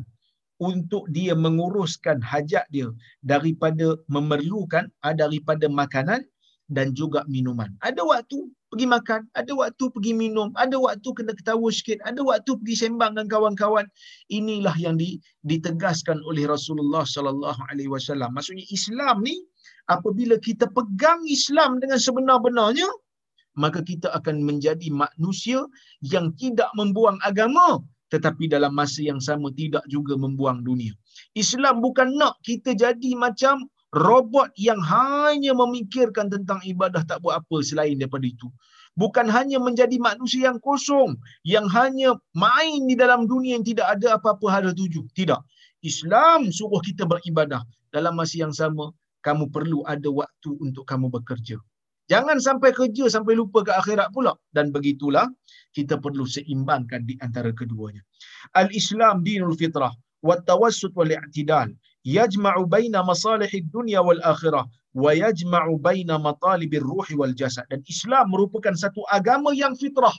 untuk 0.61 1.09
dia 1.09 1.33
menguruskan 1.33 2.21
hajat 2.21 2.65
dia 2.69 2.87
daripada 3.25 3.97
memerlukan 4.05 4.85
ah, 5.01 5.15
daripada 5.17 5.65
makanan 5.65 6.21
dan 6.71 6.95
juga 6.95 7.27
minuman. 7.27 7.67
Ada 7.83 7.99
waktu 7.99 8.47
pergi 8.71 8.87
makan, 8.87 9.27
ada 9.35 9.51
waktu 9.51 9.83
pergi 9.91 10.15
minum, 10.15 10.55
ada 10.55 10.79
waktu 10.79 11.03
kena 11.11 11.35
ketawa 11.35 11.67
sikit, 11.67 11.99
ada 12.07 12.23
waktu 12.23 12.55
pergi 12.55 12.87
sembang 12.87 13.19
dengan 13.19 13.27
kawan-kawan. 13.27 13.85
Inilah 14.31 14.71
yang 14.79 14.95
ditegaskan 15.43 16.23
oleh 16.23 16.47
Rasulullah 16.47 17.03
sallallahu 17.03 17.59
alaihi 17.67 17.91
wasallam. 17.91 18.31
Maksudnya 18.31 18.63
Islam 18.71 19.19
ni 19.19 19.43
apabila 19.91 20.39
kita 20.39 20.71
pegang 20.71 21.19
Islam 21.27 21.83
dengan 21.83 21.99
sebenar-benarnya, 21.99 22.87
maka 23.59 23.83
kita 23.83 24.07
akan 24.15 24.47
menjadi 24.47 24.87
manusia 24.87 25.67
yang 25.99 26.31
tidak 26.39 26.71
membuang 26.79 27.19
agama 27.27 27.83
tetapi 28.11 28.51
dalam 28.51 28.75
masa 28.75 29.07
yang 29.07 29.23
sama 29.23 29.55
tidak 29.55 29.87
juga 29.87 30.19
membuang 30.19 30.59
dunia. 30.67 30.91
Islam 31.31 31.79
bukan 31.79 32.19
nak 32.19 32.35
kita 32.43 32.75
jadi 32.75 33.15
macam 33.15 33.71
robot 33.95 34.51
yang 34.59 34.79
hanya 34.83 35.55
memikirkan 35.55 36.27
tentang 36.27 36.59
ibadah 36.67 37.07
tak 37.07 37.23
buat 37.23 37.39
apa 37.39 37.57
selain 37.63 37.95
daripada 37.95 38.27
itu. 38.27 38.51
Bukan 38.99 39.31
hanya 39.31 39.55
menjadi 39.63 39.95
manusia 39.95 40.51
yang 40.51 40.59
kosong, 40.59 41.15
yang 41.47 41.63
hanya 41.71 42.19
main 42.35 42.83
di 42.83 42.99
dalam 42.99 43.23
dunia 43.23 43.55
yang 43.55 43.63
tidak 43.63 43.87
ada 43.87 44.19
apa-apa 44.19 44.45
hal 44.51 44.75
tuju. 44.75 45.07
Tidak. 45.15 45.39
Islam 45.79 46.51
suruh 46.51 46.83
kita 46.83 47.07
beribadah. 47.07 47.63
Dalam 47.91 48.19
masa 48.19 48.43
yang 48.43 48.51
sama, 48.51 48.91
kamu 49.21 49.53
perlu 49.53 49.85
ada 49.85 50.09
waktu 50.09 50.49
untuk 50.57 50.85
kamu 50.85 51.09
bekerja. 51.13 51.57
Jangan 52.11 52.43
sampai 52.43 52.75
kerja 52.75 53.07
sampai 53.07 53.39
lupa 53.39 53.63
ke 53.63 53.71
akhirat 53.71 54.11
pula. 54.11 54.35
Dan 54.51 54.75
begitulah 54.75 55.31
kita 55.71 55.95
perlu 55.95 56.27
seimbangkan 56.27 57.07
di 57.07 57.15
antara 57.23 57.55
keduanya. 57.55 58.03
Al-Islam 58.51 59.23
dinul 59.23 59.55
fitrah 59.55 59.95
wa 60.19 60.35
tawassut 60.43 60.91
wal 60.91 61.07
i'tidal 61.07 61.71
yajma'u 62.03 62.67
baina 62.67 62.99
masalihid 63.05 63.71
dunya 63.71 64.03
wal 64.03 64.19
akhirah 64.27 64.67
wa 64.91 65.11
yajma'u 65.15 65.79
baina 65.79 66.19
matalibir 66.19 66.83
ruhi 66.83 67.15
wal 67.15 67.31
jasad. 67.31 67.63
Dan 67.71 67.79
Islam 67.87 68.27
merupakan 68.33 68.75
satu 68.75 69.07
agama 69.07 69.55
yang 69.55 69.77
fitrah. 69.79 70.13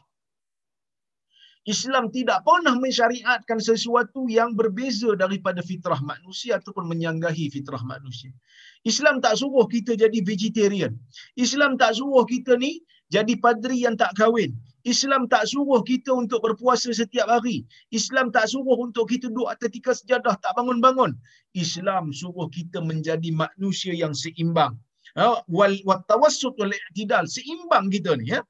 Islam 1.62 2.10
tidak 2.10 2.42
pernah 2.42 2.74
mensyariatkan 2.74 3.62
sesuatu 3.62 4.26
yang 4.26 4.58
berbeza 4.58 5.14
daripada 5.14 5.62
fitrah 5.62 6.02
manusia 6.02 6.58
ataupun 6.58 6.90
menyanggahi 6.90 7.54
fitrah 7.54 7.82
manusia. 7.86 8.34
Islam 8.82 9.22
tak 9.22 9.38
suruh 9.38 9.70
kita 9.70 9.94
jadi 9.94 10.18
vegetarian. 10.26 10.98
Islam 11.38 11.78
tak 11.78 11.94
suruh 11.94 12.26
kita 12.26 12.58
ni 12.58 12.82
jadi 13.14 13.38
padri 13.38 13.86
yang 13.86 13.94
tak 13.94 14.10
kahwin. 14.18 14.58
Islam 14.82 15.30
tak 15.30 15.46
suruh 15.46 15.86
kita 15.86 16.10
untuk 16.10 16.42
berpuasa 16.42 16.90
setiap 16.90 17.30
hari. 17.30 17.62
Islam 17.94 18.34
tak 18.34 18.50
suruh 18.50 18.74
untuk 18.82 19.06
kita 19.06 19.30
duduk 19.30 19.46
atas 19.46 19.70
tiga 19.70 19.94
sejadah 19.94 20.34
tak 20.42 20.50
bangun-bangun. 20.58 21.14
Islam 21.54 22.10
suruh 22.10 22.50
kita 22.50 22.82
menjadi 22.82 23.30
manusia 23.30 23.94
yang 23.94 24.10
seimbang. 24.10 24.74
Ha, 25.14 25.44
wal 25.46 25.76
wattawassut 25.86 26.56
wal 26.58 26.72
i'tidal 26.72 27.28
seimbang 27.30 27.86
kita 27.92 28.18
ni 28.18 28.34
ya. 28.34 28.42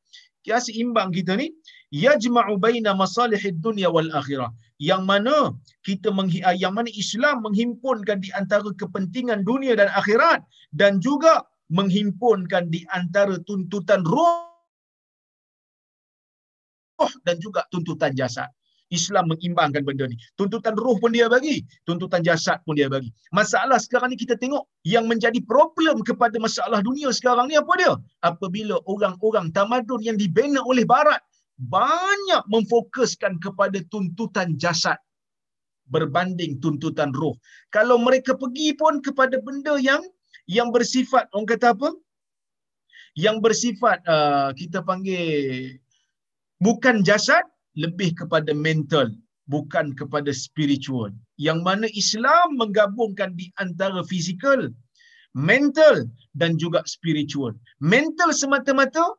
Ya 0.51 0.59
seimbang 0.67 1.11
kita 1.17 1.33
ni 1.41 1.47
yajma'u 2.05 2.55
baina 2.65 2.91
masalihid 3.03 3.57
dunya 3.67 3.89
wal 3.95 4.11
akhirah. 4.21 4.51
Yang 4.89 5.03
mana 5.11 5.37
kita 5.87 6.09
menghi- 6.19 6.43
ah, 6.49 6.57
yang 6.63 6.75
mana 6.75 6.91
Islam 7.03 7.37
menghimpunkan 7.47 8.19
di 8.25 8.31
antara 8.41 8.71
kepentingan 8.81 9.47
dunia 9.51 9.79
dan 9.81 9.89
akhirat 10.01 10.43
dan 10.81 10.99
juga 11.07 11.47
menghimpunkan 11.79 12.69
di 12.75 12.83
antara 12.99 13.39
tuntutan 13.49 14.03
roh 14.03 14.51
dan 17.27 17.37
juga 17.45 17.63
tuntutan 17.73 18.13
jasad. 18.19 18.51
Islam 18.93 19.33
mengimbangkan 19.33 19.83
benda 19.83 20.05
ni. 20.05 20.21
Tuntutan 20.37 20.77
roh 20.77 21.01
pun 21.01 21.17
dia 21.17 21.27
bagi, 21.33 21.65
tuntutan 21.89 22.21
jasad 22.21 22.61
pun 22.69 22.77
dia 22.77 22.93
bagi. 22.93 23.09
Masalah 23.33 23.81
sekarang 23.81 24.13
ni 24.13 24.21
kita 24.21 24.37
tengok 24.37 24.69
yang 24.85 25.09
menjadi 25.09 25.41
problem 25.49 26.05
kepada 26.05 26.37
masalah 26.37 26.85
dunia 26.85 27.09
sekarang 27.11 27.49
ni 27.49 27.57
apa 27.57 27.73
dia? 27.81 27.93
Apabila 28.21 28.77
orang-orang 28.85 29.49
tamadun 29.57 30.05
yang 30.05 30.21
dibina 30.21 30.61
oleh 30.69 30.85
barat 30.85 31.19
banyak 31.57 32.43
memfokuskan 32.53 33.41
kepada 33.41 33.81
tuntutan 33.89 34.61
jasad 34.61 35.01
berbanding 35.93 36.57
tuntutan 36.61 37.13
roh. 37.13 37.37
Kalau 37.69 38.01
mereka 38.01 38.33
pergi 38.33 38.73
pun 38.73 39.05
kepada 39.05 39.37
benda 39.45 39.77
yang 39.77 40.01
yang 40.49 40.73
bersifat 40.73 41.29
orang 41.37 41.49
kata 41.49 41.77
apa? 41.77 41.89
Yang 43.13 43.37
bersifat 43.45 43.99
uh, 44.09 44.51
kita 44.57 44.81
panggil 44.81 45.77
bukan 46.57 47.05
jasad 47.05 47.45
lebih 47.79 48.17
kepada 48.17 48.53
mental 48.53 49.13
bukan 49.51 49.93
kepada 49.97 50.31
spiritual. 50.31 51.11
Yang 51.37 51.59
mana 51.67 51.87
Islam 51.93 52.57
menggabungkan 52.57 53.35
di 53.35 53.51
antara 53.59 54.01
fizikal 54.07 54.71
mental 55.33 56.07
dan 56.37 56.61
juga 56.61 56.85
spiritual. 56.85 57.57
Mental 57.81 58.31
semata-mata 58.37 59.17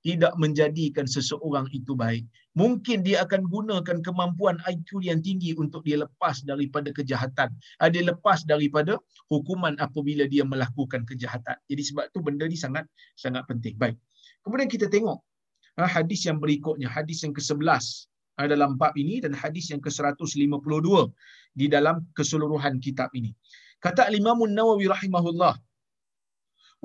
tidak 0.00 0.32
menjadikan 0.40 1.04
seseorang 1.04 1.68
itu 1.76 1.92
baik. 1.92 2.24
Mungkin 2.56 3.04
dia 3.04 3.22
akan 3.24 3.46
gunakan 3.46 4.00
kemampuan 4.00 4.56
IQ 4.64 5.04
yang 5.04 5.20
tinggi 5.20 5.52
untuk 5.54 5.84
dia 5.84 6.00
lepas 6.00 6.40
daripada 6.42 6.88
kejahatan. 6.90 7.52
Ah, 7.78 7.92
dia 7.92 8.02
lepas 8.04 8.42
daripada 8.48 8.96
hukuman 9.28 9.76
apabila 9.76 10.24
dia 10.24 10.42
melakukan 10.42 11.04
kejahatan. 11.04 11.56
Jadi 11.68 11.82
sebab 11.84 12.04
tu 12.16 12.24
benda 12.24 12.48
ni 12.48 12.56
sangat 12.56 12.88
sangat 13.14 13.44
penting. 13.44 13.76
Baik. 13.76 14.00
Kemudian 14.40 14.72
kita 14.72 14.88
tengok 14.88 15.20
hadis 15.77 16.23
yang 16.27 16.39
berikutnya, 16.39 16.87
hadis 16.87 17.23
yang 17.23 17.33
ke-11 17.35 18.07
ha, 18.39 18.47
dalam 18.47 18.79
bab 18.79 18.95
ini 18.95 19.19
dan 19.19 19.35
hadis 19.35 19.71
yang 19.71 19.83
ke-152 19.83 20.87
di 21.55 21.65
dalam 21.67 22.03
keseluruhan 22.15 22.79
kitab 22.79 23.11
ini. 23.11 23.35
Kata 23.83 24.07
Imam 24.09 24.39
Nawawi 24.47 24.87
rahimahullah, 24.87 25.55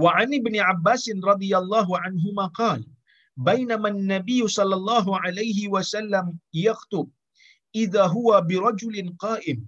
wa 0.00 0.10
an 0.18 0.30
ibn 0.34 0.54
Abbas 0.58 1.06
radhiyallahu 1.06 1.92
anhuma 1.98 2.50
qala 2.54 2.86
بينما 3.40 3.88
النبي 3.88 4.48
صلى 4.48 4.74
الله 4.74 5.06
عليه 5.20 5.68
وسلم 5.68 6.38
يخطب 6.54 7.08
إذا 7.74 8.04
هو 8.06 8.40
برجل 8.40 9.16
قائم 9.18 9.58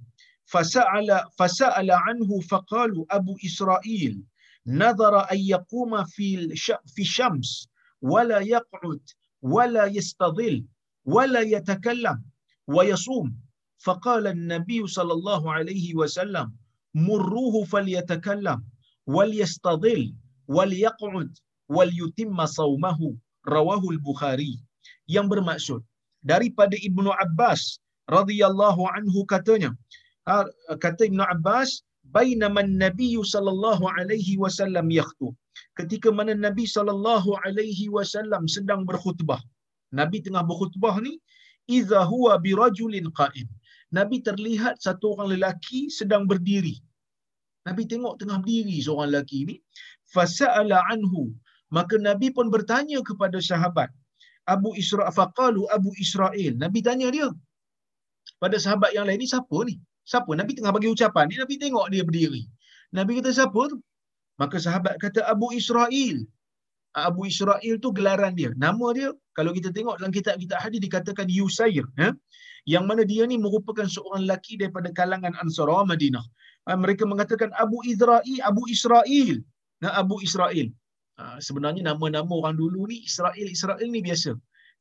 فسأل 0.44 1.08
فسأل 1.38 1.90
عنه 1.90 2.40
فقالوا 2.40 3.04
أبو 3.10 3.36
إسرائيل 3.46 4.22
نظر 4.66 5.14
أن 5.32 5.38
يقوم 5.38 6.04
في 6.04 6.56
في 6.86 7.02
الشمس 7.02 7.68
ولا 8.02 8.38
يقعد 8.40 9.00
ولا 9.42 9.84
يستظل 9.86 10.64
ولا 11.04 11.40
يتكلم 11.40 12.22
ويصوم 12.66 13.36
فقال 13.78 14.26
النبي 14.26 14.86
صلى 14.86 15.12
الله 15.12 15.52
عليه 15.52 15.94
وسلم 15.94 16.52
مروه 16.94 17.64
فليتكلم 17.64 18.64
وليستظل 19.06 20.14
وليقعد 20.48 21.38
وليتم 21.68 22.46
صومه 22.46 22.98
رواه 23.48 23.82
البخاري 23.90 24.54
yang 25.10 25.26
bermaksud 25.26 25.82
daripada 26.22 26.78
Ibnu 26.78 27.10
Abbas 27.10 27.82
radhiyallahu 28.06 28.86
anhu 28.86 29.26
katanya 29.26 29.74
kata 30.78 31.10
Ibnu 31.10 31.22
Abbas 31.26 31.82
bainama 32.06 32.62
Nabi 32.62 33.18
sallallahu 33.18 33.82
alaihi 33.98 34.38
wasallam 34.38 34.86
yakhutub 34.90 35.34
ketika 35.79 36.09
mana 36.17 36.33
Nabi 36.45 36.65
sallallahu 36.75 37.31
alaihi 37.45 37.85
wasallam 37.95 38.43
sedang 38.55 38.81
berkhutbah. 38.89 39.41
Nabi 39.99 40.17
tengah 40.25 40.43
berkhutbah 40.49 40.95
ni 41.05 41.13
idza 41.77 42.01
huwa 42.11 42.33
birajulin 42.45 43.07
qa'im. 43.19 43.47
Nabi 43.97 44.17
terlihat 44.27 44.75
satu 44.85 45.15
orang 45.15 45.29
lelaki 45.33 45.87
sedang 45.99 46.23
berdiri. 46.31 46.75
Nabi 47.67 47.83
tengok 47.91 48.15
tengah 48.21 48.37
berdiri 48.43 48.77
seorang 48.85 49.09
lelaki 49.11 49.39
ni. 49.49 49.55
Fasa'ala 50.13 50.79
anhu. 50.93 51.23
Maka 51.77 51.95
Nabi 51.99 52.27
pun 52.35 52.47
bertanya 52.55 52.99
kepada 53.09 53.39
sahabat. 53.49 53.89
Abu 54.47 54.71
Israel 54.81 55.11
faqalu 55.19 55.67
Abu 55.77 55.91
Israel. 56.03 56.53
Nabi 56.63 56.79
tanya 56.87 57.07
dia. 57.15 57.27
Pada 58.43 58.55
sahabat 58.65 58.91
yang 58.95 59.05
lain 59.07 59.19
ni 59.23 59.27
siapa 59.27 59.57
ni? 59.67 59.75
Siapa? 60.11 60.31
Nabi 60.39 60.51
tengah 60.57 60.71
bagi 60.71 60.87
ucapan 60.95 61.25
ni 61.27 61.35
Nabi 61.43 61.55
tengok 61.63 61.85
dia 61.91 62.03
berdiri. 62.07 62.43
Nabi 62.97 63.19
kata 63.19 63.31
siapa 63.35 63.61
tu? 63.71 63.77
Maka 64.41 64.57
sahabat 64.65 64.95
kata 65.03 65.21
Abu 65.33 65.47
Israel. 65.59 66.17
Abu 66.97 67.29
Israel 67.29 67.73
tu 67.83 67.89
gelaran 67.97 68.33
dia. 68.39 68.49
Nama 68.57 68.87
dia, 68.97 69.09
kalau 69.37 69.51
kita 69.57 69.69
tengok 69.69 70.01
dalam 70.01 70.13
kitab-kitab 70.17 70.57
hadis 70.57 70.81
dikatakan 70.81 71.29
Yusair. 71.29 71.85
Ya? 72.01 72.09
Yang 72.73 72.83
mana 72.89 73.01
dia 73.11 73.23
ni 73.29 73.37
merupakan 73.37 73.85
seorang 73.85 74.25
lelaki 74.25 74.57
daripada 74.61 74.89
kalangan 74.99 75.33
Ansar 75.41 75.69
Madinah. 75.91 76.25
Ha, 76.67 76.75
mereka 76.83 77.03
mengatakan 77.11 77.53
Abu 77.63 77.79
Israel, 77.85 78.37
Abu 78.49 78.65
Israel. 78.75 79.37
Nah, 79.83 79.93
Abu 80.01 80.15
Israel. 80.25 80.67
Ha, 81.21 81.37
sebenarnya 81.37 81.81
nama-nama 81.89 82.33
orang 82.39 82.57
dulu 82.57 82.89
ni, 82.89 83.05
Israel, 83.05 83.47
Israel 83.57 83.87
ni 83.87 84.01
biasa. 84.01 84.33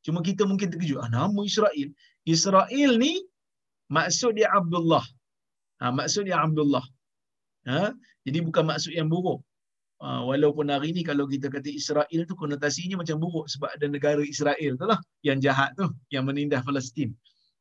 Cuma 0.05 0.19
kita 0.25 0.43
mungkin 0.49 0.67
terkejut. 0.73 0.99
Ah, 1.05 1.09
nama 1.09 1.39
Israel. 1.45 1.87
Israel 2.27 2.91
ni 2.97 3.13
maksud 3.93 4.35
dia 4.37 4.49
Abdullah. 4.59 5.05
Ha, 5.79 5.93
maksud 5.93 6.27
dia 6.27 6.37
Abdullah. 6.41 6.83
Ha? 7.67 7.91
Jadi 8.23 8.39
bukan 8.41 8.63
maksud 8.63 8.95
yang 8.95 9.11
buruk. 9.11 9.43
Uh, 9.97 10.21
walaupun 10.29 10.69
hari 10.69 10.93
ni 10.93 11.01
kalau 11.01 11.25
kita 11.25 11.49
kata 11.49 11.73
Israel 11.73 12.19
tu 12.29 12.37
konotasinya 12.37 13.01
macam 13.01 13.17
buruk 13.17 13.49
sebab 13.49 13.65
ada 13.73 13.89
negara 13.89 14.21
Israel 14.21 14.77
tu 14.77 14.85
lah 14.85 15.01
yang 15.25 15.41
jahat 15.41 15.73
tu 15.73 15.89
yang 16.13 16.23
menindas 16.29 16.61
Palestin. 16.61 17.11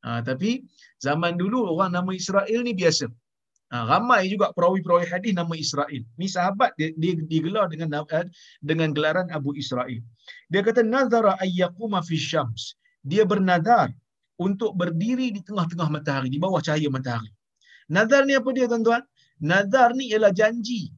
Uh, 0.04 0.20
tapi 0.20 0.62
zaman 1.00 1.40
dulu 1.40 1.72
orang 1.72 1.96
nama 1.96 2.12
Israel 2.12 2.60
ni 2.60 2.76
biasa. 2.76 3.08
Uh, 3.72 3.84
ramai 3.88 4.30
juga 4.30 4.52
perawi-perawi 4.52 5.08
hadis 5.08 5.32
nama 5.32 5.50
Israel. 5.56 6.02
Ni 6.20 6.28
sahabat 6.28 6.76
dia, 6.76 6.92
dia 7.00 7.18
digelar 7.18 7.72
dengan 7.72 8.04
uh, 8.04 8.26
dengan 8.62 8.92
gelaran 8.92 9.26
Abu 9.32 9.56
Israel. 9.56 9.98
Dia 10.52 10.60
kata 10.60 10.84
nazara 10.84 11.40
ayyaquma 11.40 12.04
fi 12.04 12.20
syams. 12.20 12.76
Dia 13.00 13.24
bernazar 13.24 13.90
untuk 14.36 14.76
berdiri 14.76 15.32
di 15.32 15.40
tengah-tengah 15.40 15.88
matahari, 15.88 16.28
di 16.28 16.36
bawah 16.36 16.60
cahaya 16.60 16.86
matahari. 16.92 17.32
Nazar 17.88 18.28
ni 18.28 18.36
apa 18.36 18.50
dia 18.52 18.68
tuan-tuan? 18.68 19.02
Nazar 19.40 19.92
ni 19.92 20.08
ialah 20.12 20.32
janji 20.32 20.88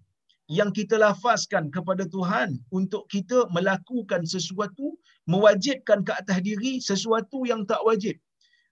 yang 0.48 0.70
kita 0.70 0.96
lafazkan 0.96 1.68
kepada 1.74 2.06
Tuhan 2.08 2.56
untuk 2.70 3.10
kita 3.12 3.50
melakukan 3.52 4.22
sesuatu, 4.24 4.94
mewajibkan 5.26 6.06
ke 6.06 6.12
atas 6.14 6.38
diri 6.40 6.78
sesuatu 6.78 7.44
yang 7.44 7.66
tak 7.68 7.82
wajib. 7.84 8.16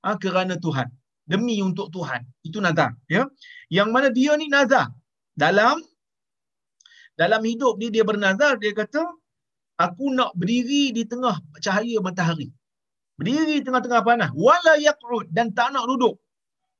Ha, 0.06 0.16
kerana 0.16 0.56
Tuhan. 0.56 0.88
Demi 1.26 1.58
untuk 1.58 1.90
Tuhan. 1.90 2.22
Itu 2.46 2.62
nazar. 2.62 2.94
Ya? 3.10 3.26
Yang 3.68 3.88
mana 3.90 4.08
dia 4.14 4.32
ni 4.38 4.46
nazar. 4.46 4.88
Dalam 5.34 5.82
dalam 7.18 7.42
hidup 7.42 7.80
dia, 7.80 7.90
dia 7.90 8.04
bernazar, 8.04 8.60
dia 8.62 8.72
kata, 8.76 9.02
aku 9.80 10.12
nak 10.12 10.36
berdiri 10.36 10.92
di 10.96 11.02
tengah 11.08 11.36
cahaya 11.64 11.98
matahari. 11.98 12.52
Berdiri 13.18 13.64
tengah-tengah 13.64 14.04
panas. 14.04 14.30
Wala 14.36 14.76
yaq'ud 14.76 15.32
dan 15.32 15.50
tak 15.56 15.72
nak 15.74 15.88
duduk. 15.90 16.20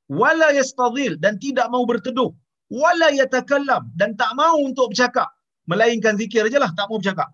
Wala 0.07 0.53
yastadhil 0.55 1.19
dan 1.19 1.35
tidak 1.41 1.67
mau 1.73 1.83
berteduh 1.89 2.31
wala 2.71 3.11
yatakallam. 3.13 3.91
Dan 3.95 4.15
tak 4.19 4.31
mau 4.39 4.57
untuk 4.61 4.91
bercakap. 4.91 5.29
Melainkan 5.67 6.15
zikir 6.15 6.47
ajalah 6.47 6.71
tak 6.75 6.87
mau 6.87 6.97
bercakap. 7.01 7.29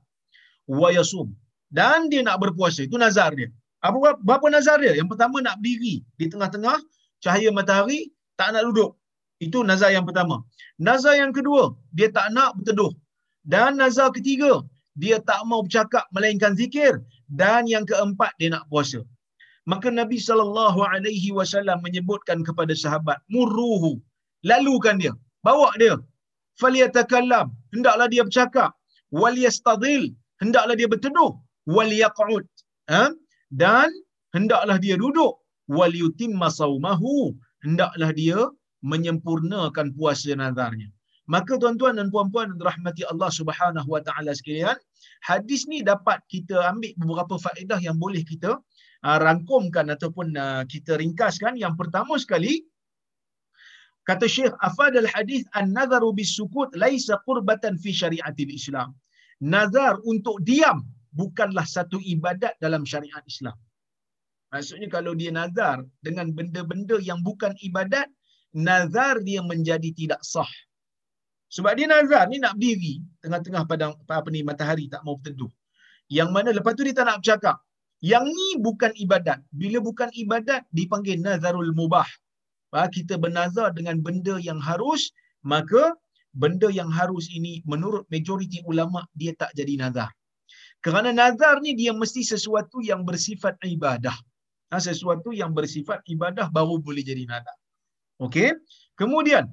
Wa 0.65 0.89
yasum. 0.89 1.33
Dan 1.69 2.09
dia 2.09 2.21
nak 2.25 2.41
berpuasa. 2.41 2.85
Itu 2.85 2.97
nazar 2.97 3.33
dia. 3.37 3.49
Apa 3.83 4.17
berapa 4.23 4.47
nazar 4.47 4.79
dia? 4.79 4.95
Yang 4.95 5.17
pertama 5.17 5.43
nak 5.43 5.59
berdiri 5.59 6.05
di 6.15 6.25
tengah-tengah 6.31 6.79
cahaya 7.19 7.49
matahari 7.51 8.13
tak 8.39 8.55
nak 8.55 8.63
duduk. 8.71 8.95
Itu 9.43 9.59
nazar 9.65 9.91
yang 9.91 10.07
pertama. 10.07 10.39
Nazar 10.79 11.19
yang 11.19 11.35
kedua 11.35 11.75
dia 11.91 12.07
tak 12.07 12.31
nak 12.31 12.55
berteduh. 12.57 12.93
Dan 13.43 13.75
nazar 13.81 14.09
ketiga 14.15 14.63
dia 14.95 15.19
tak 15.19 15.43
mau 15.49 15.65
bercakap 15.65 16.07
melainkan 16.15 16.55
zikir. 16.55 17.03
Dan 17.27 17.67
yang 17.67 17.83
keempat 17.83 18.31
dia 18.39 18.53
nak 18.55 18.69
puasa. 18.71 19.01
Maka 19.67 19.87
Nabi 19.91 20.19
sallallahu 20.19 20.79
alaihi 20.83 21.31
wasallam 21.35 21.79
menyebutkan 21.83 22.43
kepada 22.47 22.75
sahabat 22.75 23.19
muruhu 23.31 23.99
lalukan 24.49 24.95
dia. 25.01 25.13
Bawa 25.45 25.69
dia. 25.81 25.95
Falyatakallam 26.61 27.47
hendaklah 27.73 28.07
dia 28.13 28.23
bercakap. 28.27 28.71
Waliyastadil 29.21 30.13
hendaklah 30.41 30.75
dia 30.79 30.87
berteduh. 30.93 31.31
Waliyaqud 31.75 32.43
ha? 32.91 33.09
dan 33.49 33.89
hendaklah 34.35 34.77
dia 34.85 34.95
duduk. 34.99 35.39
Waliyutimma 35.77 36.51
saumahu. 36.59 37.33
Hendaklah 37.63 38.11
dia 38.11 38.39
menyempurnakan 38.83 39.95
puasa 39.95 40.35
nazarnya 40.35 40.91
Maka 41.23 41.55
tuan-tuan 41.55 41.95
dan 41.95 42.11
puan-puan 42.11 42.51
rahmati 42.59 43.07
Allah 43.07 43.31
Subhanahu 43.31 43.87
wa 43.87 44.03
taala 44.03 44.35
sekalian, 44.35 44.75
hadis 45.23 45.63
ni 45.71 45.79
dapat 45.79 46.19
kita 46.27 46.59
ambil 46.67 46.91
beberapa 46.99 47.39
faedah 47.39 47.79
yang 47.79 47.95
boleh 47.95 48.27
kita 48.27 48.59
uh, 49.07 49.17
rangkumkan 49.23 49.87
ataupun 49.87 50.35
uh, 50.35 50.67
kita 50.67 50.99
ringkaskan. 50.99 51.55
Yang 51.55 51.79
pertama 51.79 52.19
sekali, 52.19 52.67
kata 54.09 54.25
Syekh 54.27 54.53
Afad 54.59 54.93
al-Hadis 54.99 55.43
an-nazaru 55.55 56.11
bis-sukut 56.15 56.69
laisa 56.75 57.19
qurbatan 57.27 57.79
fi 57.79 57.91
syariatil 57.91 58.51
Islam. 58.51 58.95
Nazar 59.43 59.99
untuk 60.07 60.39
diam 60.47 60.87
bukanlah 61.11 61.67
satu 61.67 61.99
ibadat 61.99 62.55
dalam 62.63 62.83
syariat 62.87 63.23
Islam. 63.27 63.55
Maksudnya 64.53 64.85
kalau 64.85 65.17
dia 65.17 65.33
nazar 65.33 65.81
dengan 66.05 66.29
benda-benda 66.29 67.01
yang 67.01 67.25
bukan 67.25 67.57
ibadat, 67.65 68.05
nazar 68.53 69.17
dia 69.25 69.41
menjadi 69.41 69.89
tidak 69.97 70.21
sah. 70.21 70.47
Sebab 71.49 71.73
dia 71.77 71.89
nazar 71.89 72.29
ni 72.29 72.37
nak 72.37 72.57
berdiri 72.57 73.01
tengah-tengah 73.25 73.65
padang 73.65 73.93
apa 74.05 74.29
ni 74.29 74.45
matahari 74.45 74.85
tak 74.93 75.01
mau 75.01 75.17
berteduh. 75.17 75.49
Yang 76.09 76.29
mana 76.29 76.49
lepas 76.53 76.77
tu 76.77 76.85
dia 76.85 76.93
tak 76.93 77.09
nak 77.09 77.17
bercakap. 77.21 77.57
Yang 78.01 78.25
ni 78.29 78.47
bukan 78.61 78.91
ibadat. 78.93 79.39
Bila 79.49 79.77
bukan 79.81 80.09
ibadat 80.13 80.61
dipanggil 80.69 81.17
nazarul 81.17 81.73
mubah. 81.73 82.05
Ha, 82.73 82.89
kita 82.89 83.21
bernazar 83.21 83.69
dengan 83.77 84.01
benda 84.01 84.41
yang 84.41 84.57
harus, 84.57 85.13
maka 85.45 85.93
benda 86.33 86.73
yang 86.73 86.89
harus 86.89 87.29
ini 87.29 87.61
menurut 87.69 88.03
majoriti 88.09 88.65
ulama 88.65 89.05
dia 89.13 89.37
tak 89.37 89.53
jadi 89.53 89.77
nazar. 89.77 90.09
Kerana 90.81 91.13
nazar 91.13 91.61
ni 91.61 91.77
dia 91.77 91.93
mesti 91.93 92.25
sesuatu 92.25 92.81
yang 92.81 93.05
bersifat 93.05 93.55
ibadah. 93.61 94.17
Ha, 94.73 94.81
sesuatu 94.81 95.29
yang 95.31 95.53
bersifat 95.53 96.01
ibadah 96.09 96.49
baru 96.49 96.81
boleh 96.81 97.05
jadi 97.05 97.23
nazar. 97.29 97.55
Okey. 98.19 98.57
Kemudian 98.97 99.45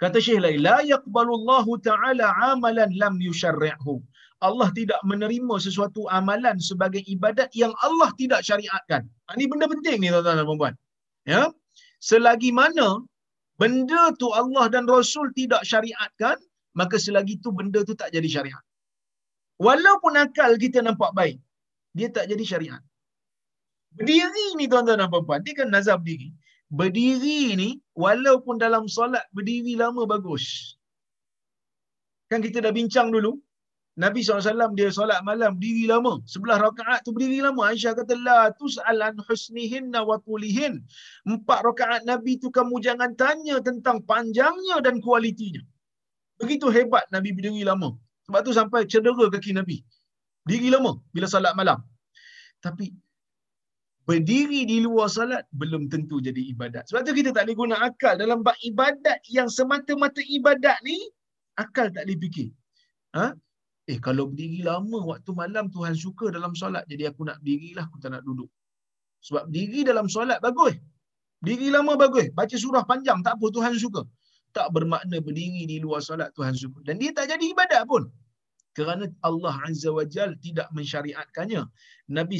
kata 0.00 0.16
Syekh 0.16 0.40
la 0.40 0.80
yaqbalu 0.80 1.32
Allah 1.44 1.66
taala 1.84 2.26
amalan 2.50 2.90
lam 2.96 3.20
yusyarri'hu. 3.20 4.00
Allah 4.38 4.70
tidak 4.70 5.02
menerima 5.02 5.58
sesuatu 5.58 6.06
amalan 6.14 6.62
sebagai 6.62 7.02
ibadat 7.10 7.50
yang 7.52 7.74
Allah 7.82 8.08
tidak 8.16 8.40
syariatkan. 8.46 9.04
Ha, 9.28 9.36
ini 9.36 9.44
benda 9.50 9.68
penting 9.68 10.00
ni 10.00 10.08
tuan-tuan 10.08 10.40
dan 10.40 10.46
puan-puan. 10.48 10.74
Ya. 11.28 11.52
Selagi 11.98 12.50
mana 12.54 13.02
benda 13.60 14.14
tu 14.20 14.30
Allah 14.40 14.70
dan 14.70 14.86
Rasul 14.86 15.34
tidak 15.34 15.62
syariatkan, 15.66 16.38
maka 16.78 16.96
selagi 16.96 17.42
tu 17.44 17.50
benda 17.50 17.82
tu 17.82 17.94
tak 17.98 18.14
jadi 18.14 18.28
syariat. 18.30 18.64
Walaupun 19.58 20.14
akal 20.14 20.54
kita 20.62 20.78
nampak 20.86 21.10
baik, 21.18 21.38
dia 21.98 22.08
tak 22.14 22.30
jadi 22.30 22.44
syariat. 22.46 22.82
Berdiri 23.98 24.54
ni 24.54 24.70
tuan-tuan 24.70 25.02
dan 25.02 25.10
puan-puan, 25.10 25.42
dia 25.42 25.54
kan 25.58 25.68
nazar 25.74 25.98
berdiri 25.98 26.30
berdiri 26.68 27.56
ni 27.56 27.68
walaupun 27.96 28.60
dalam 28.60 28.84
solat 28.88 29.24
berdiri 29.32 29.74
lama 29.82 30.04
bagus. 30.04 30.76
Kan 32.28 32.44
kita 32.44 32.60
dah 32.60 32.72
bincang 32.72 33.08
dulu. 33.08 33.40
Nabi 33.98 34.22
SAW 34.22 34.78
dia 34.78 34.88
solat 34.94 35.20
malam 35.26 35.58
berdiri 35.58 35.90
lama. 35.90 36.22
Sebelah 36.32 36.58
rakaat 36.62 37.02
tu 37.02 37.10
berdiri 37.10 37.42
lama. 37.42 37.66
Aisyah 37.70 37.92
kata, 37.98 38.14
La 38.26 38.54
tus'al 38.54 39.02
an 39.02 39.18
husnihinna 39.26 40.06
wa 40.06 40.16
tulihin. 40.22 40.78
Empat 41.26 41.66
rakaat 41.66 42.02
Nabi 42.10 42.38
tu 42.38 42.48
kamu 42.54 42.78
jangan 42.78 43.10
tanya 43.18 43.58
tentang 43.58 43.98
panjangnya 44.06 44.78
dan 44.86 45.02
kualitinya. 45.02 45.62
Begitu 46.38 46.70
hebat 46.70 47.10
Nabi 47.10 47.34
berdiri 47.34 47.66
lama. 47.66 47.90
Sebab 48.30 48.40
tu 48.46 48.54
sampai 48.54 48.86
cedera 48.86 49.26
kaki 49.34 49.52
Nabi. 49.58 49.82
Diri 50.46 50.70
lama 50.70 50.92
bila 51.10 51.26
solat 51.26 51.58
malam. 51.58 51.82
Tapi 52.62 52.94
berdiri 54.08 54.64
di 54.70 54.78
luar 54.86 55.10
salat 55.12 55.44
belum 55.52 55.90
tentu 55.92 56.16
jadi 56.22 56.42
ibadat. 56.54 56.86
Sebab 56.88 57.02
tu 57.02 57.12
kita 57.18 57.30
tak 57.36 57.44
boleh 57.44 57.56
guna 57.60 57.76
akal 57.82 58.14
dalam 58.16 58.40
bab 58.46 58.56
ibadat 58.64 59.20
yang 59.28 59.50
semata-mata 59.50 60.22
ibadat 60.24 60.78
ni 60.86 60.96
akal 61.60 61.90
tak 61.92 62.06
boleh 62.06 62.18
fikir. 62.22 62.48
Ha? 63.18 63.36
Eh 63.92 63.98
kalau 64.06 64.24
berdiri 64.30 64.60
lama 64.70 64.98
waktu 65.10 65.30
malam 65.40 65.66
Tuhan 65.74 65.94
suka 66.04 66.26
dalam 66.36 66.52
solat 66.60 66.84
jadi 66.92 67.04
aku 67.10 67.24
nak 67.28 67.40
berdirilah 67.40 67.84
aku 67.88 67.98
tak 68.02 68.10
nak 68.14 68.22
duduk. 68.28 68.50
Sebab 69.26 69.48
berdiri 69.48 69.80
dalam 69.90 70.06
solat 70.14 70.38
bagus. 70.46 70.76
Berdiri 71.42 71.68
lama 71.76 71.92
bagus. 72.04 72.26
Baca 72.38 72.56
surah 72.64 72.84
panjang 72.90 73.18
tak 73.26 73.34
apa 73.40 73.46
Tuhan 73.56 73.72
suka. 73.84 74.02
Tak 74.56 74.68
bermakna 74.76 75.16
berdiri 75.26 75.62
di 75.72 75.76
luar 75.84 76.00
solat 76.08 76.30
Tuhan 76.36 76.54
suka. 76.62 76.78
Dan 76.86 77.00
dia 77.00 77.10
tak 77.16 77.26
jadi 77.32 77.44
ibadat 77.54 77.82
pun 77.90 78.04
kerana 78.78 79.10
Allah 79.26 79.54
Azza 79.66 79.90
wa 79.90 80.06
Jal 80.06 80.38
tidak 80.38 80.70
mensyariatkannya. 80.70 81.62
Nabi 82.14 82.38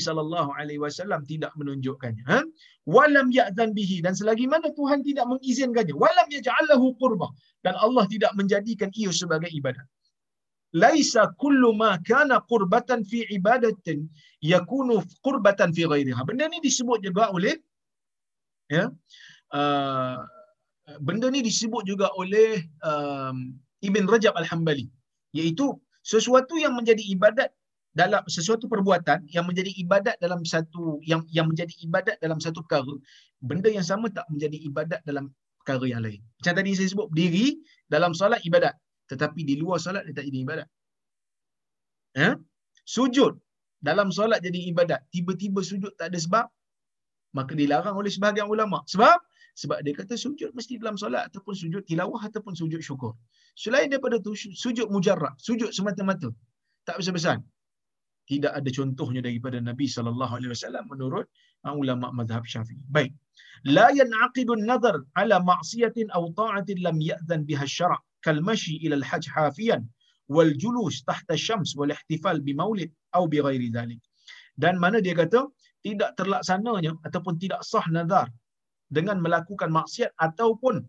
wasallam 0.78 1.26
tidak 1.26 1.53
menunjukkannya. 1.59 2.24
Ha? 2.30 2.46
Walam 2.86 3.34
ya'zan 3.34 3.74
bihi 3.74 3.99
dan 4.07 4.14
selagi 4.14 4.46
mana 4.46 4.70
Tuhan 4.78 5.03
tidak 5.03 5.26
mengizinkannya. 5.26 5.94
Walam 5.99 6.28
yaj'alahu 6.30 6.94
qurbah 7.03 7.34
dan 7.66 7.74
Allah 7.82 8.07
tidak 8.07 8.30
menjadikan 8.38 8.94
ia 8.94 9.11
sebagai 9.11 9.51
ibadat. 9.51 9.82
Laisa 10.82 11.22
kullu 11.42 11.72
ma 11.80 11.96
kana 12.08 12.44
qurbatan 12.50 13.00
fi 13.10 13.24
ibadatin 13.36 14.04
yakunu 14.52 15.00
qurbatan 15.26 15.72
fi 15.76 15.82
ghairiha. 15.92 16.22
Benda 16.28 16.48
ni 16.52 16.60
disebut 16.60 17.00
juga 17.06 17.32
oleh 17.36 17.56
ya. 18.68 18.92
Uh, 19.48 20.20
benda 21.00 21.28
ni 21.32 21.40
disebut 21.44 21.84
juga 21.88 22.08
oleh 22.20 22.64
um, 22.84 23.56
Ibn 23.84 24.04
Rajab 24.08 24.34
Al-Hambali 24.40 24.88
iaitu 25.36 25.76
sesuatu 26.00 26.56
yang 26.56 26.72
menjadi 26.72 27.04
ibadat 27.14 27.52
dalam 27.92 28.22
sesuatu 28.28 28.64
perbuatan 28.72 29.28
yang 29.28 29.44
menjadi 29.48 29.72
ibadat 29.82 30.16
dalam 30.24 30.40
satu 30.44 31.00
yang 31.04 31.20
yang 31.28 31.48
menjadi 31.50 31.74
ibadat 31.84 32.16
dalam 32.24 32.38
satu 32.38 32.64
perkara 32.64 32.94
benda 33.44 33.68
yang 33.68 33.84
sama 33.84 34.08
tak 34.08 34.24
menjadi 34.32 34.56
ibadat 34.68 35.00
dalam 35.08 35.32
perkara 35.60 35.84
yang 35.84 36.00
lain 36.06 36.20
macam 36.40 36.54
tadi 36.56 36.70
saya 36.78 36.88
sebut 36.92 37.08
berdiri 37.12 37.58
dalam 37.92 38.12
solat 38.16 38.40
ibadat 38.48 38.72
tetapi 39.11 39.40
di 39.50 39.54
luar 39.62 39.78
solat 39.84 40.02
dia 40.06 40.14
tak 40.18 40.26
jadi 40.28 40.38
ibadat 40.44 40.68
ya 42.22 42.30
sujud 42.94 43.32
dalam 43.88 44.09
solat 44.18 44.40
jadi 44.46 44.61
ibadat 44.70 45.00
tiba-tiba 45.14 45.61
sujud 45.70 45.92
tak 45.98 46.09
ada 46.11 46.18
sebab 46.26 46.46
maka 47.38 47.52
dilarang 47.61 47.96
oleh 48.00 48.11
sebahagian 48.16 48.48
ulama 48.54 48.80
sebab 48.92 49.18
sebab 49.61 49.78
dia 49.84 49.94
kata 50.00 50.14
sujud 50.24 50.50
mesti 50.59 50.78
dalam 50.82 50.96
solat 51.02 51.22
ataupun 51.28 51.54
sujud 51.62 51.82
tilawah 51.90 52.22
ataupun 52.28 52.54
sujud 52.61 52.78
syukur. 52.88 53.12
Selain 53.62 53.90
daripada 53.90 54.16
tu 54.26 54.32
sujud 54.38 54.86
mujarrad, 54.94 55.34
sujud 55.46 55.70
semata-mata. 55.74 56.30
Tak 56.86 57.02
besar-besar. 57.02 57.36
Tidak 58.30 58.52
ada 58.59 58.70
contohnya 58.78 59.20
daripada 59.26 59.59
Nabi 59.59 59.86
sallallahu 59.90 60.32
alaihi 60.38 60.52
wasallam 60.54 60.84
menurut 60.92 61.26
uh, 61.66 61.74
ulama 61.74 62.14
mazhab 62.18 62.46
Syafi'i. 62.52 62.78
Baik. 62.96 63.11
La 63.76 63.90
yan'aqidu 63.98 64.54
an-nazar 64.59 64.96
ala 65.20 65.36
ma'siyatin 65.50 66.06
aw 66.16 66.22
ta'atin 66.40 66.78
lam 66.86 66.96
ya'zan 67.11 67.42
biha 67.48 67.64
asy-syara' 67.66 67.98
kal 68.24 68.38
mashi 68.48 68.74
ila 68.84 68.94
al-hajj 69.00 69.24
hafiyan 69.36 69.82
wal 70.34 70.52
julus 70.62 70.96
tahta 71.08 71.34
syams 71.46 71.70
wal 71.78 71.92
ihtifal 71.96 72.38
bi 72.46 72.52
maulid 72.60 72.90
aw 73.16 73.24
bi 73.32 73.38
ghairi 73.46 73.68
dhalik. 73.76 74.00
Dan 74.62 74.74
mana 74.82 74.98
dia 75.06 75.14
kata 75.20 75.40
tidak 75.86 76.10
terlaksananya 76.18 76.92
ataupun 77.06 77.34
tidak 77.42 77.60
sah 77.70 77.86
nazar 77.94 78.28
dengan 78.96 79.16
melakukan 79.24 79.70
maksiat 79.78 80.10
ataupun 80.26 80.82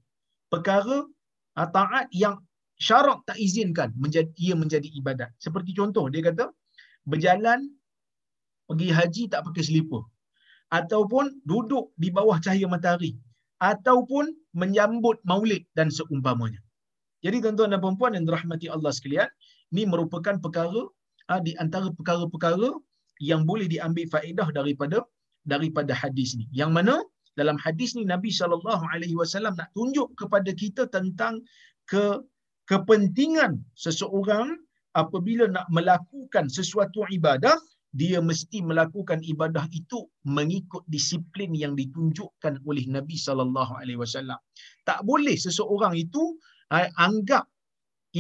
perkara 0.52 0.98
uh, 1.60 1.70
taat 1.76 2.08
yang 2.24 2.36
syarak 2.80 3.20
tak 3.28 3.38
izinkan 3.46 3.90
menjadi 4.04 4.32
ia 4.46 4.56
menjadi 4.62 4.90
ibadat. 5.00 5.30
Seperti 5.46 5.72
contoh 5.80 6.06
dia 6.14 6.24
kata 6.30 6.46
berjalan 7.12 7.60
pergi 8.68 8.90
haji 8.98 9.24
tak 9.32 9.42
pakai 9.46 9.64
selipar 9.68 10.04
ataupun 10.80 11.42
duduk 11.50 11.86
di 12.02 12.10
bawah 12.14 12.38
cahaya 12.46 12.68
matahari 12.70 13.12
ataupun 13.60 14.32
menyambut 14.56 15.18
maulid 15.30 15.66
dan 15.78 15.92
seumpamanya. 15.92 16.62
Jadi 17.26 17.44
tuan-tuan 17.44 17.76
dan 17.76 17.80
puan-puan 17.84 18.16
yang 18.16 18.26
dirahmati 18.28 18.72
Allah 18.72 18.92
sekalian, 18.96 19.30
ini 19.76 19.84
merupakan 19.86 20.40
perkara 20.40 20.88
uh, 21.32 21.42
di 21.44 21.54
antara 21.60 21.92
perkara-perkara 21.92 22.70
yang 23.20 23.44
boleh 23.44 23.68
diambil 23.68 24.08
faedah 24.08 24.48
daripada 24.56 25.04
daripada 25.44 25.92
hadis 25.92 26.36
ni. 26.40 26.48
Yang 26.56 26.72
mana 26.78 26.96
dalam 27.40 27.60
hadis 27.60 27.96
ni 27.96 28.04
Nabi 28.08 28.32
sallallahu 28.32 28.84
alaihi 28.94 29.16
wasallam 29.20 29.56
nak 29.60 29.72
tunjuk 29.76 30.12
kepada 30.20 30.52
kita 30.56 30.88
tentang 30.96 31.44
ke 31.92 32.24
kepentingan 32.72 33.60
seseorang 33.76 34.56
apabila 34.96 35.48
nak 35.48 35.68
melakukan 35.72 36.48
sesuatu 36.48 37.04
ibadah 37.12 37.56
dia 37.98 38.22
mesti 38.22 38.62
melakukan 38.62 39.20
ibadah 39.26 39.66
itu 39.74 40.06
mengikut 40.22 40.86
disiplin 40.94 41.58
yang 41.58 41.74
ditunjukkan 41.74 42.62
oleh 42.62 42.86
Nabi 42.86 43.18
sallallahu 43.18 43.74
alaihi 43.82 43.98
wasallam. 43.98 44.38
Tak 44.86 45.02
boleh 45.10 45.34
seseorang 45.34 45.98
itu 45.98 46.38
anggap 47.08 47.46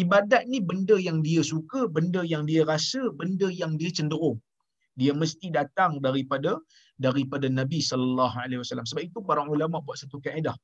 ibadat 0.01 0.43
ni 0.51 0.59
benda 0.69 0.95
yang 1.07 1.19
dia 1.27 1.41
suka, 1.51 1.81
benda 1.95 2.21
yang 2.33 2.43
dia 2.49 2.61
rasa, 2.71 3.01
benda 3.19 3.47
yang 3.61 3.73
dia 3.79 3.91
cenderung. 3.97 4.37
Dia 4.99 5.13
mesti 5.21 5.47
datang 5.59 5.91
daripada 6.05 6.51
daripada 7.05 7.47
Nabi 7.59 7.79
sallallahu 7.89 8.35
alaihi 8.43 8.59
wasallam. 8.61 8.87
Sebab 8.89 9.03
itu 9.09 9.19
para 9.29 9.41
ulama 9.55 9.79
buat 9.85 9.97
satu 10.01 10.19
kaedah. 10.25 10.55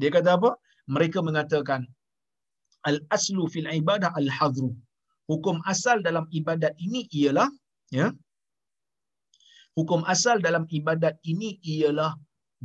Dia 0.00 0.10
kata 0.16 0.30
apa? 0.38 0.50
Mereka 0.94 1.22
mengatakan 1.28 1.86
al 2.90 2.98
aslu 3.16 3.46
fil 3.54 3.68
ibadah 3.80 4.10
al 4.20 4.28
hadru. 4.38 4.70
Hukum 5.30 5.56
asal 5.72 6.02
dalam 6.08 6.26
ibadat 6.38 6.74
ini 6.86 7.06
ialah 7.20 7.48
ya. 7.98 8.08
Hukum 9.78 10.00
asal 10.14 10.36
dalam 10.46 10.64
ibadat 10.78 11.14
ini 11.32 11.58
ialah 11.74 12.12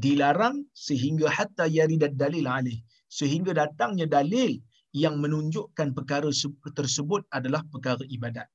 dilarang 0.04 0.58
sehingga 0.88 1.28
hatta 1.38 1.66
yaridad 1.78 2.14
dalil 2.24 2.46
alih. 2.58 2.80
Sehingga 3.20 3.52
datangnya 3.62 4.06
dalil 4.18 4.52
yang 4.96 5.22
menunjukkan 5.22 5.94
perkara 5.94 6.30
tersebut 6.74 7.22
adalah 7.30 7.62
perkara 7.70 8.02
ibadat. 8.10 8.50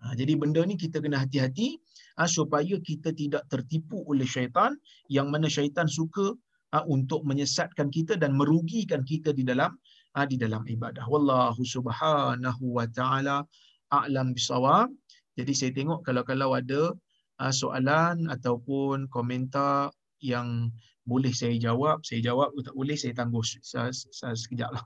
Ha, 0.00 0.16
jadi 0.16 0.32
benda 0.36 0.64
ni 0.64 0.80
kita 0.80 1.00
kena 1.04 1.20
hati-hati 1.20 1.76
ha, 2.16 2.24
supaya 2.24 2.80
kita 2.80 3.12
tidak 3.12 3.44
tertipu 3.52 4.00
oleh 4.08 4.24
syaitan 4.24 4.72
yang 5.12 5.28
mana 5.28 5.44
syaitan 5.44 5.84
suka 5.84 6.32
ha, 6.72 6.84
untuk 6.88 7.20
menyesatkan 7.28 7.92
kita 7.92 8.16
dan 8.16 8.32
merugikan 8.32 9.04
kita 9.04 9.36
di 9.36 9.44
dalam 9.44 9.76
ha, 10.16 10.24
di 10.24 10.40
dalam 10.40 10.64
ibadah. 10.64 11.04
Wallahu 11.04 11.60
subhanahu 11.60 12.64
wa 12.64 12.88
ta'ala 12.88 13.44
a'lam 13.92 14.32
bisawab. 14.32 14.88
Jadi 15.36 15.52
saya 15.52 15.70
tengok 15.76 16.00
kalau-kalau 16.04 16.56
ada 16.56 16.96
ha, 17.36 17.52
soalan 17.52 18.24
ataupun 18.32 19.04
komentar 19.12 19.92
yang 20.24 20.72
boleh 21.04 21.32
saya 21.32 21.56
jawab, 21.60 22.04
saya 22.04 22.24
jawab. 22.24 22.52
Tak 22.60 22.76
boleh, 22.76 22.96
saya 22.96 23.12
tangguh 23.16 23.44
sekejap 23.44 24.70
lah. 24.72 24.84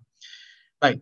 Baik. 0.84 1.00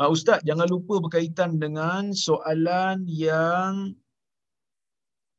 Uh, 0.00 0.08
Ustaz, 0.08 0.40
jangan 0.48 0.64
lupa 0.64 0.96
berkaitan 0.96 1.60
dengan 1.60 2.16
soalan 2.16 3.04
yang 3.04 3.92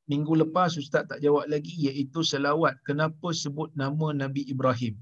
minggu 0.06 0.38
lepas 0.46 0.78
Ustaz 0.78 1.10
tak 1.10 1.26
jawab 1.26 1.50
lagi 1.50 1.74
iaitu 1.74 2.22
selawat. 2.22 2.78
Kenapa 2.86 3.34
sebut 3.34 3.74
nama 3.74 4.14
Nabi 4.14 4.46
Ibrahim? 4.46 5.02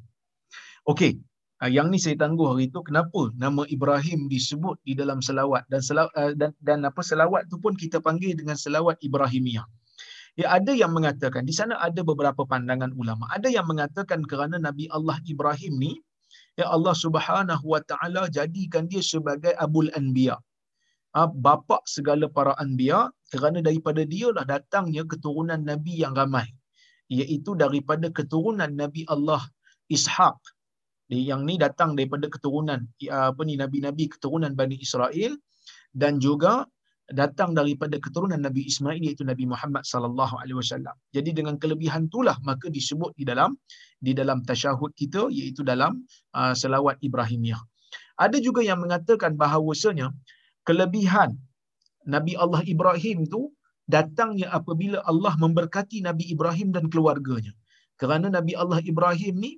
Okey, 0.87 1.19
uh, 1.59 1.67
yang 1.67 1.91
ni 1.91 1.99
saya 1.99 2.15
tangguh 2.15 2.55
hari 2.55 2.71
itu. 2.71 2.79
Kenapa 2.87 3.27
nama 3.35 3.67
Ibrahim 3.67 4.31
disebut 4.31 4.79
di 4.87 4.95
dalam 4.95 5.19
selawat? 5.19 5.67
Dan, 5.67 5.83
selawat, 5.83 6.13
uh, 6.15 6.31
dan, 6.39 6.55
dan 6.63 6.87
apa 6.87 7.03
selawat 7.03 7.51
tu 7.51 7.59
pun 7.59 7.75
kita 7.75 7.99
panggil 7.99 8.31
dengan 8.31 8.55
selawat 8.55 8.95
Ibrahimiyah. 9.03 9.67
Ya, 10.39 10.55
ada 10.55 10.71
yang 10.73 10.95
mengatakan, 10.95 11.45
di 11.45 11.53
sana 11.53 11.77
ada 11.83 11.99
beberapa 12.01 12.47
pandangan 12.47 12.95
ulama. 12.97 13.29
Ada 13.29 13.53
yang 13.53 13.69
mengatakan 13.69 14.25
kerana 14.25 14.57
Nabi 14.57 14.89
Allah 14.89 15.21
Ibrahim 15.29 15.77
ni, 15.77 15.93
ya 16.59 16.67
Allah 16.75 16.95
Subhanahu 17.03 17.65
wa 17.73 17.81
taala 17.91 18.23
jadikan 18.37 18.85
dia 18.91 19.03
sebagai 19.13 19.53
abul 19.65 19.89
anbiya. 19.99 20.37
Ha, 21.13 21.29
bapa 21.45 21.77
segala 21.95 22.25
para 22.37 22.53
anbiya 22.63 22.99
kerana 23.33 23.59
daripada 23.67 24.01
dia 24.13 24.29
lah 24.35 24.45
datangnya 24.53 25.03
keturunan 25.11 25.61
nabi 25.71 26.01
yang 26.03 26.13
ramai. 26.21 26.47
Iaitu 27.17 27.53
daripada 27.63 28.07
keturunan 28.17 28.71
nabi 28.81 29.03
Allah 29.15 29.41
Ishaq. 29.95 30.39
Yang 31.13 31.41
ni 31.47 31.55
datang 31.61 31.93
daripada 31.97 32.25
keturunan 32.33 32.79
apa 33.29 33.41
ni 33.45 33.53
nabi-nabi 33.63 34.05
keturunan 34.13 34.53
Bani 34.59 34.77
Israel. 34.85 35.33
Dan 35.93 36.17
juga 36.17 36.65
datang 37.11 37.51
daripada 37.51 37.99
keturunan 37.99 38.39
Nabi 38.39 38.63
Ismail 38.71 39.03
iaitu 39.03 39.27
Nabi 39.27 39.43
Muhammad 39.43 39.83
sallallahu 39.83 40.39
alaihi 40.39 40.55
wasallam. 40.55 40.95
Jadi 41.11 41.35
dengan 41.35 41.59
kelebihan 41.59 42.07
itulah 42.07 42.39
maka 42.47 42.71
disebut 42.71 43.11
di 43.19 43.27
dalam 43.27 43.59
di 43.99 44.15
dalam 44.15 44.39
tasyahud 44.47 44.95
kita 44.95 45.27
iaitu 45.27 45.67
dalam 45.67 46.07
uh, 46.31 46.55
selawat 46.55 47.03
Ibrahimiyah. 47.03 47.59
Ada 48.15 48.39
juga 48.39 48.63
yang 48.63 48.79
mengatakan 48.79 49.35
bahawasanya 49.35 50.13
kelebihan 50.63 51.35
Nabi 52.07 52.39
Allah 52.39 52.63
Ibrahim 52.63 53.27
tu 53.27 53.51
datangnya 53.83 54.47
apabila 54.55 55.03
Allah 55.03 55.35
memberkati 55.35 55.99
Nabi 56.07 56.31
Ibrahim 56.31 56.71
dan 56.71 56.87
keluarganya. 56.87 57.51
Kerana 57.99 58.31
Nabi 58.31 58.55
Allah 58.55 58.79
Ibrahim 58.79 59.43
ni 59.43 59.51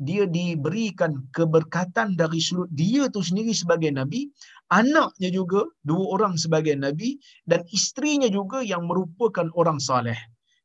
dia 0.00 0.24
diberikan 0.24 1.28
keberkatan 1.36 2.16
dari 2.16 2.40
sudut 2.40 2.72
dia 2.72 3.12
tu 3.12 3.20
sendiri 3.20 3.52
sebagai 3.52 3.92
nabi, 3.92 4.32
anaknya 4.70 5.28
juga 5.34 5.66
dua 5.82 6.04
orang 6.14 6.34
sebagai 6.38 6.74
nabi 6.78 7.18
dan 7.44 7.66
isterinya 7.74 8.30
juga 8.30 8.62
yang 8.62 8.86
merupakan 8.86 9.50
orang 9.58 9.82
saleh. 9.82 10.16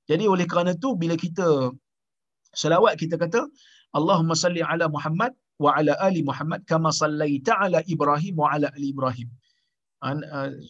Jadi 0.06 0.30
oleh 0.30 0.45
kerana 0.45 0.78
tu 0.78 0.93
bila 0.93 1.18
kita 1.18 1.74
selawat 2.53 3.01
kita 3.01 3.18
kata 3.18 3.49
Allahumma 3.97 4.38
salli 4.38 4.62
ala 4.62 4.86
Muhammad 4.86 5.34
wa 5.58 5.74
ala 5.74 5.97
ali 6.03 6.22
Muhammad 6.22 6.62
kama 6.70 6.93
sallaita 6.93 7.58
ala 7.58 7.82
Ibrahim 7.89 8.38
wa 8.38 8.53
ala 8.53 8.70
ali 8.78 8.93
Ibrahim. 8.93 9.28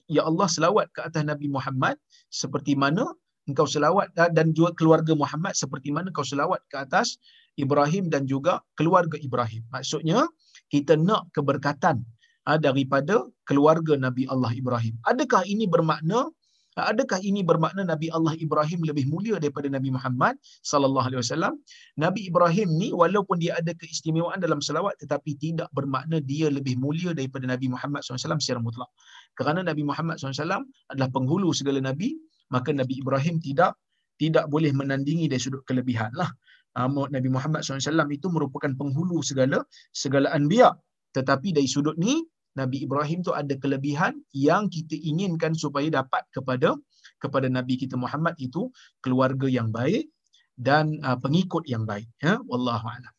Ya 0.07 0.23
Allah 0.23 0.47
selawat 0.47 0.95
ke 0.95 1.03
atas 1.03 1.27
Nabi 1.27 1.51
Muhammad 1.51 1.99
seperti 2.31 2.79
mana 2.79 3.03
engkau 3.51 3.67
selawat 3.67 4.15
dan 4.15 4.55
juga 4.55 4.71
keluarga 4.79 5.11
Muhammad 5.11 5.53
seperti 5.59 5.91
mana 5.91 6.09
engkau 6.09 6.23
selawat 6.23 6.63
ke 6.71 6.79
atas 6.79 7.19
Ibrahim 7.59 8.07
dan 8.07 8.23
juga 8.23 8.63
keluarga 8.79 9.19
Ibrahim. 9.19 9.67
Maksudnya 9.75 10.23
kita 10.71 10.95
nak 10.95 11.27
keberkatan 11.35 12.07
daripada 12.45 13.25
keluarga 13.49 13.97
Nabi 13.97 14.29
Allah 14.29 14.53
Ibrahim. 14.53 14.95
Adakah 15.09 15.41
ini 15.49 15.65
bermakna 15.65 16.29
adakah 16.75 17.23
ini 17.23 17.39
bermakna 17.39 17.87
Nabi 17.87 18.11
Allah 18.11 18.35
Ibrahim 18.35 18.83
lebih 18.83 19.07
mulia 19.07 19.39
daripada 19.39 19.71
Nabi 19.71 19.89
Muhammad 19.95 20.35
sallallahu 20.61 21.07
alaihi 21.07 21.21
wasallam? 21.23 21.53
Nabi 21.95 22.27
Ibrahim 22.29 22.69
ni 22.75 22.91
walaupun 22.91 23.39
dia 23.39 23.55
ada 23.55 23.71
keistimewaan 23.71 24.43
dalam 24.43 24.59
selawat 24.59 24.99
tetapi 24.99 25.39
tidak 25.39 25.71
bermakna 25.71 26.19
dia 26.19 26.51
lebih 26.51 26.75
mulia 26.75 27.15
daripada 27.15 27.47
Nabi 27.47 27.71
Muhammad 27.71 28.03
SAW 28.03 28.37
secara 28.43 28.59
mutlak. 28.59 28.91
Kerana 29.39 29.63
Nabi 29.63 29.87
Muhammad 29.87 30.19
SAW 30.19 30.67
adalah 30.91 31.09
penghulu 31.15 31.55
segala 31.55 31.79
nabi, 31.79 32.19
maka 32.51 32.75
Nabi 32.75 32.99
Ibrahim 32.99 33.39
tidak 33.39 33.79
tidak 34.19 34.47
boleh 34.51 34.71
menandingi 34.75 35.31
dari 35.31 35.39
sudut 35.39 35.63
kelebihan 35.63 36.11
lah. 36.15 36.27
Ah, 36.75 36.91
Nabi 36.91 37.31
Muhammad 37.31 37.63
SAW 37.63 38.11
itu 38.11 38.27
merupakan 38.27 38.71
penghulu 38.75 39.23
segala 39.23 39.63
segala 39.95 40.27
anbiya. 40.35 40.75
Tetapi 41.15 41.55
dari 41.55 41.67
sudut 41.71 41.95
ni, 41.95 42.19
Nabi 42.55 42.87
Ibrahim 42.87 43.19
tu 43.19 43.35
ada 43.35 43.51
kelebihan 43.59 44.15
yang 44.31 44.71
kita 44.71 44.95
inginkan 44.95 45.53
supaya 45.53 45.91
dapat 45.91 46.23
kepada 46.31 46.75
kepada 47.19 47.47
Nabi 47.51 47.75
kita 47.75 47.99
Muhammad 47.99 48.39
itu 48.39 48.71
keluarga 49.03 49.47
yang 49.51 49.75
baik 49.75 50.07
dan 50.55 50.99
uh, 51.03 51.19
pengikut 51.19 51.67
yang 51.67 51.83
baik. 51.83 52.07
Ya, 52.23 52.39
wallahu 52.47 52.87
a'lam. 52.87 53.11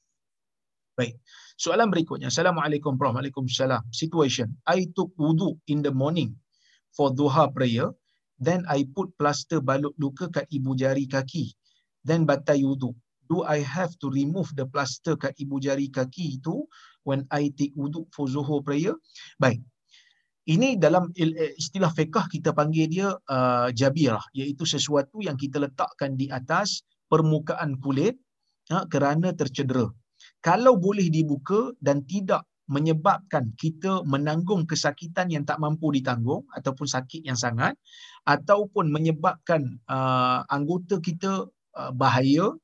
Baik. 0.97 1.20
Soalan 1.61 1.93
berikutnya. 1.93 2.32
Assalamualaikum 2.32 2.97
warahmatullahi 2.97 3.37
wabarakatuh. 3.37 3.93
Situation. 3.93 4.57
I 4.64 4.89
took 4.97 5.12
wudu 5.20 5.61
in 5.68 5.84
the 5.84 5.93
morning 5.93 6.32
for 6.97 7.12
duha 7.12 7.53
prayer. 7.53 7.93
Then 8.41 8.64
I 8.68 8.89
put 8.89 9.12
plaster 9.20 9.61
balut 9.61 9.93
luka 10.01 10.32
kat 10.32 10.49
ibu 10.49 10.72
jari 10.72 11.05
kaki. 11.05 11.53
Then 12.01 12.24
batai 12.24 12.64
wudu 12.64 12.97
do 13.28 13.43
I 13.43 13.62
have 13.62 13.95
to 14.03 14.11
remove 14.11 14.55
the 14.55 14.66
plaster 14.66 15.18
kat 15.18 15.34
ibu 15.37 15.59
jari 15.59 15.91
kaki 15.91 16.39
itu 16.39 16.66
when 17.07 17.22
I 17.30 17.54
take 17.54 17.72
wudu 17.78 18.11
for 18.11 18.26
zuhur 18.26 18.61
prayer? 18.66 18.98
Baik. 19.38 19.62
Ini 20.46 20.78
dalam 20.78 21.11
eh, 21.18 21.54
istilah 21.59 21.90
fiqah 21.90 22.30
kita 22.30 22.54
panggil 22.54 22.86
dia 22.86 23.09
uh, 23.11 23.66
jabirah 23.74 24.22
iaitu 24.30 24.62
sesuatu 24.62 25.18
yang 25.18 25.34
kita 25.34 25.59
letakkan 25.59 26.14
di 26.14 26.30
atas 26.30 26.86
permukaan 27.11 27.78
kulit 27.82 28.14
ha, 28.70 28.86
kerana 28.86 29.34
tercedera. 29.34 29.90
Kalau 30.38 30.78
boleh 30.78 31.11
dibuka 31.11 31.74
dan 31.82 32.07
tidak 32.07 32.46
menyebabkan 32.66 33.54
kita 33.59 34.02
menanggung 34.07 34.66
kesakitan 34.66 35.30
yang 35.30 35.46
tak 35.46 35.59
mampu 35.62 35.90
ditanggung 35.94 36.46
ataupun 36.54 36.86
sakit 36.86 37.22
yang 37.22 37.38
sangat 37.38 37.78
ataupun 38.26 38.90
menyebabkan 38.90 39.78
uh, 39.86 40.42
anggota 40.50 40.98
kita 40.98 41.46
uh, 41.74 41.92
bahaya 41.94 42.54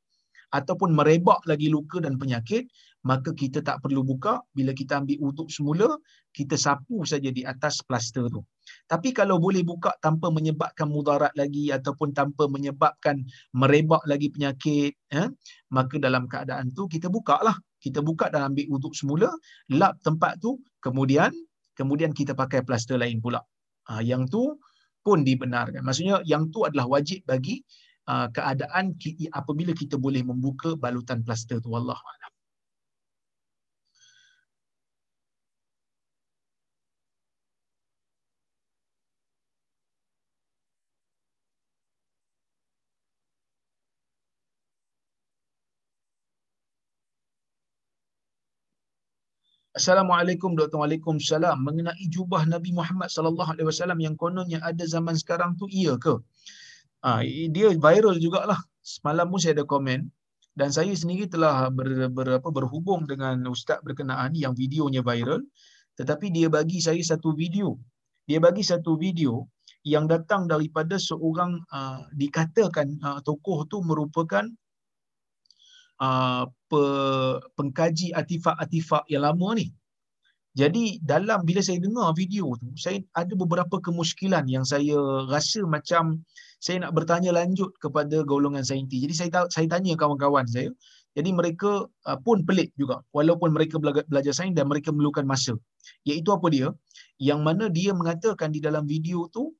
ataupun 0.52 0.92
merebak 0.92 1.40
lagi 1.48 1.72
luka 1.72 1.98
dan 1.98 2.20
penyakit, 2.20 2.68
maka 3.02 3.34
kita 3.34 3.60
tak 3.62 3.82
perlu 3.82 4.06
buka. 4.06 4.42
Bila 4.54 4.70
kita 4.70 5.02
ambil 5.02 5.18
wuduk 5.18 5.50
semula, 5.50 5.98
kita 6.30 6.54
sapu 6.54 7.02
saja 7.02 7.28
di 7.34 7.42
atas 7.42 7.82
plaster 7.82 8.30
tu. 8.30 8.42
Tapi 8.86 9.10
kalau 9.10 9.42
boleh 9.42 9.66
buka 9.66 9.90
tanpa 9.98 10.30
menyebabkan 10.30 10.86
mudarat 10.86 11.34
lagi 11.34 11.74
ataupun 11.74 12.14
tanpa 12.14 12.46
menyebabkan 12.46 13.26
merebak 13.54 14.02
lagi 14.06 14.30
penyakit, 14.30 14.94
eh, 15.12 15.28
maka 15.74 15.98
dalam 15.98 16.30
keadaan 16.30 16.70
tu 16.70 16.86
kita 16.86 17.10
buka 17.10 17.42
lah. 17.42 17.58
Kita 17.82 17.98
buka 17.98 18.30
dan 18.30 18.54
ambil 18.54 18.70
wuduk 18.78 18.94
semula, 18.94 19.34
lap 19.74 19.98
tempat 20.06 20.38
tu, 20.38 20.62
kemudian 20.78 21.34
kemudian 21.74 22.14
kita 22.14 22.38
pakai 22.38 22.62
plaster 22.62 22.94
lain 22.94 23.18
pula. 23.18 23.42
Ha, 23.90 23.98
yang 24.06 24.30
tu 24.30 24.62
pun 25.02 25.26
dibenarkan. 25.26 25.82
Maksudnya 25.82 26.22
yang 26.22 26.46
tu 26.54 26.62
adalah 26.62 26.86
wajib 26.86 27.26
bagi 27.26 27.58
uh, 28.06 28.30
keadaan 28.30 28.94
apabila 29.34 29.74
kita 29.74 29.98
boleh 29.98 30.22
membuka 30.22 30.78
balutan 30.78 31.26
plaster 31.26 31.58
tu 31.58 31.74
wallahu 31.74 31.98
a'lam 31.98 32.32
Assalamualaikum 49.82 50.54
Dr. 50.54 50.78
Waalaikumsalam. 50.78 51.58
Mengenai 51.58 52.06
jubah 52.06 52.46
Nabi 52.46 52.70
Muhammad 52.70 53.10
sallallahu 53.10 53.50
alaihi 53.50 53.66
wasallam 53.66 53.98
yang 53.98 54.14
kononnya 54.14 54.62
ada 54.62 54.86
zaman 54.86 55.18
sekarang 55.18 55.58
tu 55.58 55.66
iya 55.66 55.98
ke? 55.98 56.22
Ah, 57.02 57.18
dia 57.26 57.74
viral 57.74 58.14
jugalah. 58.22 58.62
Semalam 58.78 59.26
pun 59.26 59.42
saya 59.42 59.58
ada 59.58 59.66
komen 59.66 60.06
dan 60.54 60.70
saya 60.70 60.94
sendiri 60.94 61.26
telah 61.26 61.66
ber, 61.74 62.14
ber, 62.14 62.38
apa, 62.38 62.46
berhubung 62.54 63.10
dengan 63.10 63.42
ustaz 63.50 63.82
berkenaan 63.82 64.30
yang 64.38 64.54
videonya 64.54 65.02
viral 65.02 65.42
tetapi 65.98 66.30
dia 66.30 66.46
bagi 66.46 66.78
saya 66.78 67.02
satu 67.02 67.34
video. 67.34 67.74
Dia 68.30 68.38
bagi 68.38 68.62
satu 68.62 68.94
video 68.94 69.50
yang 69.82 70.06
datang 70.06 70.46
daripada 70.46 70.94
seorang 70.94 71.58
uh, 71.74 72.06
dikatakan 72.14 73.02
uh, 73.02 73.18
tokoh 73.26 73.66
tu 73.66 73.82
merupakan 73.82 74.46
uh, 76.02 76.44
pe, 76.66 76.82
pengkaji 77.54 78.10
artifak-artifak 78.12 79.06
yang 79.06 79.22
lama 79.22 79.62
ni. 79.62 79.70
Jadi 80.52 81.00
dalam 81.00 81.48
bila 81.48 81.64
saya 81.64 81.80
dengar 81.80 82.12
video 82.12 82.52
tu, 82.60 82.68
saya 82.76 83.00
ada 83.16 83.32
beberapa 83.32 83.80
kemuskilan 83.80 84.44
yang 84.44 84.68
saya 84.68 85.24
rasa 85.24 85.64
macam 85.64 86.20
saya 86.60 86.84
nak 86.84 86.92
bertanya 86.92 87.32
lanjut 87.32 87.72
kepada 87.80 88.20
golongan 88.20 88.60
saintis. 88.60 89.00
Jadi 89.00 89.14
saya 89.16 89.48
saya 89.48 89.66
tanya 89.72 89.96
kawan-kawan 89.96 90.44
saya, 90.44 90.68
jadi 91.16 91.32
mereka 91.32 91.88
uh, 92.08 92.18
pun 92.20 92.44
pelik 92.44 92.72
juga 92.76 93.00
walaupun 93.16 93.52
mereka 93.56 93.80
belajar, 93.80 94.04
belajar 94.08 94.32
sains 94.36 94.52
dan 94.52 94.68
mereka 94.68 94.92
memerlukan 94.92 95.24
masa. 95.24 95.56
Iaitu 96.04 96.28
apa 96.32 96.46
dia? 96.52 96.68
Yang 97.16 97.40
mana 97.40 97.64
dia 97.72 97.96
mengatakan 97.96 98.52
di 98.52 98.60
dalam 98.60 98.84
video 98.84 99.32
tu 99.32 99.56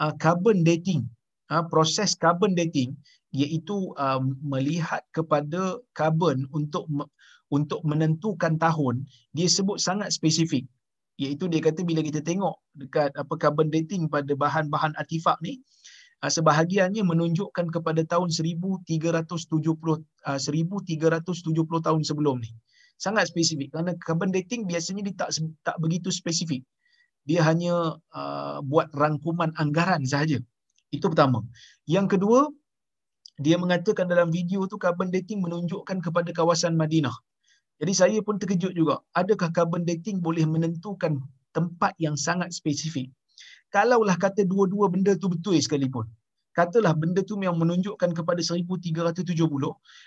uh, 0.00 0.12
carbon 0.20 0.60
dating, 0.60 1.08
uh, 1.52 1.64
proses 1.68 2.16
carbon 2.16 2.56
dating 2.56 2.96
iaitu 3.34 3.90
uh, 3.98 4.22
melihat 4.46 5.02
kepada 5.10 5.82
karbon 5.92 6.46
untuk 6.54 6.86
untuk 7.50 7.82
menentukan 7.82 8.56
tahun 8.56 9.04
dia 9.34 9.50
sebut 9.50 9.82
sangat 9.82 10.14
spesifik. 10.14 10.64
Iaitu 11.14 11.46
dia 11.46 11.62
kata 11.62 11.86
bila 11.86 12.02
kita 12.02 12.22
tengok 12.22 12.58
dekat 12.74 13.14
apa 13.14 13.34
carbon 13.38 13.70
dating 13.70 14.10
pada 14.10 14.34
bahan-bahan 14.34 14.94
artifak 14.98 15.38
ni 15.42 15.62
uh, 16.22 16.30
sebahagiannya 16.30 17.02
menunjukkan 17.02 17.70
kepada 17.70 18.02
tahun 18.06 18.30
1370 18.30 18.86
uh, 19.46 20.38
1370 20.38 21.86
tahun 21.86 22.00
sebelum 22.02 22.38
ni. 22.42 22.50
Sangat 22.98 23.30
spesifik. 23.30 23.74
Kerana 23.74 23.98
carbon 23.98 24.30
dating 24.30 24.70
biasanya 24.70 25.10
dia 25.10 25.14
tak 25.26 25.30
tak 25.66 25.76
begitu 25.82 26.14
spesifik. 26.14 26.62
Dia 27.26 27.42
hanya 27.46 27.98
uh, 28.14 28.58
buat 28.62 28.94
rangkuman 28.94 29.54
anggaran 29.58 30.06
sahaja 30.06 30.38
itu 30.96 31.06
pertama 31.10 31.42
yang 31.90 32.06
kedua 32.06 32.48
dia 33.34 33.58
mengatakan 33.58 34.06
dalam 34.06 34.30
video 34.30 34.62
tu 34.70 34.78
carbon 34.78 35.10
dating 35.10 35.42
menunjukkan 35.42 35.98
kepada 35.98 36.30
kawasan 36.30 36.78
Madinah. 36.78 37.14
Jadi 37.82 37.92
saya 37.92 38.18
pun 38.22 38.38
terkejut 38.38 38.70
juga. 38.70 39.02
Adakah 39.18 39.50
carbon 39.50 39.82
dating 39.82 40.22
boleh 40.22 40.46
menentukan 40.46 41.18
tempat 41.50 41.98
yang 41.98 42.14
sangat 42.14 42.54
spesifik? 42.54 43.10
Kalaulah 43.74 44.14
kata 44.14 44.46
dua-dua 44.46 44.86
benda 44.86 45.18
tu 45.18 45.26
betul 45.26 45.58
sekalipun. 45.58 46.06
Katalah 46.54 46.94
benda 46.94 47.26
tu 47.26 47.34
yang 47.42 47.58
menunjukkan 47.58 48.14
kepada 48.14 48.38
1370 48.38 49.34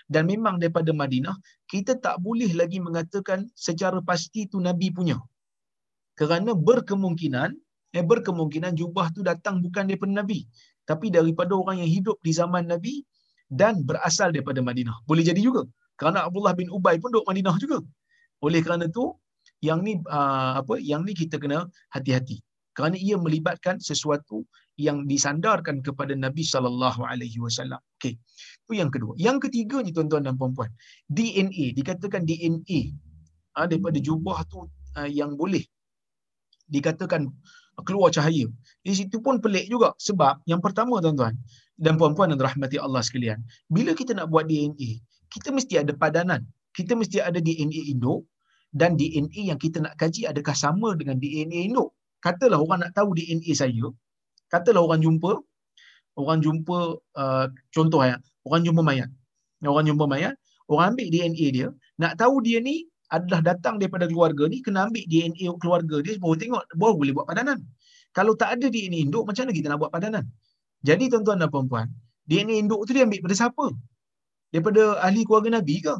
dan 0.08 0.22
memang 0.24 0.56
daripada 0.56 0.96
Madinah, 0.96 1.36
kita 1.68 2.00
tak 2.00 2.24
boleh 2.24 2.48
lagi 2.56 2.80
mengatakan 2.80 3.44
secara 3.52 4.00
pasti 4.00 4.48
tu 4.48 4.56
Nabi 4.56 4.88
punya. 4.88 5.20
Kerana 6.16 6.56
berkemungkinan, 6.56 7.52
eh, 7.92 8.00
berkemungkinan 8.00 8.72
jubah 8.80 9.12
tu 9.12 9.20
datang 9.20 9.60
bukan 9.60 9.92
daripada 9.92 10.24
Nabi. 10.24 10.48
Tapi 10.88 11.06
daripada 11.16 11.52
orang 11.52 11.84
yang 11.84 11.90
hidup 11.96 12.16
di 12.26 12.32
zaman 12.40 12.64
Nabi 12.72 13.04
dan 13.60 13.84
berasal 13.88 14.32
daripada 14.34 14.60
Madinah. 14.64 14.96
Boleh 15.08 15.24
jadi 15.30 15.40
juga. 15.48 15.62
Kerana 16.00 16.24
Abdullah 16.26 16.54
bin 16.56 16.68
Ubay 16.72 16.96
pun 17.02 17.12
duduk 17.12 17.28
Madinah 17.28 17.56
juga. 17.60 17.78
Oleh 18.46 18.60
kerana 18.64 18.86
tu 18.88 19.04
yang 19.60 19.82
ni 19.86 19.98
uh, 20.06 20.52
apa 20.62 20.74
yang 20.90 21.02
ni 21.04 21.12
kita 21.12 21.36
kena 21.42 21.66
hati-hati. 21.92 22.38
Kerana 22.76 22.94
ia 22.94 23.18
melibatkan 23.18 23.82
sesuatu 23.82 24.46
yang 24.78 25.10
disandarkan 25.10 25.82
kepada 25.82 26.14
Nabi 26.14 26.46
sallallahu 26.46 27.02
alaihi 27.02 27.42
wasallam. 27.42 27.82
Okey. 27.98 28.14
Itu 28.62 28.72
yang 28.78 28.90
kedua. 28.94 29.12
Yang 29.18 29.50
ketiganya 29.50 29.90
tuan-tuan 29.90 30.22
dan 30.30 30.38
puan-puan, 30.38 30.70
DNA 31.10 31.74
dikatakan 31.74 32.22
DNA 32.22 32.94
uh, 33.58 33.66
daripada 33.66 33.98
jubah 33.98 34.46
tu 34.46 34.70
uh, 34.94 35.10
yang 35.10 35.34
boleh 35.34 35.66
dikatakan 36.70 37.26
keluar 37.86 38.10
cahaya. 38.10 38.46
Di 38.82 38.92
situ 38.94 39.22
pun 39.22 39.38
pelik 39.38 39.70
juga 39.70 39.94
sebab 39.98 40.42
yang 40.50 40.58
pertama 40.58 40.98
tuan-tuan 40.98 41.34
dan 41.78 41.94
puan-puan 41.94 42.34
dan 42.34 42.40
rahmati 42.42 42.78
Allah 42.78 43.02
sekalian, 43.04 43.38
bila 43.70 43.94
kita 43.94 44.14
nak 44.18 44.30
buat 44.32 44.50
DNA, 44.50 44.98
kita 45.30 45.54
mesti 45.54 45.74
ada 45.82 45.92
padanan. 45.94 46.42
Kita 46.74 46.94
mesti 46.98 47.18
ada 47.22 47.38
DNA 47.38 47.94
induk 47.94 48.26
dan 48.74 48.98
DNA 48.98 49.50
yang 49.54 49.58
kita 49.58 49.82
nak 49.82 49.94
kaji 49.98 50.26
adakah 50.26 50.54
sama 50.54 50.94
dengan 50.98 51.18
DNA 51.22 51.70
induk. 51.70 51.94
Katalah 52.18 52.58
orang 52.58 52.82
nak 52.86 52.92
tahu 52.98 53.14
DNA 53.14 53.54
saya, 53.54 53.86
katalah 54.50 54.82
orang 54.82 55.02
jumpa 55.02 55.38
orang 56.18 56.42
jumpa 56.42 56.98
uh, 57.14 57.46
contoh 57.70 58.02
ya, 58.02 58.18
orang 58.42 58.66
jumpa 58.66 58.82
mayat. 58.82 59.10
Orang 59.62 59.86
jumpa 59.86 60.04
mayat, 60.10 60.34
orang 60.66 60.94
ambil 60.94 61.06
DNA 61.14 61.46
dia, 61.54 61.68
nak 61.98 62.18
tahu 62.18 62.42
dia 62.42 62.58
ni 62.58 62.90
adalah 63.08 63.40
datang 63.40 63.80
daripada 63.80 64.04
keluarga 64.04 64.44
ni 64.52 64.60
kena 64.60 64.88
ambil 64.88 65.04
DNA 65.08 65.48
keluarga 65.56 65.96
dia 66.04 66.20
baru 66.20 66.36
tengok 66.36 66.62
baru 66.76 66.94
boleh 67.00 67.12
buat 67.16 67.26
padanan. 67.28 67.58
Kalau 68.12 68.32
tak 68.36 68.58
ada 68.58 68.66
DNA 68.68 69.08
induk 69.08 69.24
macam 69.28 69.48
mana 69.48 69.52
kita 69.56 69.66
nak 69.68 69.78
buat 69.80 69.92
padanan? 69.92 70.24
Jadi 70.84 71.10
tuan-tuan 71.12 71.42
dan 71.42 71.48
puan-puan, 71.50 71.86
DNA 72.28 72.64
induk 72.64 72.84
tu 72.86 72.92
dia 72.96 73.04
ambil 73.04 73.20
daripada 73.20 73.36
siapa? 73.36 73.66
Daripada 74.48 74.82
ahli 75.04 75.22
keluarga 75.26 75.60
Nabi 75.60 75.76
ke? 75.84 75.94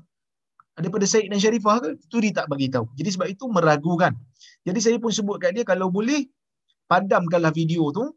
Daripada 0.78 1.04
Syed 1.04 1.26
dan 1.28 1.40
Syarifah 1.42 1.76
ke? 1.82 1.88
Itu 1.98 2.16
dia 2.22 2.32
tak 2.32 2.46
bagi 2.46 2.70
tahu. 2.70 2.86
Jadi 2.94 3.10
sebab 3.10 3.26
itu 3.28 3.44
meragukan. 3.50 4.12
Jadi 4.62 4.78
saya 4.78 4.96
pun 5.02 5.10
sebut 5.10 5.36
kat 5.42 5.52
dia 5.56 5.66
kalau 5.66 5.90
boleh 5.90 6.28
padamkanlah 6.86 7.50
video 7.52 7.90
tu, 7.90 8.08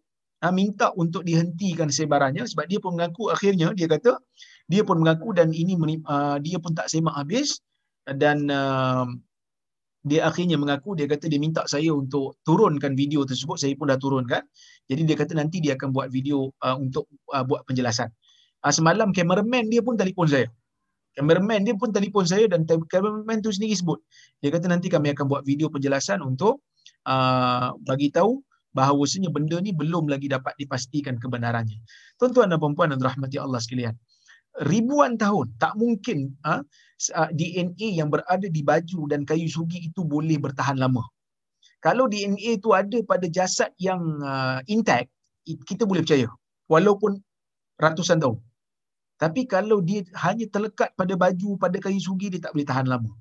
ha, 0.41 0.49
minta 0.49 0.89
untuk 0.97 1.21
dihentikan 1.23 1.87
sebarannya 1.87 2.43
sebab 2.49 2.65
dia 2.65 2.81
pun 2.81 2.97
mengaku 2.97 3.29
akhirnya 3.29 3.71
dia 3.77 3.87
kata 3.87 4.17
dia 4.65 4.81
pun 4.81 4.99
mengaku 5.01 5.31
dan 5.37 5.53
ini 5.53 5.77
uh, 6.09 6.37
dia 6.41 6.57
pun 6.57 6.73
tak 6.73 6.89
semak 6.89 7.13
habis 7.13 7.61
dan 8.07 8.49
uh, 8.49 9.05
dia 10.01 10.25
akhirnya 10.25 10.57
mengaku 10.57 10.97
dia 10.97 11.05
kata 11.05 11.29
dia 11.29 11.37
minta 11.37 11.61
saya 11.69 11.93
untuk 11.93 12.41
turunkan 12.41 12.97
video 12.97 13.21
tersebut. 13.21 13.61
Saya 13.61 13.77
pun 13.77 13.93
dah 13.93 14.01
turunkan. 14.01 14.41
Jadi 14.89 15.01
dia 15.05 15.15
kata 15.17 15.37
nanti 15.37 15.61
dia 15.61 15.77
akan 15.77 15.93
buat 15.93 16.09
video 16.09 16.49
uh, 16.65 16.77
untuk 16.77 17.05
uh, 17.29 17.45
buat 17.45 17.61
penjelasan. 17.69 18.09
Uh, 18.65 18.73
semalam 18.73 19.13
cameraman 19.13 19.69
dia 19.69 19.85
pun 19.85 19.93
telefon 19.93 20.25
saya. 20.25 20.49
Cameraman 21.13 21.61
dia 21.61 21.77
pun 21.77 21.93
telefon 21.93 22.25
saya 22.25 22.49
dan 22.49 22.65
cameraman 22.65 23.45
tu 23.45 23.53
sendiri 23.53 23.77
sebut. 23.77 24.01
Dia 24.41 24.49
kata 24.49 24.65
nanti 24.71 24.89
kami 24.89 25.13
akan 25.13 25.29
buat 25.29 25.45
video 25.45 25.69
penjelasan 25.69 26.25
untuk 26.25 26.65
uh, 27.05 27.77
bagi 27.85 28.09
tahu 28.09 28.41
bahawasanya 28.71 29.29
benda 29.29 29.59
ni 29.59 29.75
belum 29.75 30.07
lagi 30.07 30.31
dapat 30.31 30.57
dipastikan 30.57 31.19
kebenarannya. 31.21 31.77
Tuan-tuan 32.17 32.49
dan 32.49 32.57
puan-puan 32.57 32.89
dan 32.89 33.03
rahmati 33.03 33.37
Allah 33.37 33.61
sekalian 33.61 33.93
ribuan 34.59 35.15
tahun 35.15 35.55
tak 35.55 35.79
mungkin 35.79 36.35
ha, 36.43 36.59
DNA 37.31 37.97
yang 37.99 38.11
berada 38.11 38.45
di 38.45 38.61
baju 38.61 39.07
dan 39.07 39.23
kayu 39.23 39.47
sugi 39.47 39.87
itu 39.87 40.03
boleh 40.03 40.37
bertahan 40.37 40.75
lama. 40.75 41.01
Kalau 41.81 42.05
DNA 42.05 42.61
itu 42.61 42.77
ada 42.77 43.01
pada 43.01 43.25
jasad 43.25 43.73
yang 43.81 44.21
uh, 44.21 44.61
intact, 44.69 45.09
kita 45.65 45.89
boleh 45.89 46.05
percaya 46.05 46.29
walaupun 46.69 47.17
ratusan 47.81 48.21
tahun. 48.21 48.37
Tapi 49.17 49.49
kalau 49.49 49.81
dia 49.81 50.05
hanya 50.21 50.45
terlekat 50.49 50.93
pada 50.93 51.13
baju, 51.13 51.57
pada 51.57 51.77
kayu 51.77 51.97
sugi, 51.97 52.29
dia 52.29 52.41
tak 52.41 52.53
boleh 52.53 52.65
tahan 52.65 52.85
lama. 52.89 53.11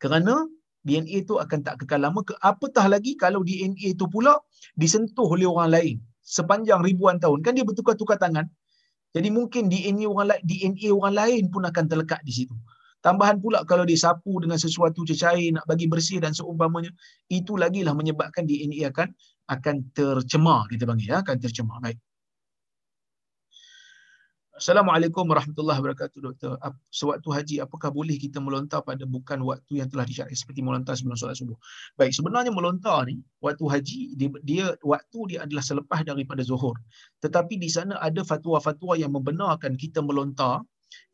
Kerana 0.00 0.48
DNA 0.88 1.24
itu 1.24 1.36
akan 1.36 1.60
tak 1.60 1.84
kekal 1.84 2.00
lama. 2.00 2.20
Apatah 2.40 2.88
lagi 2.88 3.12
kalau 3.16 3.44
DNA 3.44 3.92
itu 3.96 4.08
pula 4.08 4.40
disentuh 4.76 5.28
oleh 5.28 5.44
orang 5.44 5.72
lain 5.76 5.96
sepanjang 6.24 6.80
ribuan 6.80 7.20
tahun. 7.20 7.44
Kan 7.44 7.56
dia 7.56 7.64
bertukar-tukar 7.64 8.16
tangan. 8.16 8.48
Jadi 9.10 9.28
mungkin 9.34 9.66
DNA 9.66 10.06
orang 10.06 10.34
lain, 10.34 10.42
DNA 10.46 10.88
orang 10.94 11.14
lain 11.18 11.42
pun 11.50 11.66
akan 11.66 11.84
terlekat 11.90 12.22
di 12.22 12.30
situ. 12.30 12.54
Tambahan 13.00 13.40
pula 13.40 13.64
kalau 13.64 13.88
disapu 13.88 14.38
dengan 14.44 14.60
sesuatu 14.60 15.08
cecair 15.08 15.56
nak 15.56 15.64
bagi 15.64 15.88
bersih 15.88 16.20
dan 16.20 16.36
seumpamanya, 16.36 16.92
itu 17.32 17.56
lagilah 17.56 17.96
menyebabkan 17.96 18.44
DNA 18.44 18.92
akan 18.92 19.08
akan 19.50 19.76
tercemar 19.96 20.68
kita 20.68 20.84
panggil 20.84 21.16
ya, 21.16 21.24
akan 21.24 21.36
tercemar. 21.40 21.80
Baik. 21.80 21.98
Assalamualaikum 24.60 25.24
warahmatullahi 25.24 25.80
wabarakatuh 25.80 26.20
doktor. 26.20 26.60
Sewaktu 26.92 27.28
haji 27.32 27.54
apakah 27.64 27.88
boleh 27.88 28.20
kita 28.20 28.44
melontar 28.44 28.84
pada 28.84 29.08
bukan 29.08 29.40
waktu 29.40 29.80
yang 29.80 29.88
telah 29.88 30.04
disyariat 30.04 30.36
seperti 30.36 30.60
melontar 30.60 30.92
sebelum 31.00 31.16
solat 31.16 31.40
subuh? 31.40 31.56
Baik, 31.96 32.12
sebenarnya 32.12 32.52
melontar 32.52 33.08
ni 33.08 33.24
waktu 33.40 33.64
haji 33.64 34.00
dia, 34.20 34.28
dia 34.44 34.66
waktu 34.84 35.18
dia 35.32 35.48
adalah 35.48 35.64
selepas 35.64 36.04
daripada 36.04 36.44
zuhur. 36.44 36.76
Tetapi 37.24 37.56
di 37.56 37.72
sana 37.72 37.96
ada 38.04 38.20
fatwa-fatwa 38.20 39.00
yang 39.00 39.16
membenarkan 39.16 39.80
kita 39.80 40.04
melontar 40.04 40.60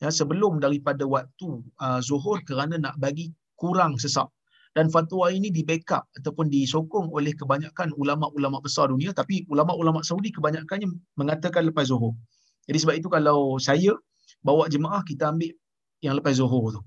ya 0.03 0.11
sebelum 0.11 0.59
daripada 0.59 1.07
waktu 1.07 1.63
uh, 1.79 2.03
zuhur 2.03 2.43
kerana 2.43 2.83
nak 2.83 2.99
bagi 2.99 3.31
kurang 3.55 3.95
sesak. 3.95 4.27
Dan 4.75 4.91
fatwa 4.91 5.31
ini 5.31 5.55
di 5.55 5.63
backup 5.63 6.03
ataupun 6.19 6.51
disokong 6.51 7.15
oleh 7.15 7.31
kebanyakan 7.31 7.95
ulama-ulama 7.95 8.59
besar 8.59 8.91
dunia 8.91 9.15
tapi 9.15 9.47
ulama-ulama 9.47 10.03
Saudi 10.03 10.35
kebanyakannya 10.35 10.91
mengatakan 11.15 11.63
lepas 11.71 11.95
zuhur. 11.95 12.11
Jadi 12.67 12.79
sebab 12.83 12.95
itu 12.99 13.09
kalau 13.11 13.57
saya 13.63 13.95
bawa 14.43 14.67
jemaah 14.67 15.03
kita 15.07 15.31
ambil 15.31 15.55
yang 16.03 16.19
lepas 16.19 16.39
zuhur 16.39 16.75
tu. 16.75 16.83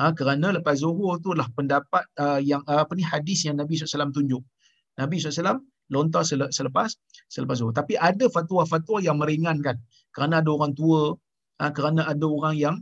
Ha, 0.00 0.16
kerana 0.16 0.56
lepas 0.56 0.80
zuhur 0.80 1.20
tu 1.20 1.36
lah 1.36 1.44
pendapat 1.52 2.04
uh, 2.16 2.40
yang 2.40 2.64
uh, 2.64 2.84
apa 2.84 2.92
ni 2.96 3.04
hadis 3.04 3.44
yang 3.44 3.60
Nabi 3.60 3.76
SAW 3.76 4.12
tunjuk. 4.12 4.40
Nabi 4.96 5.20
SAW 5.20 5.60
lontar 5.92 6.24
selepas 6.24 6.96
selepas 7.28 7.56
zuhur. 7.60 7.76
Tapi 7.76 8.00
ada 8.00 8.28
fatwa-fatwa 8.28 9.04
yang 9.04 9.20
meringankan. 9.20 9.76
Kerana 10.12 10.40
ada 10.40 10.48
orang 10.52 10.72
tua, 10.72 11.12
uh, 11.60 11.72
kerana 11.72 12.08
ada 12.08 12.24
orang 12.24 12.54
yang 12.56 12.76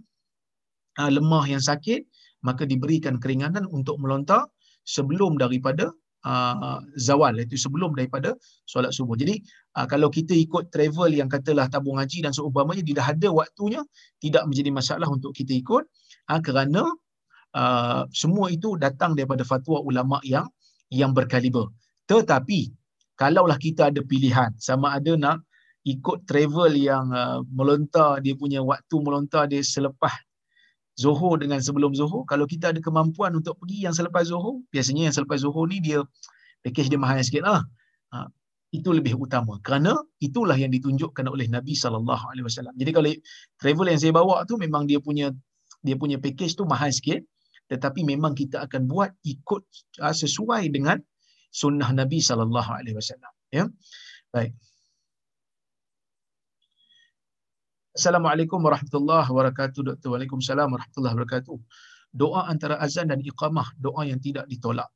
uh, 0.99 1.11
lemah 1.11 1.51
yang 1.51 1.63
sakit, 1.63 2.07
maka 2.47 2.67
diberikan 2.67 3.19
keringanan 3.19 3.67
untuk 3.71 3.99
melontar 3.99 4.47
sebelum 4.87 5.39
daripada 5.39 5.91
uh, 6.25 6.79
zawal 6.97 7.37
iaitu 7.37 7.57
sebelum 7.57 7.97
daripada 7.97 8.37
solat 8.69 8.93
subuh. 8.93 9.17
Jadi 9.17 9.41
uh, 9.77 9.87
kalau 9.89 10.09
kita 10.13 10.37
ikut 10.37 10.69
travel 10.75 11.13
yang 11.13 11.29
katalah 11.31 11.69
tabung 11.71 11.97
haji 12.01 12.25
dan 12.25 12.33
seumpamanya 12.35 12.83
dia 12.85 12.95
dah 13.01 13.09
ada 13.13 13.29
waktunya 13.33 13.81
tidak 14.21 14.45
menjadi 14.49 14.71
masalah 14.73 15.09
untuk 15.09 15.33
kita 15.33 15.57
ikut 15.57 15.85
ha, 16.29 16.39
kerana 16.43 16.83
uh, 17.57 18.03
semua 18.11 18.51
itu 18.53 18.77
datang 18.77 19.17
daripada 19.17 19.43
fatwa 19.47 19.83
ulama 19.83 20.21
yang 20.27 20.47
yang 20.91 21.15
berkaliber 21.15 21.71
tetapi 22.11 22.75
kalaulah 23.15 23.59
kita 23.59 23.95
ada 23.95 24.03
pilihan 24.03 24.51
sama 24.59 24.99
ada 24.99 25.15
nak 25.15 25.39
ikut 25.87 26.29
travel 26.29 26.77
yang 26.77 27.09
uh, 27.15 27.41
melontar 27.51 28.21
dia 28.21 28.37
punya 28.37 28.61
waktu 28.61 28.97
melontar 29.01 29.49
dia 29.49 29.63
selepas 29.65 30.13
Zohor 30.99 31.39
dengan 31.39 31.63
sebelum 31.63 31.95
Zohor 31.95 32.27
kalau 32.27 32.45
kita 32.49 32.75
ada 32.75 32.81
kemampuan 32.83 33.37
untuk 33.37 33.57
pergi 33.61 33.87
yang 33.87 33.95
selepas 33.95 34.27
Zohor 34.27 34.63
biasanya 34.75 35.11
yang 35.11 35.15
selepas 35.15 35.43
Zohor 35.43 35.71
ni 35.71 35.79
dia 35.79 36.03
package 36.67 36.91
dia 36.93 37.01
mahal 37.01 37.23
sikit 37.23 37.47
lah 37.47 37.63
ha, 38.13 38.27
itu 38.71 38.91
lebih 38.95 39.19
utama 39.19 39.59
kerana 39.63 39.99
itulah 40.23 40.55
yang 40.55 40.71
ditunjukkan 40.71 41.27
oleh 41.27 41.51
Nabi 41.51 41.75
wasallam. 41.75 42.75
Jadi 42.79 42.91
kalau 42.95 43.11
travel 43.59 43.87
yang 43.91 44.01
saya 44.01 44.13
bawa 44.15 44.47
tu 44.47 44.55
memang 44.59 44.87
dia 44.87 45.03
punya 45.03 45.35
dia 45.83 45.97
punya 45.97 46.21
package 46.21 46.55
tu 46.55 46.65
mahal 46.69 46.93
sikit 46.95 47.25
tetapi 47.71 48.03
memang 48.03 48.35
kita 48.35 48.67
akan 48.67 48.91
buat 48.91 49.15
ikut 49.23 49.63
uh, 50.03 50.15
sesuai 50.15 50.75
dengan 50.75 50.99
sunnah 51.55 51.91
Nabi 51.95 52.19
wasallam 52.23 53.33
ya. 53.51 53.67
Baik. 54.31 54.55
Assalamualaikum 58.01 58.65
warahmatullahi 58.65 59.29
wabarakatuh. 59.29 59.81
Doktor. 59.85 60.17
Waalaikumsalam 60.17 60.73
warahmatullahi 60.73 61.15
wabarakatuh. 61.21 61.57
Doa 62.17 62.49
antara 62.49 62.81
azan 62.81 63.13
dan 63.13 63.21
iqamah, 63.21 63.77
doa 63.77 64.09
yang 64.09 64.17
tidak 64.17 64.49
ditolak. 64.49 64.89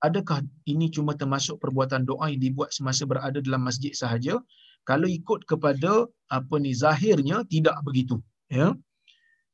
Adakah 0.00 0.40
ini 0.64 0.88
cuma 0.88 1.12
termasuk 1.12 1.60
perbuatan 1.60 2.08
doa 2.08 2.32
yang 2.32 2.40
dibuat 2.40 2.72
semasa 2.72 3.04
berada 3.04 3.36
dalam 3.44 3.60
masjid 3.68 3.92
sahaja? 3.92 4.40
Kalau 4.88 5.04
ikut 5.04 5.44
kepada 5.44 6.08
apa 6.32 6.56
ni 6.56 6.72
zahirnya 6.72 7.44
tidak 7.52 7.76
begitu 7.84 8.16
ya. 8.48 8.72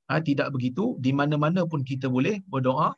Ha, 0.07 0.23
tidak 0.23 0.55
begitu. 0.55 0.95
Di 1.03 1.11
mana-mana 1.11 1.67
pun 1.67 1.83
kita 1.83 2.07
boleh 2.07 2.47
berdoa. 2.47 2.95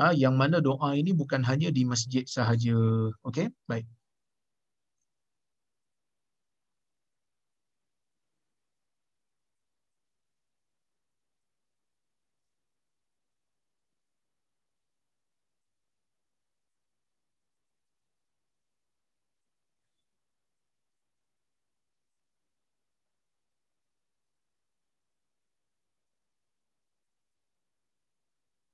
Ha, 0.00 0.16
yang 0.16 0.40
mana 0.40 0.64
doa 0.64 0.96
ini 0.96 1.12
bukan 1.12 1.44
hanya 1.44 1.68
di 1.68 1.84
masjid 1.84 2.24
sahaja. 2.24 2.72
Okey 3.28 3.52
baik 3.68 3.84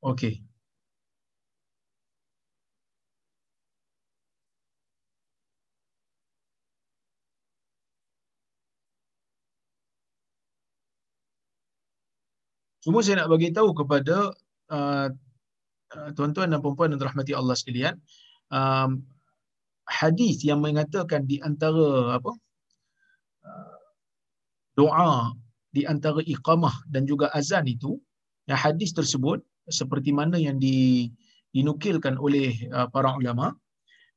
Okey. 0.06 0.46
Cuma 12.86 13.02
saya 13.02 13.26
nak 13.26 13.34
bagi 13.34 13.50
tahu 13.50 13.74
kepada 13.74 14.30
uh, 14.70 15.10
uh, 15.90 16.10
tuan-tuan 16.14 16.54
dan 16.54 16.62
puan-puan 16.62 16.94
yang 16.94 17.02
dirahmati 17.02 17.34
Allah 17.34 17.58
sekalian, 17.58 17.98
um, 18.54 19.02
hadis 19.90 20.46
yang 20.46 20.62
mengatakan 20.62 21.26
di 21.26 21.42
antara 21.42 22.14
apa? 22.14 22.30
Uh, 23.42 23.78
doa 24.78 25.34
di 25.74 25.82
antara 25.82 26.22
iqamah 26.22 26.86
dan 26.94 27.10
juga 27.10 27.26
azan 27.34 27.66
itu, 27.66 27.98
yang 28.46 28.54
hadis 28.54 28.94
tersebut 28.94 29.42
seperti 29.66 30.10
mana 30.14 30.38
yang 30.38 30.56
di, 30.62 31.10
dinukilkan 31.50 32.16
oleh 32.18 32.54
uh, 32.70 32.86
para 32.90 33.14
ulama 33.14 33.54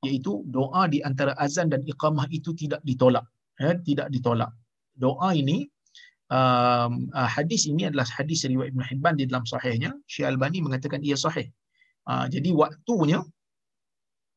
iaitu 0.06 0.47
doa 0.47 0.88
di 0.88 1.04
antara 1.04 1.36
azan 1.36 1.68
dan 1.68 1.84
iqamah 1.84 2.30
itu 2.32 2.56
tidak 2.56 2.80
ditolak 2.88 3.28
ya 3.60 3.76
tidak 3.84 4.08
ditolak. 4.10 4.50
Doa 4.95 5.36
ini 5.36 5.68
um, 6.32 7.12
uh, 7.12 7.30
hadis 7.30 7.68
ini 7.68 7.91
adalah 7.91 8.08
hadis 8.08 8.47
riwayat 8.47 8.72
Ibn 8.72 8.84
Hibban 8.88 9.14
di 9.20 9.28
dalam 9.28 9.43
sahihnya. 9.43 9.91
Syekh 10.08 10.32
Albani 10.32 10.64
mengatakan 10.64 11.04
ia 11.04 11.20
sahih. 11.20 11.52
Uh, 12.08 12.26
jadi 12.32 12.56
waktunya 12.56 13.20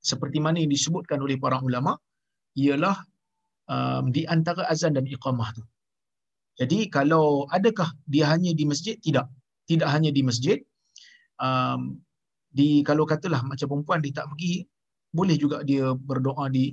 seperti 0.02 0.42
mana 0.42 0.58
yang 0.58 0.70
disebutkan 0.74 1.22
oleh 1.22 1.38
para 1.38 1.62
ulama 1.62 1.94
ialah 2.58 2.98
um, 3.70 4.10
di 4.10 4.26
antara 4.26 4.66
azan 4.66 4.98
dan 4.98 5.06
iqamah 5.06 5.54
tu. 5.54 5.62
Jadi 6.58 6.90
kalau 6.92 7.48
adakah 7.48 7.88
dia 8.04 8.28
hanya 8.28 8.52
di 8.52 8.66
masjid? 8.68 8.98
Tidak. 8.98 9.24
Tidak 9.70 9.88
hanya 9.88 10.10
di 10.12 10.20
masjid 10.26 10.58
um, 11.42 11.98
di 12.52 12.86
kalau 12.86 13.02
katalah 13.08 13.42
macam 13.42 13.66
perempuan 13.66 13.98
dia 14.04 14.22
tak 14.22 14.30
pergi 14.32 14.62
boleh 15.12 15.36
juga 15.36 15.60
dia 15.66 15.92
berdoa 15.92 16.48
di 16.48 16.72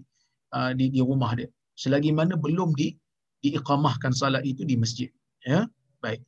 uh, 0.56 0.72
di 0.78 0.94
di 0.94 1.02
rumah 1.04 1.34
dia. 1.36 1.50
Selagi 1.76 2.12
mana 2.16 2.36
belum 2.38 2.76
di 2.76 2.94
diiqamahkan 3.44 4.12
salat 4.12 4.44
itu 4.44 4.64
di 4.68 4.76
masjid. 4.76 5.10
Ya? 5.44 5.68
Baik. 6.04 6.24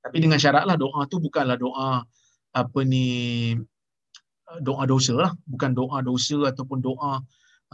Tapi 0.00 0.16
dengan 0.16 0.40
syaratlah 0.40 0.80
doa 0.80 1.04
tu 1.12 1.20
bukanlah 1.20 1.60
doa 1.60 2.04
apa 2.56 2.80
ni 2.84 3.52
doa 4.64 4.88
dosa 4.88 5.14
lah. 5.16 5.32
Bukan 5.44 5.76
doa 5.76 6.00
dosa 6.00 6.48
ataupun 6.48 6.80
doa 6.80 7.20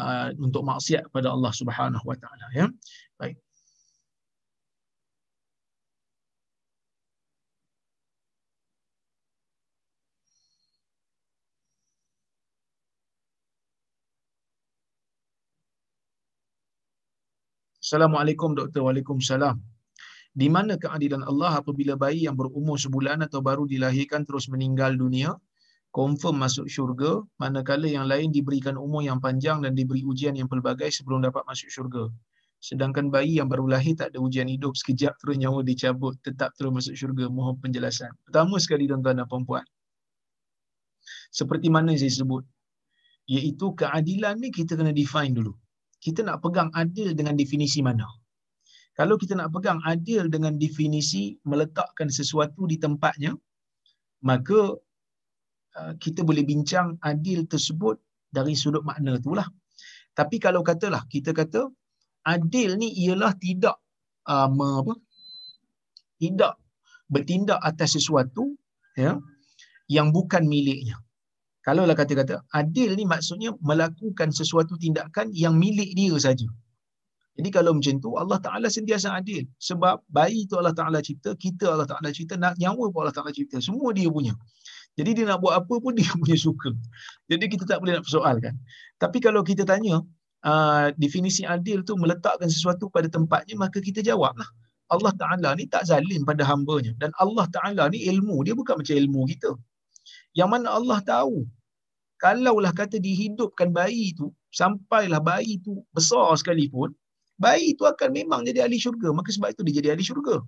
uh, 0.03 0.29
untuk 0.43 0.66
maksiat 0.66 1.11
kepada 1.11 1.31
Allah 1.31 1.55
Subhanahu 1.55 2.03
Wa 2.03 2.18
Taala 2.18 2.47
ya? 2.51 2.66
Baik 3.14 3.45
Assalamualaikum 17.87 18.59
Doktor. 18.59 18.82
Waalaikumsalam. 18.82 19.62
Di 20.34 20.51
mana 20.51 20.74
keadilan 20.74 21.22
Allah 21.22 21.62
apabila 21.62 21.95
bayi 21.95 22.26
yang 22.26 22.34
berumur 22.34 22.82
sebulan 22.82 23.22
atau 23.22 23.39
baru 23.39 23.62
dilahirkan 23.62 24.26
terus 24.26 24.51
meninggal 24.51 24.99
dunia, 24.99 25.39
confirm 25.95 26.43
masuk 26.43 26.66
syurga, 26.66 27.22
manakala 27.39 27.87
yang 27.87 28.11
lain 28.11 28.34
diberikan 28.34 28.74
umur 28.74 29.07
yang 29.07 29.22
panjang 29.22 29.62
dan 29.62 29.78
diberi 29.78 30.03
ujian 30.03 30.34
yang 30.34 30.51
pelbagai 30.51 30.91
sebelum 30.91 31.22
dapat 31.30 31.47
masuk 31.47 31.70
syurga. 31.70 32.11
Sedangkan 32.59 33.07
bayi 33.07 33.39
yang 33.39 33.47
baru 33.47 33.70
lahir 33.70 33.95
tak 33.95 34.11
ada 34.11 34.18
ujian 34.18 34.51
hidup, 34.51 34.74
sekejap 34.74 35.14
terus 35.22 35.39
nyawa 35.39 35.62
dicabut, 35.62 36.18
tetap 36.26 36.59
terus 36.59 36.74
masuk 36.74 36.99
syurga. 36.99 37.30
Mohon 37.30 37.70
penjelasan. 37.70 38.11
Pertama 38.26 38.59
sekali 38.59 38.91
tuan-tuan 38.91 39.22
dan 39.22 39.30
perempuan. 39.30 39.62
Seperti 41.31 41.70
mana 41.70 41.94
saya 41.94 42.10
sebut, 42.10 42.43
iaitu 43.31 43.78
keadilan 43.78 44.43
ni 44.43 44.51
kita 44.51 44.74
kena 44.74 44.90
define 44.90 45.39
dulu 45.39 45.55
kita 46.07 46.23
nak 46.23 46.39
pegang 46.39 46.70
adil 46.70 47.19
dengan 47.19 47.35
definisi 47.35 47.83
mana? 47.83 48.07
Kalau 48.95 49.19
kita 49.19 49.35
nak 49.35 49.51
pegang 49.51 49.83
adil 49.83 50.31
dengan 50.31 50.55
definisi 50.55 51.35
meletakkan 51.43 52.07
sesuatu 52.07 52.62
di 52.70 52.78
tempatnya, 52.78 53.35
maka 54.23 54.78
uh, 55.74 55.93
kita 55.99 56.23
boleh 56.23 56.47
bincang 56.47 56.95
adil 57.03 57.51
tersebut 57.51 57.99
dari 58.31 58.55
sudut 58.55 58.87
makna 58.87 59.19
itulah. 59.19 59.51
Tapi 60.15 60.39
kalau 60.39 60.62
katalah 60.62 61.03
kita 61.11 61.35
kata 61.35 61.66
adil 62.23 62.78
ni 62.78 62.95
ialah 63.03 63.35
tidak 63.35 63.74
uh, 64.31 64.47
apa? 64.47 64.95
Tidak 66.23 66.55
bertindak 67.11 67.59
atas 67.66 67.99
sesuatu 67.99 68.55
ya 68.95 69.19
yang 69.91 70.15
bukan 70.15 70.47
miliknya. 70.47 71.03
Kalau 71.66 71.82
lah 71.82 71.98
kata-kata 71.98 72.47
adil 72.55 72.94
ni 72.94 73.02
maksudnya 73.02 73.51
melakukan 73.59 74.30
sesuatu 74.30 74.78
tindakan 74.78 75.34
yang 75.34 75.59
milik 75.59 75.90
dia 75.98 76.14
saja. 76.14 76.47
Jadi 77.36 77.48
kalau 77.52 77.76
macam 77.76 77.94
tu 78.01 78.14
Allah 78.16 78.38
Taala 78.40 78.70
sentiasa 78.72 79.12
adil 79.12 79.44
sebab 79.60 80.01
bayi 80.09 80.47
tu 80.48 80.56
Allah 80.56 80.72
Taala 80.72 81.02
cipta, 81.05 81.34
kita 81.36 81.74
Allah 81.74 81.84
Taala 81.84 82.09
cipta, 82.14 82.38
nak 82.38 82.55
nyawa 82.56 82.88
pun 82.88 83.05
Allah 83.05 83.16
Taala 83.18 83.34
cipta, 83.34 83.59
semua 83.60 83.90
dia 83.93 84.09
punya. 84.09 84.32
Jadi 84.97 85.10
dia 85.12 85.24
nak 85.28 85.44
buat 85.44 85.59
apa 85.59 85.74
pun 85.76 85.93
dia 85.93 86.09
punya 86.22 86.38
suka. 86.38 86.70
Jadi 87.28 87.44
kita 87.52 87.68
tak 87.68 87.82
boleh 87.82 87.98
nak 87.98 88.05
persoalkan. 88.09 88.55
Tapi 89.02 89.18
kalau 89.20 89.43
kita 89.44 89.68
tanya 89.68 90.01
uh, 90.48 90.88
definisi 90.97 91.44
adil 91.44 91.84
tu 91.84 91.98
meletakkan 92.01 92.48
sesuatu 92.48 92.88
pada 92.88 93.10
tempatnya 93.10 93.59
maka 93.59 93.82
kita 93.82 94.01
jawablah. 94.01 94.47
Allah 94.86 95.12
Taala 95.18 95.51
ni 95.59 95.66
tak 95.66 95.90
zalim 95.90 96.22
pada 96.22 96.47
hamba-Nya 96.47 96.94
dan 96.97 97.10
Allah 97.18 97.44
Taala 97.51 97.90
ni 97.90 98.06
ilmu 98.06 98.47
dia 98.47 98.55
bukan 98.55 98.78
macam 98.80 98.94
ilmu 98.97 99.26
kita. 99.34 99.51
Yang 100.32 100.48
mana 100.56 100.78
Allah 100.78 101.02
tahu 101.05 101.44
kalaulah 102.22 102.72
kata 102.72 102.97
dihidupkan 102.97 103.68
bayi 103.72 104.12
itu 104.16 104.32
sampailah 104.52 105.20
bayi 105.20 105.60
itu 105.60 105.72
besar 105.93 106.32
sekalipun 106.40 106.93
bayi 107.36 107.76
itu 107.76 107.84
akan 107.84 108.09
memang 108.12 108.40
jadi 108.48 108.64
ahli 108.64 108.80
syurga. 108.80 109.12
Maka 109.12 109.28
sebab 109.32 109.52
itu 109.52 109.62
dia 109.68 109.74
jadi 109.80 109.88
ahli 109.93 110.05
syurga. 110.05 110.40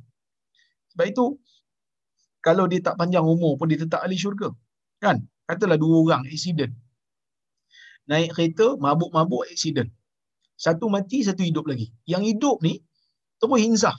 Sebab 0.96 1.06
itu 1.12 1.24
kalau 2.40 2.64
dia 2.70 2.80
tak 2.80 2.96
panjang 2.96 3.24
umur 3.24 3.60
pun 3.60 3.68
dia 3.68 3.80
tetap 3.80 4.00
ahli 4.00 4.16
syurga. 4.16 4.48
Kan? 5.04 5.24
Katalah 5.48 5.76
dua 5.80 5.96
orang 6.04 6.22
accident. 6.28 6.72
Naik 8.08 8.32
kereta 8.32 8.76
mabuk-mabuk 8.80 9.44
accident. 9.52 9.92
Satu 10.56 10.88
mati 10.88 11.22
satu 11.22 11.44
hidup 11.44 11.68
lagi. 11.68 11.92
Yang 12.08 12.36
hidup 12.36 12.56
ni 12.64 12.80
terus 13.38 13.60
insaf. 13.60 13.96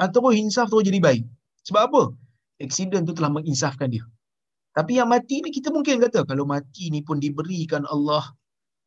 Ha, 0.00 0.08
terus 0.08 0.34
insaf 0.40 0.66
terus 0.72 0.88
jadi 0.88 0.98
baik 0.98 1.22
sebab 1.62 1.82
apa? 1.88 2.02
Aksiden 2.58 3.06
tu 3.06 3.14
telah 3.14 3.30
menginsafkan 3.30 3.90
dia. 3.90 4.02
Tapi 4.72 4.92
yang 4.98 5.08
mati 5.12 5.44
ni 5.44 5.50
kita 5.56 5.68
mungkin 5.76 6.00
kata 6.04 6.24
kalau 6.30 6.44
mati 6.48 6.88
ni 6.94 7.00
pun 7.08 7.20
diberikan 7.24 7.84
Allah 7.94 8.24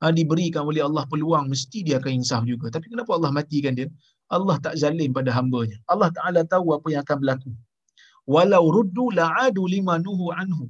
ha, 0.01 0.09
diberikan 0.09 0.65
oleh 0.69 0.81
Allah 0.87 1.03
peluang 1.11 1.45
mesti 1.53 1.85
dia 1.87 2.01
akan 2.01 2.11
insaf 2.21 2.41
juga. 2.51 2.73
Tapi 2.75 2.89
kenapa 2.91 3.11
Allah 3.17 3.31
matikan 3.37 3.73
dia? 3.77 3.87
Allah 4.35 4.57
tak 4.65 4.73
zalim 4.81 5.13
pada 5.17 5.29
hamba-Nya. 5.37 5.77
Allah 5.85 6.09
Taala 6.17 6.41
tahu 6.53 6.73
apa 6.77 6.87
yang 6.93 7.01
akan 7.05 7.17
berlaku. 7.21 7.51
Walau 8.25 8.65
ruddu 8.73 9.13
la'adu 9.19 9.63
lima 9.69 10.01
nuhu 10.01 10.33
anhu. 10.33 10.65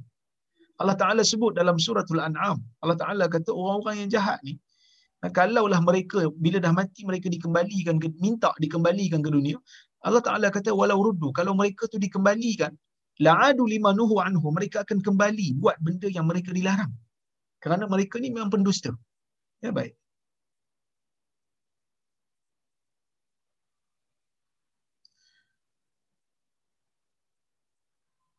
Allah 0.76 0.96
Taala 1.00 1.24
sebut 1.24 1.56
dalam 1.56 1.80
suratul 1.80 2.20
An'am. 2.20 2.60
Allah 2.84 2.96
Taala 3.00 3.24
kata 3.32 3.48
orang-orang 3.60 4.04
yang 4.04 4.10
jahat 4.16 4.38
ni 4.44 4.60
ha, 5.22 5.32
kalaulah 5.38 5.80
mereka 5.88 6.28
bila 6.44 6.58
dah 6.66 6.72
mati 6.80 7.02
mereka 7.08 7.26
dikembalikan 7.34 7.96
ke, 8.02 8.08
minta 8.24 8.50
dikembalikan 8.64 9.20
ke 9.26 9.30
dunia 9.36 9.56
Allah 10.06 10.22
Taala 10.26 10.48
kata 10.56 10.70
walau 10.80 10.98
ruddu 11.06 11.28
kalau 11.38 11.52
mereka 11.60 11.88
tu 11.92 11.98
dikembalikan 12.04 12.72
la'adu 13.24 13.64
lima 13.74 13.90
nuhu 13.98 14.16
anhu 14.26 14.48
mereka 14.56 14.84
akan 14.84 14.98
kembali 15.06 15.46
buat 15.62 15.76
benda 15.86 16.08
yang 16.16 16.26
mereka 16.30 16.50
dilarang 16.58 16.92
kerana 17.62 17.84
mereka 17.94 18.20
ni 18.22 18.28
memang 18.34 18.52
pendusta 18.54 18.92
ya 19.64 19.72
baik 19.78 19.96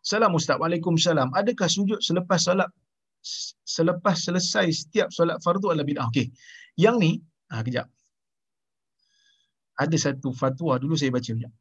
Salam 0.08 0.32
Ustaz. 0.40 0.56
Waalaikumsalam. 0.62 1.36
Adakah 1.36 1.68
sujud 1.68 2.00
selepas 2.00 2.40
solat 2.40 2.72
selepas 3.68 4.16
selesai 4.16 4.72
setiap 4.72 5.12
solat 5.12 5.36
fardu 5.44 5.68
adalah 5.68 5.84
bid'ah? 5.84 6.08
Okey. 6.08 6.32
Yang 6.80 6.96
ni, 7.04 7.12
ah 7.52 7.60
kejap. 7.60 7.88
Ada 9.84 9.98
satu 10.00 10.32
fatwa 10.32 10.80
dulu 10.80 10.96
saya 10.96 11.12
baca 11.12 11.28
kejap. 11.28 11.52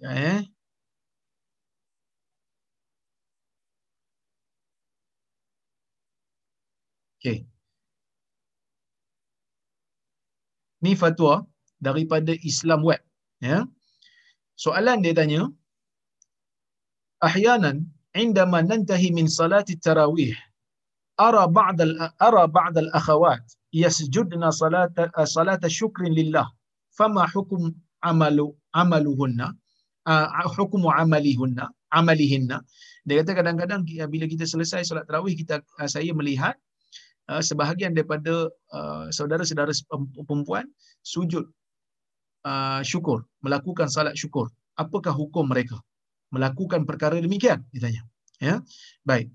Ya 0.00 0.10
eh. 0.16 0.50
Okey. 7.19 7.37
Ni 10.83 10.93
fatwa 10.93 11.47
daripada 11.81 12.31
Islam 12.51 12.85
Web. 12.85 13.01
Ya. 13.41 13.65
Soalan 14.55 15.03
dia 15.03 15.15
tanya, 15.17 15.51
ahyanan 17.19 17.89
عندما 18.15 18.61
ننتهي 18.61 19.11
من 19.11 19.27
صلاة 19.27 19.67
التراويح 19.69 20.37
أرى 21.19 21.43
بعض 21.47 21.77
أرى 22.27 22.43
بعض 22.47 22.75
الأخوات 22.77 23.53
يسجدن 23.73 24.51
صلاة 24.51 24.95
صلاة 25.23 25.63
شكر 25.67 26.03
لله 26.03 26.47
فما 26.97 27.23
حكم 27.27 27.61
عمل 28.03 28.37
عملهن 28.75 29.39
حكم 30.55 30.81
عملهن 30.87 31.59
عملهن 31.91 32.51
dia 33.05 33.21
kata 33.21 33.37
kadang-kadang 33.37 33.85
bila 33.85 34.25
kita 34.25 34.49
selesai 34.49 34.81
solat 34.81 35.05
tarawih 35.05 35.37
kita 35.37 35.61
saya 35.85 36.09
melihat 36.09 36.57
uh, 37.30 37.42
sebahagian 37.42 37.94
daripada 37.94 38.50
uh, 38.74 39.06
saudara-saudara 39.14 39.70
perempuan 40.26 40.66
sujud 41.06 41.46
uh, 42.42 42.82
syukur, 42.82 43.22
melakukan 43.46 43.86
salat 43.86 44.18
syukur. 44.18 44.50
Apakah 44.74 45.14
hukum 45.14 45.46
mereka 45.46 45.78
melakukan 46.34 46.82
perkara 46.88 47.22
demikian? 47.22 47.62
Ditanya. 47.70 48.02
Ya. 48.42 48.58
Baik. 49.06 49.30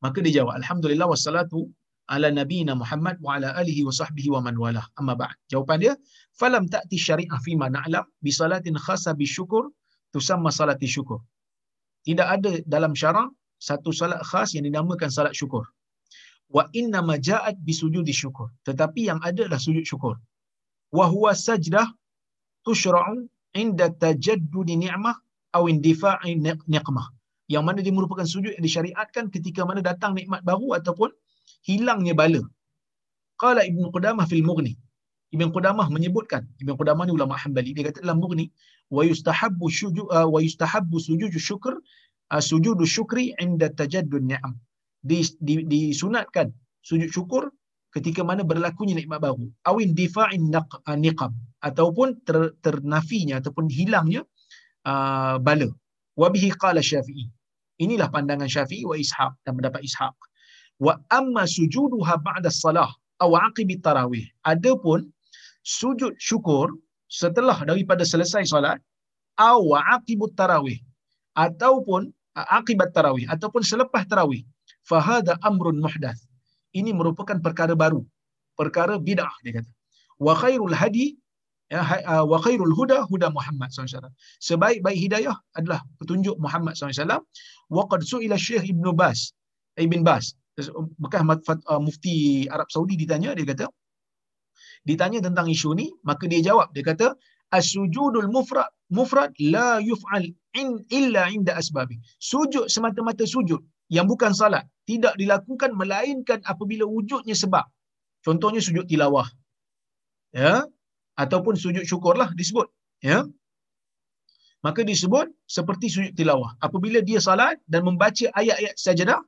Maka 0.00 0.20
dia 0.24 0.40
jawab, 0.40 0.56
Alhamdulillah 0.60 1.08
wassalatu 1.08 1.68
ala 2.12 2.28
nabiyina 2.28 2.76
Muhammad 2.76 3.16
wa 3.24 3.40
ala 3.40 3.56
alihi 3.56 3.82
wa 3.88 3.92
sahbihi 3.92 4.28
wa 4.32 4.40
man 4.44 4.56
wala. 4.60 4.84
Amma 5.00 5.16
ba'd. 5.16 5.36
Jawapan 5.48 5.78
dia, 5.80 5.92
falam 6.36 6.68
ta'ti 6.68 7.00
syari'ah 7.00 7.40
fima 7.40 7.72
na'lam 7.72 8.04
bi 8.20 8.30
salatin 8.30 8.76
khasa 8.76 9.16
bi 9.16 9.24
syukur 9.24 9.72
tusamma 10.12 10.52
salati 10.52 10.84
syukur. 10.84 11.20
Tidak 12.04 12.28
ada 12.36 12.60
dalam 12.68 12.92
syarak 12.92 13.32
satu 13.56 13.90
salat 13.96 14.20
khas 14.20 14.52
yang 14.52 14.68
dinamakan 14.68 15.08
salat 15.08 15.32
syukur 15.32 15.64
wa 16.56 16.62
inna 16.80 17.00
ma 17.08 17.14
ja'at 17.28 17.56
bi 17.66 17.72
sujudi 17.80 18.14
syukur. 18.22 18.48
Tetapi 18.68 19.00
yang 19.10 19.20
ada 19.28 19.42
adalah 19.46 19.60
sujud 19.66 19.84
syukur. 19.90 20.14
Wa 20.96 21.04
huwa 21.12 21.32
sajdah 21.46 21.86
tushra'u 22.66 23.16
inda 23.62 23.86
tajaddud 24.04 24.68
ni'mah 24.84 25.16
aw 25.56 25.62
indifa'i 25.72 26.32
niqmah. 26.74 27.06
Yang 27.54 27.64
mana 27.66 27.78
dia 27.84 27.94
merupakan 27.98 28.26
sujud 28.34 28.52
yang 28.56 28.64
disyariatkan 28.68 29.24
ketika 29.34 29.60
mana 29.68 29.80
datang 29.90 30.12
nikmat 30.18 30.40
baru 30.48 30.68
ataupun 30.78 31.10
hilangnya 31.66 32.14
bala. 32.20 32.42
Qala 33.42 33.60
ibnu 33.70 33.90
qudamah 33.96 34.24
fil 34.30 34.46
mughni. 34.46 34.72
Ibnu 35.34 35.50
qudamah 35.56 35.90
menyebutkan 35.90 36.46
ibnu 36.62 36.72
qudamah 36.80 37.04
ni 37.06 37.12
ulama 37.18 37.34
hanbali 37.42 37.74
dia 37.74 37.84
kata 37.90 38.06
dalam 38.06 38.22
mughni 38.22 38.46
wa 38.96 39.02
yustahabbu 39.10 39.66
sujud 39.80 40.06
uh, 40.16 40.28
wa 40.34 40.38
yustahabbu 40.46 40.96
sujud 41.02 41.34
syukr 41.48 41.74
uh, 42.30 42.42
sujud 42.50 42.78
syukri 42.86 43.34
inda 43.42 43.66
tajaddud 43.80 44.22
ni'am 44.30 44.54
disunatkan 45.04 46.50
sujud 46.80 47.12
syukur 47.12 47.52
ketika 47.94 48.26
mana 48.26 48.42
berlakunya 48.42 48.98
nikmat 48.98 49.22
baru. 49.22 49.46
Awin 49.70 49.94
difa'in 49.94 50.50
ah, 50.50 50.98
niqam 50.98 51.32
ataupun 51.62 52.08
ter, 52.26 52.56
ternafinya 52.64 53.38
ataupun 53.38 53.70
hilangnya 53.70 54.26
uh, 54.82 55.38
bala. 55.38 55.70
Wa 56.18 56.28
bihi 56.34 56.50
qala 56.58 56.82
syafi'i. 56.82 57.30
Inilah 57.78 58.10
pandangan 58.10 58.50
syafi'i 58.50 58.82
wa 58.82 58.98
ishaq 58.98 59.32
dan 59.46 59.52
pendapat 59.54 59.86
ishaq. 59.86 60.16
Wa 60.82 60.98
amma 61.14 61.46
sujuduha 61.46 62.18
ba'da 62.18 62.50
salah 62.50 62.90
aw 63.22 63.30
aqib 63.46 63.70
tarawih. 63.78 64.26
Adapun 64.42 65.06
sujud 65.62 66.18
syukur 66.18 66.74
setelah 67.06 67.62
daripada 67.62 68.02
selesai 68.02 68.42
solat 68.50 68.82
aw 69.38 69.62
aqib 69.94 70.20
tarawih. 70.34 70.82
Ataupun 71.38 72.10
ah, 72.34 72.58
akibat 72.58 72.90
tarawih 72.90 73.26
ataupun 73.30 73.62
selepas 73.62 74.02
tarawih 74.10 74.42
fahada 74.90 75.34
amrun 75.48 75.78
muhdath. 75.84 76.20
Ini 76.78 76.90
merupakan 76.98 77.38
perkara 77.46 77.74
baru. 77.82 78.02
Perkara 78.60 78.94
bid'ah 78.98 79.34
dia 79.44 79.52
kata. 79.60 79.70
Wa 80.18 80.34
khairul 80.42 80.74
hadi 80.74 81.16
ya 81.72 81.80
uh, 81.82 82.24
wa 82.30 82.38
khairul 82.44 82.74
huda 82.78 83.06
huda 83.10 83.28
Muhammad 83.36 83.68
SAW. 83.72 84.12
Sebaik-baik 84.48 84.98
hidayah 85.04 85.36
adalah 85.58 85.80
petunjuk 85.98 86.36
Muhammad 86.38 86.74
SAW. 86.78 87.22
Wa 87.76 87.82
qad 87.90 88.00
su'ila 88.06 88.36
Syekh 88.38 88.64
Ibn 88.72 88.94
Bas, 88.94 89.34
Ibn 89.78 90.00
Bas, 90.06 90.36
bekas 91.02 91.22
uh, 91.66 91.80
mufti 91.82 92.46
Arab 92.54 92.68
Saudi 92.70 92.94
ditanya 92.94 93.34
dia 93.34 93.46
kata 93.52 93.66
ditanya 94.86 95.18
tentang 95.26 95.48
isu 95.50 95.74
ni 95.74 95.90
maka 96.06 96.30
dia 96.30 96.40
jawab 96.48 96.70
dia 96.76 96.84
kata 96.86 97.08
as-sujudul 97.50 98.28
mufrad 98.30 98.70
mufrad 98.96 99.32
la 99.54 99.82
yuf'al 99.82 100.24
in 100.60 100.68
illa 100.98 101.26
inda 101.36 101.52
asbabi 101.60 101.98
sujud 102.30 102.70
semata-mata 102.74 103.26
sujud 103.26 103.58
yang 103.92 104.06
bukan 104.08 104.32
salat 104.32 104.64
tidak 104.88 105.14
dilakukan 105.20 105.70
melainkan 105.80 106.40
apabila 106.44 106.84
wujudnya 106.88 107.36
sebab. 107.36 107.64
Contohnya 108.24 108.60
sujud 108.64 108.84
tilawah. 108.88 109.28
Ya. 110.32 110.64
Ataupun 111.14 111.54
sujud 111.54 111.84
syukurlah 111.84 112.32
disebut. 112.32 112.68
Ya. 113.04 113.28
Maka 114.64 114.80
disebut 114.80 115.28
seperti 115.56 115.92
sujud 115.92 116.12
tilawah. 116.16 116.56
Apabila 116.66 117.04
dia 117.04 117.20
salat 117.20 117.60
dan 117.68 117.84
membaca 117.88 118.26
ayat-ayat 118.40 118.74
sajadah 118.80 119.20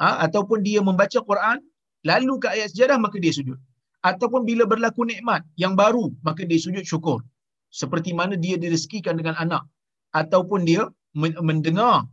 ha, 0.00 0.08
ataupun 0.24 0.64
dia 0.64 0.80
membaca 0.80 1.18
Quran 1.20 1.60
lalu 2.08 2.34
ke 2.42 2.48
ayat 2.54 2.68
sajadah 2.72 2.96
maka 3.04 3.16
dia 3.20 3.32
sujud. 3.36 3.60
Ataupun 4.02 4.42
bila 4.48 4.64
berlaku 4.72 5.04
nikmat 5.06 5.44
yang 5.60 5.76
baru 5.76 6.08
maka 6.26 6.48
dia 6.48 6.58
sujud 6.58 6.84
syukur. 6.88 7.20
Seperti 7.80 8.10
mana 8.16 8.34
dia 8.44 8.56
direzekikan 8.60 9.14
dengan 9.20 9.36
anak 9.44 9.62
ataupun 10.20 10.60
dia 10.68 10.82
mendengar 11.48 12.08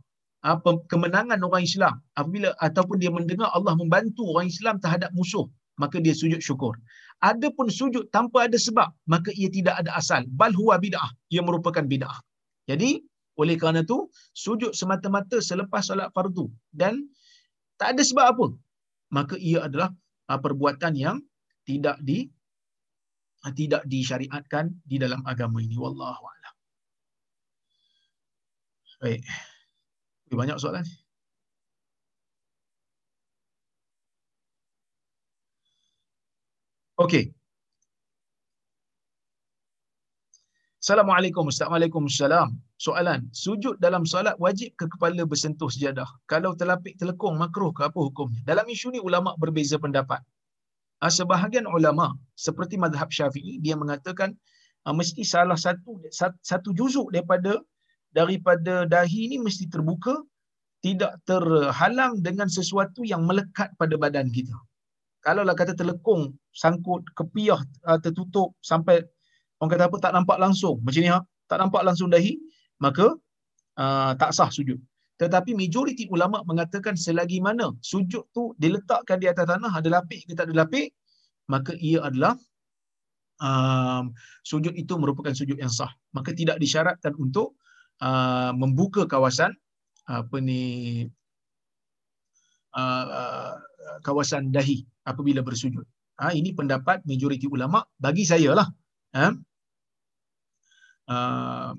kemenangan 0.88 1.40
orang 1.44 1.64
Islam. 1.64 2.00
Apabila 2.16 2.56
ataupun 2.58 2.96
dia 2.96 3.12
mendengar 3.12 3.52
Allah 3.52 3.76
membantu 3.76 4.24
orang 4.32 4.48
Islam 4.48 4.80
terhadap 4.80 5.12
musuh 5.12 5.46
maka 5.80 5.96
dia 6.04 6.12
sujud 6.12 6.40
syukur. 6.44 6.76
Adapun 7.24 7.72
sujud 7.72 8.12
tanpa 8.12 8.48
ada 8.48 8.60
sebab 8.60 8.92
maka 9.08 9.32
ia 9.32 9.48
tidak 9.48 9.80
ada 9.80 9.96
asal. 9.96 10.24
Bal 10.28 10.52
huwa 10.52 10.76
bidah. 10.76 11.08
Ia 11.32 11.40
merupakan 11.40 11.84
bidah. 11.84 12.16
Jadi 12.68 13.00
oleh 13.40 13.56
kerana 13.56 13.80
itu 13.80 14.08
sujud 14.36 14.76
semata-mata 14.76 15.40
selepas 15.40 15.80
solat 15.88 16.12
fardu 16.12 16.52
dan 16.76 17.00
tak 17.80 17.96
ada 17.96 18.02
sebab 18.04 18.26
apa 18.36 18.46
maka 19.08 19.34
ia 19.40 19.64
adalah 19.64 19.88
uh, 20.28 20.36
perbuatan 20.36 20.92
yang 20.92 21.16
tidak 21.64 21.96
di 22.04 22.28
uh, 23.48 23.52
tidak 23.56 23.82
disyariatkan 23.88 24.76
di 24.84 25.00
dalam 25.00 25.24
agama 25.24 25.64
ini. 25.64 25.76
Wallahu 25.80 26.24
a'lam. 26.28 26.54
Baik 29.00 29.24
banyak 30.38 30.56
soalan 30.62 30.82
ni. 30.86 30.94
Okey. 37.00 37.32
Assalamualaikum 40.80 41.48
Ustaz. 41.48 41.68
Waalaikumsalam. 41.72 42.56
Soalan, 42.80 43.28
sujud 43.32 43.76
dalam 43.80 44.04
solat 44.08 44.36
wajib 44.40 44.72
ke 44.80 44.88
kepala 44.88 45.24
bersentuh 45.28 45.68
sejadah? 45.68 46.08
Kalau 46.24 46.56
terlapik 46.56 46.96
telekung 47.00 47.36
makruh 47.36 47.72
ke 47.76 47.84
apa 47.88 47.96
hukumnya? 48.00 48.40
Dalam 48.44 48.64
isu 48.68 48.92
ni 48.92 49.00
ulama 49.00 49.36
berbeza 49.36 49.76
pendapat. 49.76 50.20
uh, 51.04 51.12
sebahagian 51.12 51.64
ulama 51.68 52.16
seperti 52.36 52.76
mazhab 52.76 53.08
Syafi'i 53.08 53.60
dia 53.64 53.76
mengatakan 53.76 54.36
uh, 54.84 54.94
mesti 54.94 55.24
salah 55.24 55.56
satu 55.56 56.00
satu 56.40 56.70
juzuk 56.76 57.12
daripada 57.12 57.60
daripada 58.10 58.86
dahi 58.86 59.30
ini 59.30 59.36
mesti 59.38 59.70
terbuka 59.70 60.18
tidak 60.80 61.20
terhalang 61.28 62.24
dengan 62.24 62.48
sesuatu 62.48 63.04
yang 63.04 63.28
melekat 63.28 63.68
pada 63.76 63.94
badan 64.00 64.32
kita. 64.32 64.56
Kalau 65.20 65.44
lah 65.44 65.52
kata 65.52 65.76
terlekung, 65.76 66.32
sangkut, 66.56 67.04
kepiah, 67.12 67.60
uh, 67.84 68.00
tertutup 68.00 68.56
sampai 68.64 69.04
orang 69.60 69.70
kata 69.76 69.84
apa 69.92 69.96
tak 70.00 70.12
nampak 70.16 70.40
langsung. 70.40 70.80
Macam 70.80 71.00
ni 71.04 71.12
ha? 71.12 71.20
tak 71.44 71.60
nampak 71.60 71.84
langsung 71.84 72.08
dahi, 72.08 72.40
maka 72.80 73.12
uh, 73.76 74.12
tak 74.16 74.32
sah 74.32 74.48
sujud. 74.48 74.80
Tetapi 75.20 75.52
majoriti 75.52 76.08
ulama 76.08 76.40
mengatakan 76.48 76.96
selagi 76.96 77.44
mana 77.44 77.76
sujud 77.84 78.32
tu 78.32 78.56
diletakkan 78.56 79.20
di 79.20 79.28
atas 79.28 79.44
tanah 79.44 79.68
ada 79.68 80.00
lapik 80.00 80.24
ke 80.24 80.32
tak 80.32 80.48
ada 80.48 80.64
lapik, 80.64 80.96
maka 81.52 81.76
ia 81.76 82.00
adalah 82.00 82.40
um, 83.44 84.16
sujud 84.40 84.72
itu 84.72 84.96
merupakan 84.96 85.36
sujud 85.36 85.60
yang 85.60 85.68
sah. 85.68 85.92
Maka 86.16 86.32
tidak 86.32 86.56
disyaratkan 86.56 87.12
untuk 87.20 87.59
uh, 88.00 88.50
membuka 88.56 89.04
kawasan 89.06 89.52
apa 90.08 90.36
ni 90.42 90.62
uh, 92.74 93.06
uh, 93.06 93.54
kawasan 94.02 94.50
dahi 94.50 94.84
apabila 95.06 95.44
bersujud. 95.44 95.84
Ha, 96.20 96.36
ini 96.36 96.52
pendapat 96.52 97.00
majoriti 97.08 97.48
ulama 97.48 97.80
bagi 97.96 98.28
saya 98.28 98.52
lah. 98.52 98.68
Ha? 99.16 99.26
Uh, 101.10 101.72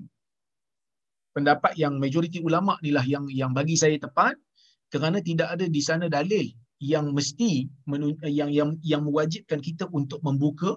pendapat 1.32 1.72
yang 1.78 1.96
majoriti 1.96 2.42
ulama 2.42 2.76
ni 2.84 2.90
lah 2.92 3.04
yang 3.06 3.24
yang 3.32 3.56
bagi 3.56 3.78
saya 3.78 3.96
tepat 3.96 4.36
kerana 4.92 5.24
tidak 5.24 5.48
ada 5.56 5.64
di 5.64 5.80
sana 5.80 6.06
dalil 6.12 6.52
yang 6.82 7.14
mesti 7.16 7.70
yang 8.28 8.50
yang 8.52 8.70
yang 8.84 9.02
mewajibkan 9.06 9.62
kita 9.62 9.88
untuk 9.94 10.20
membuka 10.20 10.76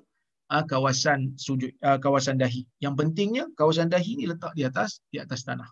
kawasan 0.49 1.33
sujud 1.41 1.73
uh, 1.81 1.97
kawasan 1.97 2.37
dahi. 2.37 2.61
Yang 2.83 2.93
pentingnya 3.01 3.43
kawasan 3.57 3.89
dahi 3.89 4.11
ni 4.19 4.25
letak 4.29 4.53
di 4.53 4.63
atas 4.69 5.01
di 5.09 5.17
atas 5.17 5.41
tanah. 5.47 5.69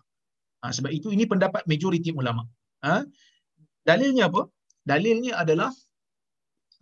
Ha, 0.64 0.72
sebab 0.72 0.90
itu 0.90 1.12
ini 1.14 1.24
pendapat 1.28 1.62
majoriti 1.70 2.10
ulama. 2.10 2.42
Ha? 2.82 3.04
Dalilnya 3.84 4.32
apa? 4.32 4.48
Dalilnya 4.82 5.38
adalah 5.42 5.70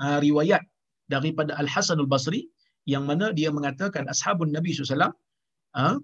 uh, 0.00 0.18
riwayat 0.22 0.62
daripada 1.10 1.58
Al 1.58 1.68
Hasan 1.68 1.98
Al 1.98 2.08
Basri 2.08 2.48
yang 2.88 3.04
mana 3.06 3.30
dia 3.38 3.50
mengatakan 3.52 4.08
ashabun 4.10 4.50
Nabi 4.56 4.74
SAW 4.74 5.10
uh, 5.78 5.96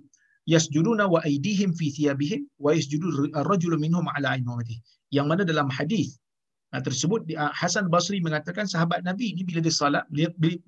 yasjuduna 0.46 1.06
wa 1.14 1.20
aydihim 1.28 1.70
fi 1.78 1.86
thiyabihim 1.96 2.46
wa 2.64 2.70
yasjudu 2.76 3.30
ar-rajulu 3.40 3.76
minhum 3.84 4.06
ala 4.14 4.38
imamatihi 4.38 4.78
yang 5.16 5.26
mana 5.30 5.42
dalam 5.42 5.68
hadis 5.76 6.20
uh, 6.74 6.82
tersebut 6.86 7.26
uh, 7.34 7.52
Hasan 7.60 7.90
Basri 7.94 8.18
mengatakan 8.22 8.70
sahabat 8.74 9.02
Nabi 9.08 9.34
ini 9.34 9.42
bila 9.48 9.60
dia 9.66 9.74
salat 9.74 10.04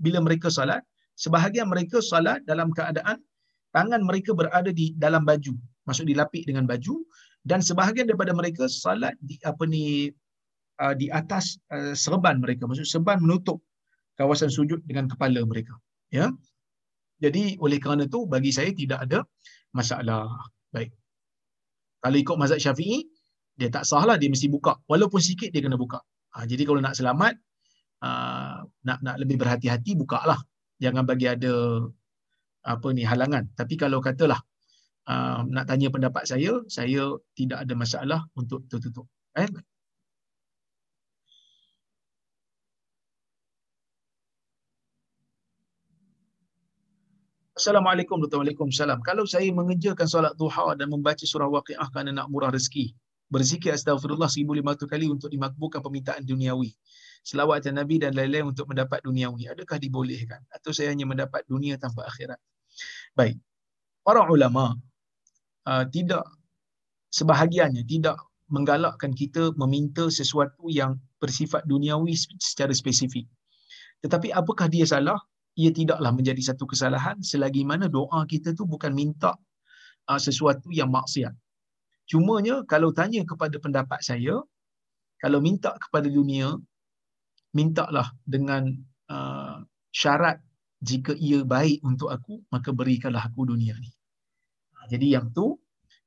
bila 0.07 0.19
mereka 0.27 0.51
salat 0.51 0.83
sebahagian 1.25 1.69
mereka 1.73 2.01
salat 2.01 2.41
dalam 2.51 2.73
keadaan 2.79 3.21
tangan 3.77 4.01
mereka 4.09 4.33
berada 4.33 4.71
di 4.81 4.97
dalam 4.97 5.23
baju 5.29 5.53
maksud 5.85 6.09
dilapik 6.11 6.49
dengan 6.49 6.65
baju 6.65 6.95
dan 7.45 7.61
sebahagian 7.69 8.09
daripada 8.09 8.33
mereka 8.41 8.65
salat 8.67 9.13
di 9.21 9.37
apa 9.45 9.65
ni 9.69 10.09
uh, 10.81 10.95
di 10.97 11.13
atas 11.21 11.61
uh, 11.77 11.93
serban 12.05 12.41
mereka 12.45 12.65
maksud 12.65 12.89
serban 12.89 13.21
menutup 13.21 13.61
kawasan 14.17 14.49
sujud 14.49 14.81
dengan 14.89 15.05
kepala 15.13 15.45
mereka 15.45 15.77
ya 16.09 16.33
jadi 17.21 17.61
oleh 17.61 17.79
kerana 17.79 18.09
itu 18.09 18.25
bagi 18.25 18.51
saya 18.51 18.73
tidak 18.73 19.05
ada 19.05 19.29
masalah. 19.77 20.27
Baik. 20.73 20.97
Kalau 22.01 22.17
ikut 22.17 22.37
mazhab 22.41 22.59
Syafi'i, 22.59 23.05
dia 23.61 23.69
tak 23.69 23.85
sah 23.85 24.03
lah 24.09 24.17
dia 24.17 24.33
mesti 24.33 24.49
buka. 24.49 24.81
Walaupun 24.89 25.21
sikit 25.21 25.53
dia 25.53 25.61
kena 25.61 25.77
buka. 25.77 26.01
Ha, 26.33 26.49
jadi 26.49 26.65
kalau 26.65 26.81
nak 26.81 26.97
selamat, 26.97 27.37
uh, 28.01 28.65
nak 28.89 28.99
nak 29.05 29.17
lebih 29.21 29.37
berhati-hati, 29.37 29.93
buka 30.01 30.25
lah. 30.25 30.41
Jangan 30.81 31.05
bagi 31.05 31.28
ada 31.28 31.52
apa 32.65 32.89
ni 32.97 33.05
halangan. 33.05 33.52
Tapi 33.52 33.74
kalau 33.77 34.01
katalah 34.01 34.40
uh, 35.09 35.44
nak 35.44 35.69
tanya 35.69 35.93
pendapat 35.93 36.24
saya, 36.24 36.65
saya 36.73 37.20
tidak 37.36 37.69
ada 37.69 37.74
masalah 37.77 38.20
untuk 38.32 38.65
tertutup. 38.69 39.05
Eh? 39.36 39.48
Assalamualaikum 47.61 48.16
warahmatullahi 48.16 48.57
wabarakatuh. 48.57 49.05
Kalau 49.05 49.24
saya 49.28 49.52
mengerjakan 49.52 50.09
solat 50.09 50.32
duha 50.40 50.73
dan 50.81 50.89
membaca 50.89 51.20
surah 51.20 51.44
waqiah 51.44 51.93
kerana 51.93 52.24
nak 52.24 52.32
murah 52.32 52.48
rezeki, 52.48 52.97
berzikir 53.28 53.77
astagfirullah 53.77 54.32
1500 54.32 54.89
kali 54.89 55.12
untuk 55.12 55.28
dimakbulkan 55.28 55.85
permintaan 55.85 56.24
duniawi. 56.24 56.73
Selawat 57.21 57.69
Nabi 57.69 58.01
dan 58.01 58.17
lain-lain 58.17 58.51
untuk 58.57 58.71
mendapat 58.73 59.05
duniawi. 59.05 59.53
Adakah 59.53 59.77
dibolehkan? 59.77 60.41
Atau 60.51 60.73
saya 60.73 60.91
hanya 60.91 61.05
mendapat 61.05 61.45
dunia 61.47 61.77
tanpa 61.77 62.09
akhirat? 62.09 62.41
Baik. 63.13 63.37
Para 64.01 64.25
ulama 64.25 64.75
uh, 65.69 65.85
tidak 65.93 66.25
sebahagiannya 67.13 67.85
tidak 67.85 68.17
menggalakkan 68.49 69.13
kita 69.15 69.53
meminta 69.55 70.09
sesuatu 70.11 70.67
yang 70.73 70.99
bersifat 71.21 71.63
duniawi 71.69 72.17
secara 72.41 72.73
spesifik. 72.73 73.29
Tetapi 74.01 74.33
apakah 74.33 74.67
dia 74.67 74.89
salah? 74.89 75.21
ia 75.59 75.71
tidaklah 75.75 76.15
menjadi 76.15 76.55
satu 76.55 76.65
kesalahan 76.69 77.19
selagi 77.21 77.67
mana 77.67 77.91
doa 77.91 78.23
kita 78.25 78.55
tu 78.55 78.65
bukan 78.65 78.95
minta 78.95 79.35
uh, 80.07 80.21
sesuatu 80.21 80.71
yang 80.71 80.89
maksiat. 80.89 81.35
Cumanya 82.07 82.63
kalau 82.67 82.91
tanya 82.91 83.23
kepada 83.23 83.57
pendapat 83.59 84.01
saya, 84.03 84.43
kalau 85.23 85.39
minta 85.39 85.75
kepada 85.79 86.09
dunia, 86.11 86.59
mintalah 87.56 88.09
dengan 88.27 88.70
uh, 89.10 89.62
syarat 89.90 90.39
jika 90.81 91.12
ia 91.20 91.44
baik 91.44 91.85
untuk 91.85 92.09
aku, 92.09 92.40
maka 92.48 92.72
berikanlah 92.72 93.20
aku 93.20 93.44
dunia 93.52 93.77
ni. 93.77 93.90
Jadi 94.89 95.12
yang 95.12 95.31
tu 95.31 95.60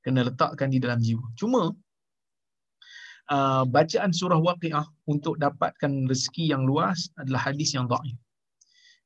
kena 0.03 0.27
letakkan 0.27 0.67
di 0.67 0.81
dalam 0.81 0.99
jiwa. 0.99 1.23
Cuma 1.39 1.71
uh, 3.31 3.63
bacaan 3.63 4.11
surah 4.11 4.41
waqiah 4.41 4.83
untuk 5.07 5.39
dapatkan 5.39 6.09
rezeki 6.09 6.51
yang 6.51 6.67
luas 6.67 7.07
adalah 7.15 7.47
hadis 7.53 7.71
yang 7.71 7.87
dhaif. 7.87 8.17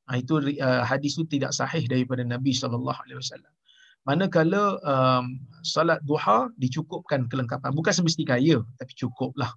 Ha, 0.08 0.24
itu 0.24 0.40
uh, 0.40 0.88
hadis 0.88 1.20
itu 1.20 1.28
tidak 1.28 1.52
sahih 1.52 1.84
daripada 1.86 2.24
Nabi 2.24 2.56
sallallahu 2.56 2.98
alaihi 3.06 3.20
wasallam. 3.20 3.54
Manakala 4.08 4.80
um, 4.88 5.44
salat 5.68 6.00
duha 6.08 6.48
dicukupkan 6.56 7.28
kelengkapan 7.28 7.76
bukan 7.76 7.92
semesti 7.92 8.24
kaya 8.24 8.64
tapi 8.80 8.96
cukuplah. 8.96 9.52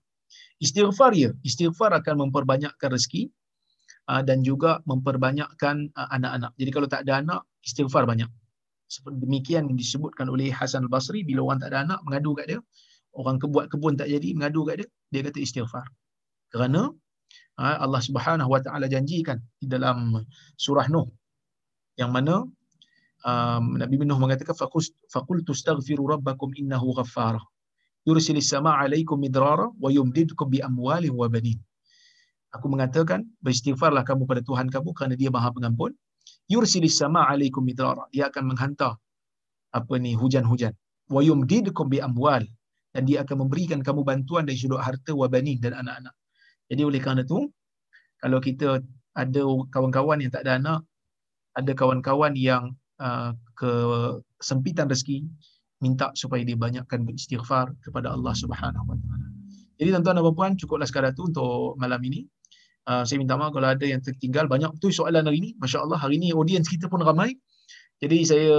Istighfar 0.60 1.16
ya, 1.16 1.32
istighfar 1.40 1.96
akan 1.96 2.28
memperbanyakkan 2.28 2.92
rezeki 2.92 3.32
uh, 4.12 4.20
dan 4.20 4.44
juga 4.44 4.84
memperbanyakkan 4.84 5.88
uh, 5.96 6.08
anak-anak. 6.12 6.52
Jadi 6.60 6.70
kalau 6.70 6.88
tak 6.88 7.08
ada 7.08 7.24
anak, 7.24 7.40
istighfar 7.64 8.04
banyak. 8.04 8.28
Seperti 8.86 9.24
demikian 9.24 9.72
yang 9.72 9.78
disebutkan 9.78 10.28
oleh 10.28 10.52
Hasan 10.52 10.84
al-Basri 10.84 11.24
bila 11.24 11.48
orang 11.48 11.64
tak 11.64 11.72
ada 11.72 11.88
anak 11.88 11.98
mengadu 12.04 12.36
kat 12.36 12.52
dia, 12.52 12.60
orang 13.16 13.40
kebuat 13.40 13.72
kebun 13.72 13.96
tak 13.96 14.12
jadi 14.12 14.36
mengadu 14.36 14.68
kat 14.68 14.84
dia, 14.84 14.88
dia 15.08 15.20
kata 15.24 15.38
istighfar. 15.40 15.86
Kerana 16.52 16.92
Ha, 17.60 17.76
Allah 17.84 18.00
Subhanahu 18.00 18.56
Wa 18.56 18.60
Taala 18.64 18.88
janjikan 18.88 19.36
di 19.60 19.68
dalam 19.68 20.16
surah 20.56 20.88
Nuh 20.88 21.12
yang 22.00 22.08
mana 22.08 22.48
um, 23.20 23.64
Nabi 23.76 24.00
Nuh 24.00 24.16
mengatakan 24.16 24.56
faqul 24.56 25.44
tastaghfiru 25.44 26.08
rabbakum 26.08 26.56
innahu 26.56 26.96
ghaffara 26.96 27.36
yursilis 28.08 28.48
samaa 28.52 28.76
alaikum 28.84 29.18
midrara 29.24 29.66
wa 29.82 29.88
yumdidkum 29.96 30.46
bi 30.52 30.58
amwalin 30.68 31.14
wa 31.20 31.28
banin 31.28 31.58
Aku 32.50 32.66
mengatakan 32.66 33.30
beristighfarlah 33.38 34.02
kamu 34.02 34.26
pada 34.26 34.42
Tuhan 34.42 34.66
kamu 34.74 34.90
kerana 34.90 35.14
dia 35.14 35.30
Maha 35.30 35.54
Pengampun. 35.54 35.94
Yursilis 36.50 36.98
samaa 36.98 37.30
alaikum 37.30 37.62
midrara. 37.62 38.10
Dia 38.10 38.26
akan 38.26 38.50
menghantar 38.50 38.98
apa 39.70 39.94
ni 40.02 40.18
hujan-hujan. 40.18 40.74
Wa 41.06 41.22
yumdidkum 41.22 41.86
bi 41.86 42.02
amwal 42.02 42.42
dan 42.90 43.02
dia 43.06 43.22
akan 43.22 43.46
memberikan 43.46 43.86
kamu 43.86 44.02
bantuan 44.02 44.50
dari 44.50 44.58
sudut 44.58 44.82
harta 44.82 45.14
wa 45.14 45.30
banin 45.30 45.62
dan 45.62 45.78
anak-anak. 45.78 46.14
Jadi 46.66 46.82
oleh 46.82 46.98
kerana 46.98 47.22
itu, 47.22 47.46
kalau 48.18 48.38
kita 48.42 48.82
ada 49.14 49.42
kawan-kawan 49.70 50.18
yang 50.18 50.30
tak 50.34 50.42
ada 50.46 50.58
anak, 50.58 50.80
ada 51.54 51.72
kawan-kawan 51.74 52.34
yang 52.34 52.74
uh, 52.98 53.30
kesempitan 53.54 54.90
rezeki, 54.90 55.22
minta 55.80 56.12
supaya 56.12 56.44
dia 56.44 56.56
banyakkan 56.56 57.02
beristighfar 57.08 57.72
kepada 57.80 58.12
Allah 58.12 58.36
Subhanahu 58.36 58.84
Wa 58.84 58.96
Taala. 58.96 59.28
Jadi 59.80 59.88
tuan-tuan 59.96 60.14
dan 60.20 60.24
puan 60.36 60.52
cukuplah 60.60 60.84
sekadar 60.84 61.16
itu 61.16 61.24
untuk 61.32 61.80
malam 61.80 62.00
ini. 62.04 62.28
Uh, 62.84 63.04
saya 63.04 63.20
minta 63.20 63.36
maaf 63.36 63.56
kalau 63.56 63.68
ada 63.72 63.84
yang 63.84 64.04
tertinggal. 64.04 64.44
Banyak 64.44 64.76
tu 64.76 64.92
soalan 64.92 65.24
hari 65.24 65.40
ini. 65.40 65.50
Masya 65.56 65.84
Allah 65.88 65.96
hari 65.96 66.20
ini 66.20 66.36
audiens 66.36 66.68
kita 66.68 66.88
pun 66.92 67.00
ramai. 67.00 67.32
Jadi 68.00 68.18
saya 68.24 68.52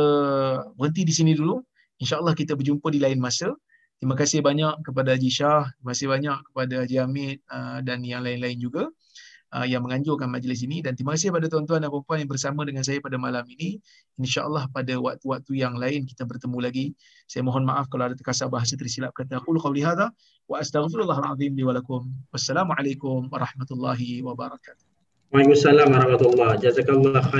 berhenti 0.77 1.01
di 1.05 1.13
sini 1.13 1.33
dulu. 1.37 1.61
InsyaAllah 2.01 2.33
kita 2.33 2.57
berjumpa 2.57 2.89
di 2.89 2.97
lain 3.01 3.21
masa. 3.21 3.53
Terima 4.01 4.17
kasih 4.17 4.41
banyak 4.41 4.81
kepada 4.81 5.13
Haji 5.13 5.29
Shah, 5.29 5.69
terima 5.77 5.93
kasih 5.93 6.07
banyak 6.09 6.37
kepada 6.49 6.73
Haji 6.81 6.97
Hamid 7.05 7.37
uh, 7.53 7.85
dan 7.85 8.01
yang 8.01 8.25
lain-lain 8.25 8.57
juga 8.57 8.89
uh, 9.51 9.67
yang 9.67 9.83
menganjurkan 9.83 10.31
majlis 10.31 10.63
ini 10.63 10.79
dan 10.79 10.95
terima 10.95 11.15
kasih 11.15 11.31
kepada 11.31 11.47
tuan-tuan 11.51 11.83
dan 11.83 11.91
puan 11.91 12.17
yang 12.23 12.31
bersama 12.31 12.63
dengan 12.63 12.83
saya 12.83 13.03
pada 13.03 13.19
malam 13.19 13.43
ini. 13.47 13.77
InsyaAllah 14.17 14.71
pada 14.71 14.95
waktu-waktu 14.97 15.51
yang 15.59 15.75
lain 15.75 16.07
kita 16.07 16.23
bertemu 16.23 16.57
lagi. 16.63 16.85
Saya 17.27 17.43
mohon 17.43 17.67
maaf 17.67 17.91
kalau 17.91 18.07
ada 18.07 18.15
terkasar 18.15 18.47
bahasa 18.47 18.75
tersilap 18.79 19.11
kata 19.15 19.39
aku 19.39 19.55
qawli 19.59 19.83
hadha 19.83 20.11
wa 20.47 20.59
astaghfirullahalazim 20.59 21.51
li 21.55 21.63
wa 21.63 21.75
lakum. 21.75 22.07
Wassalamualaikum 22.31 23.27
warahmatullahi 23.27 24.23
wabarakatuh. 24.23 24.87
Waalaikumsalam 25.31 25.87
warahmatullahi 25.87 26.59
Jazakallah 26.59 27.23
khair. 27.31 27.39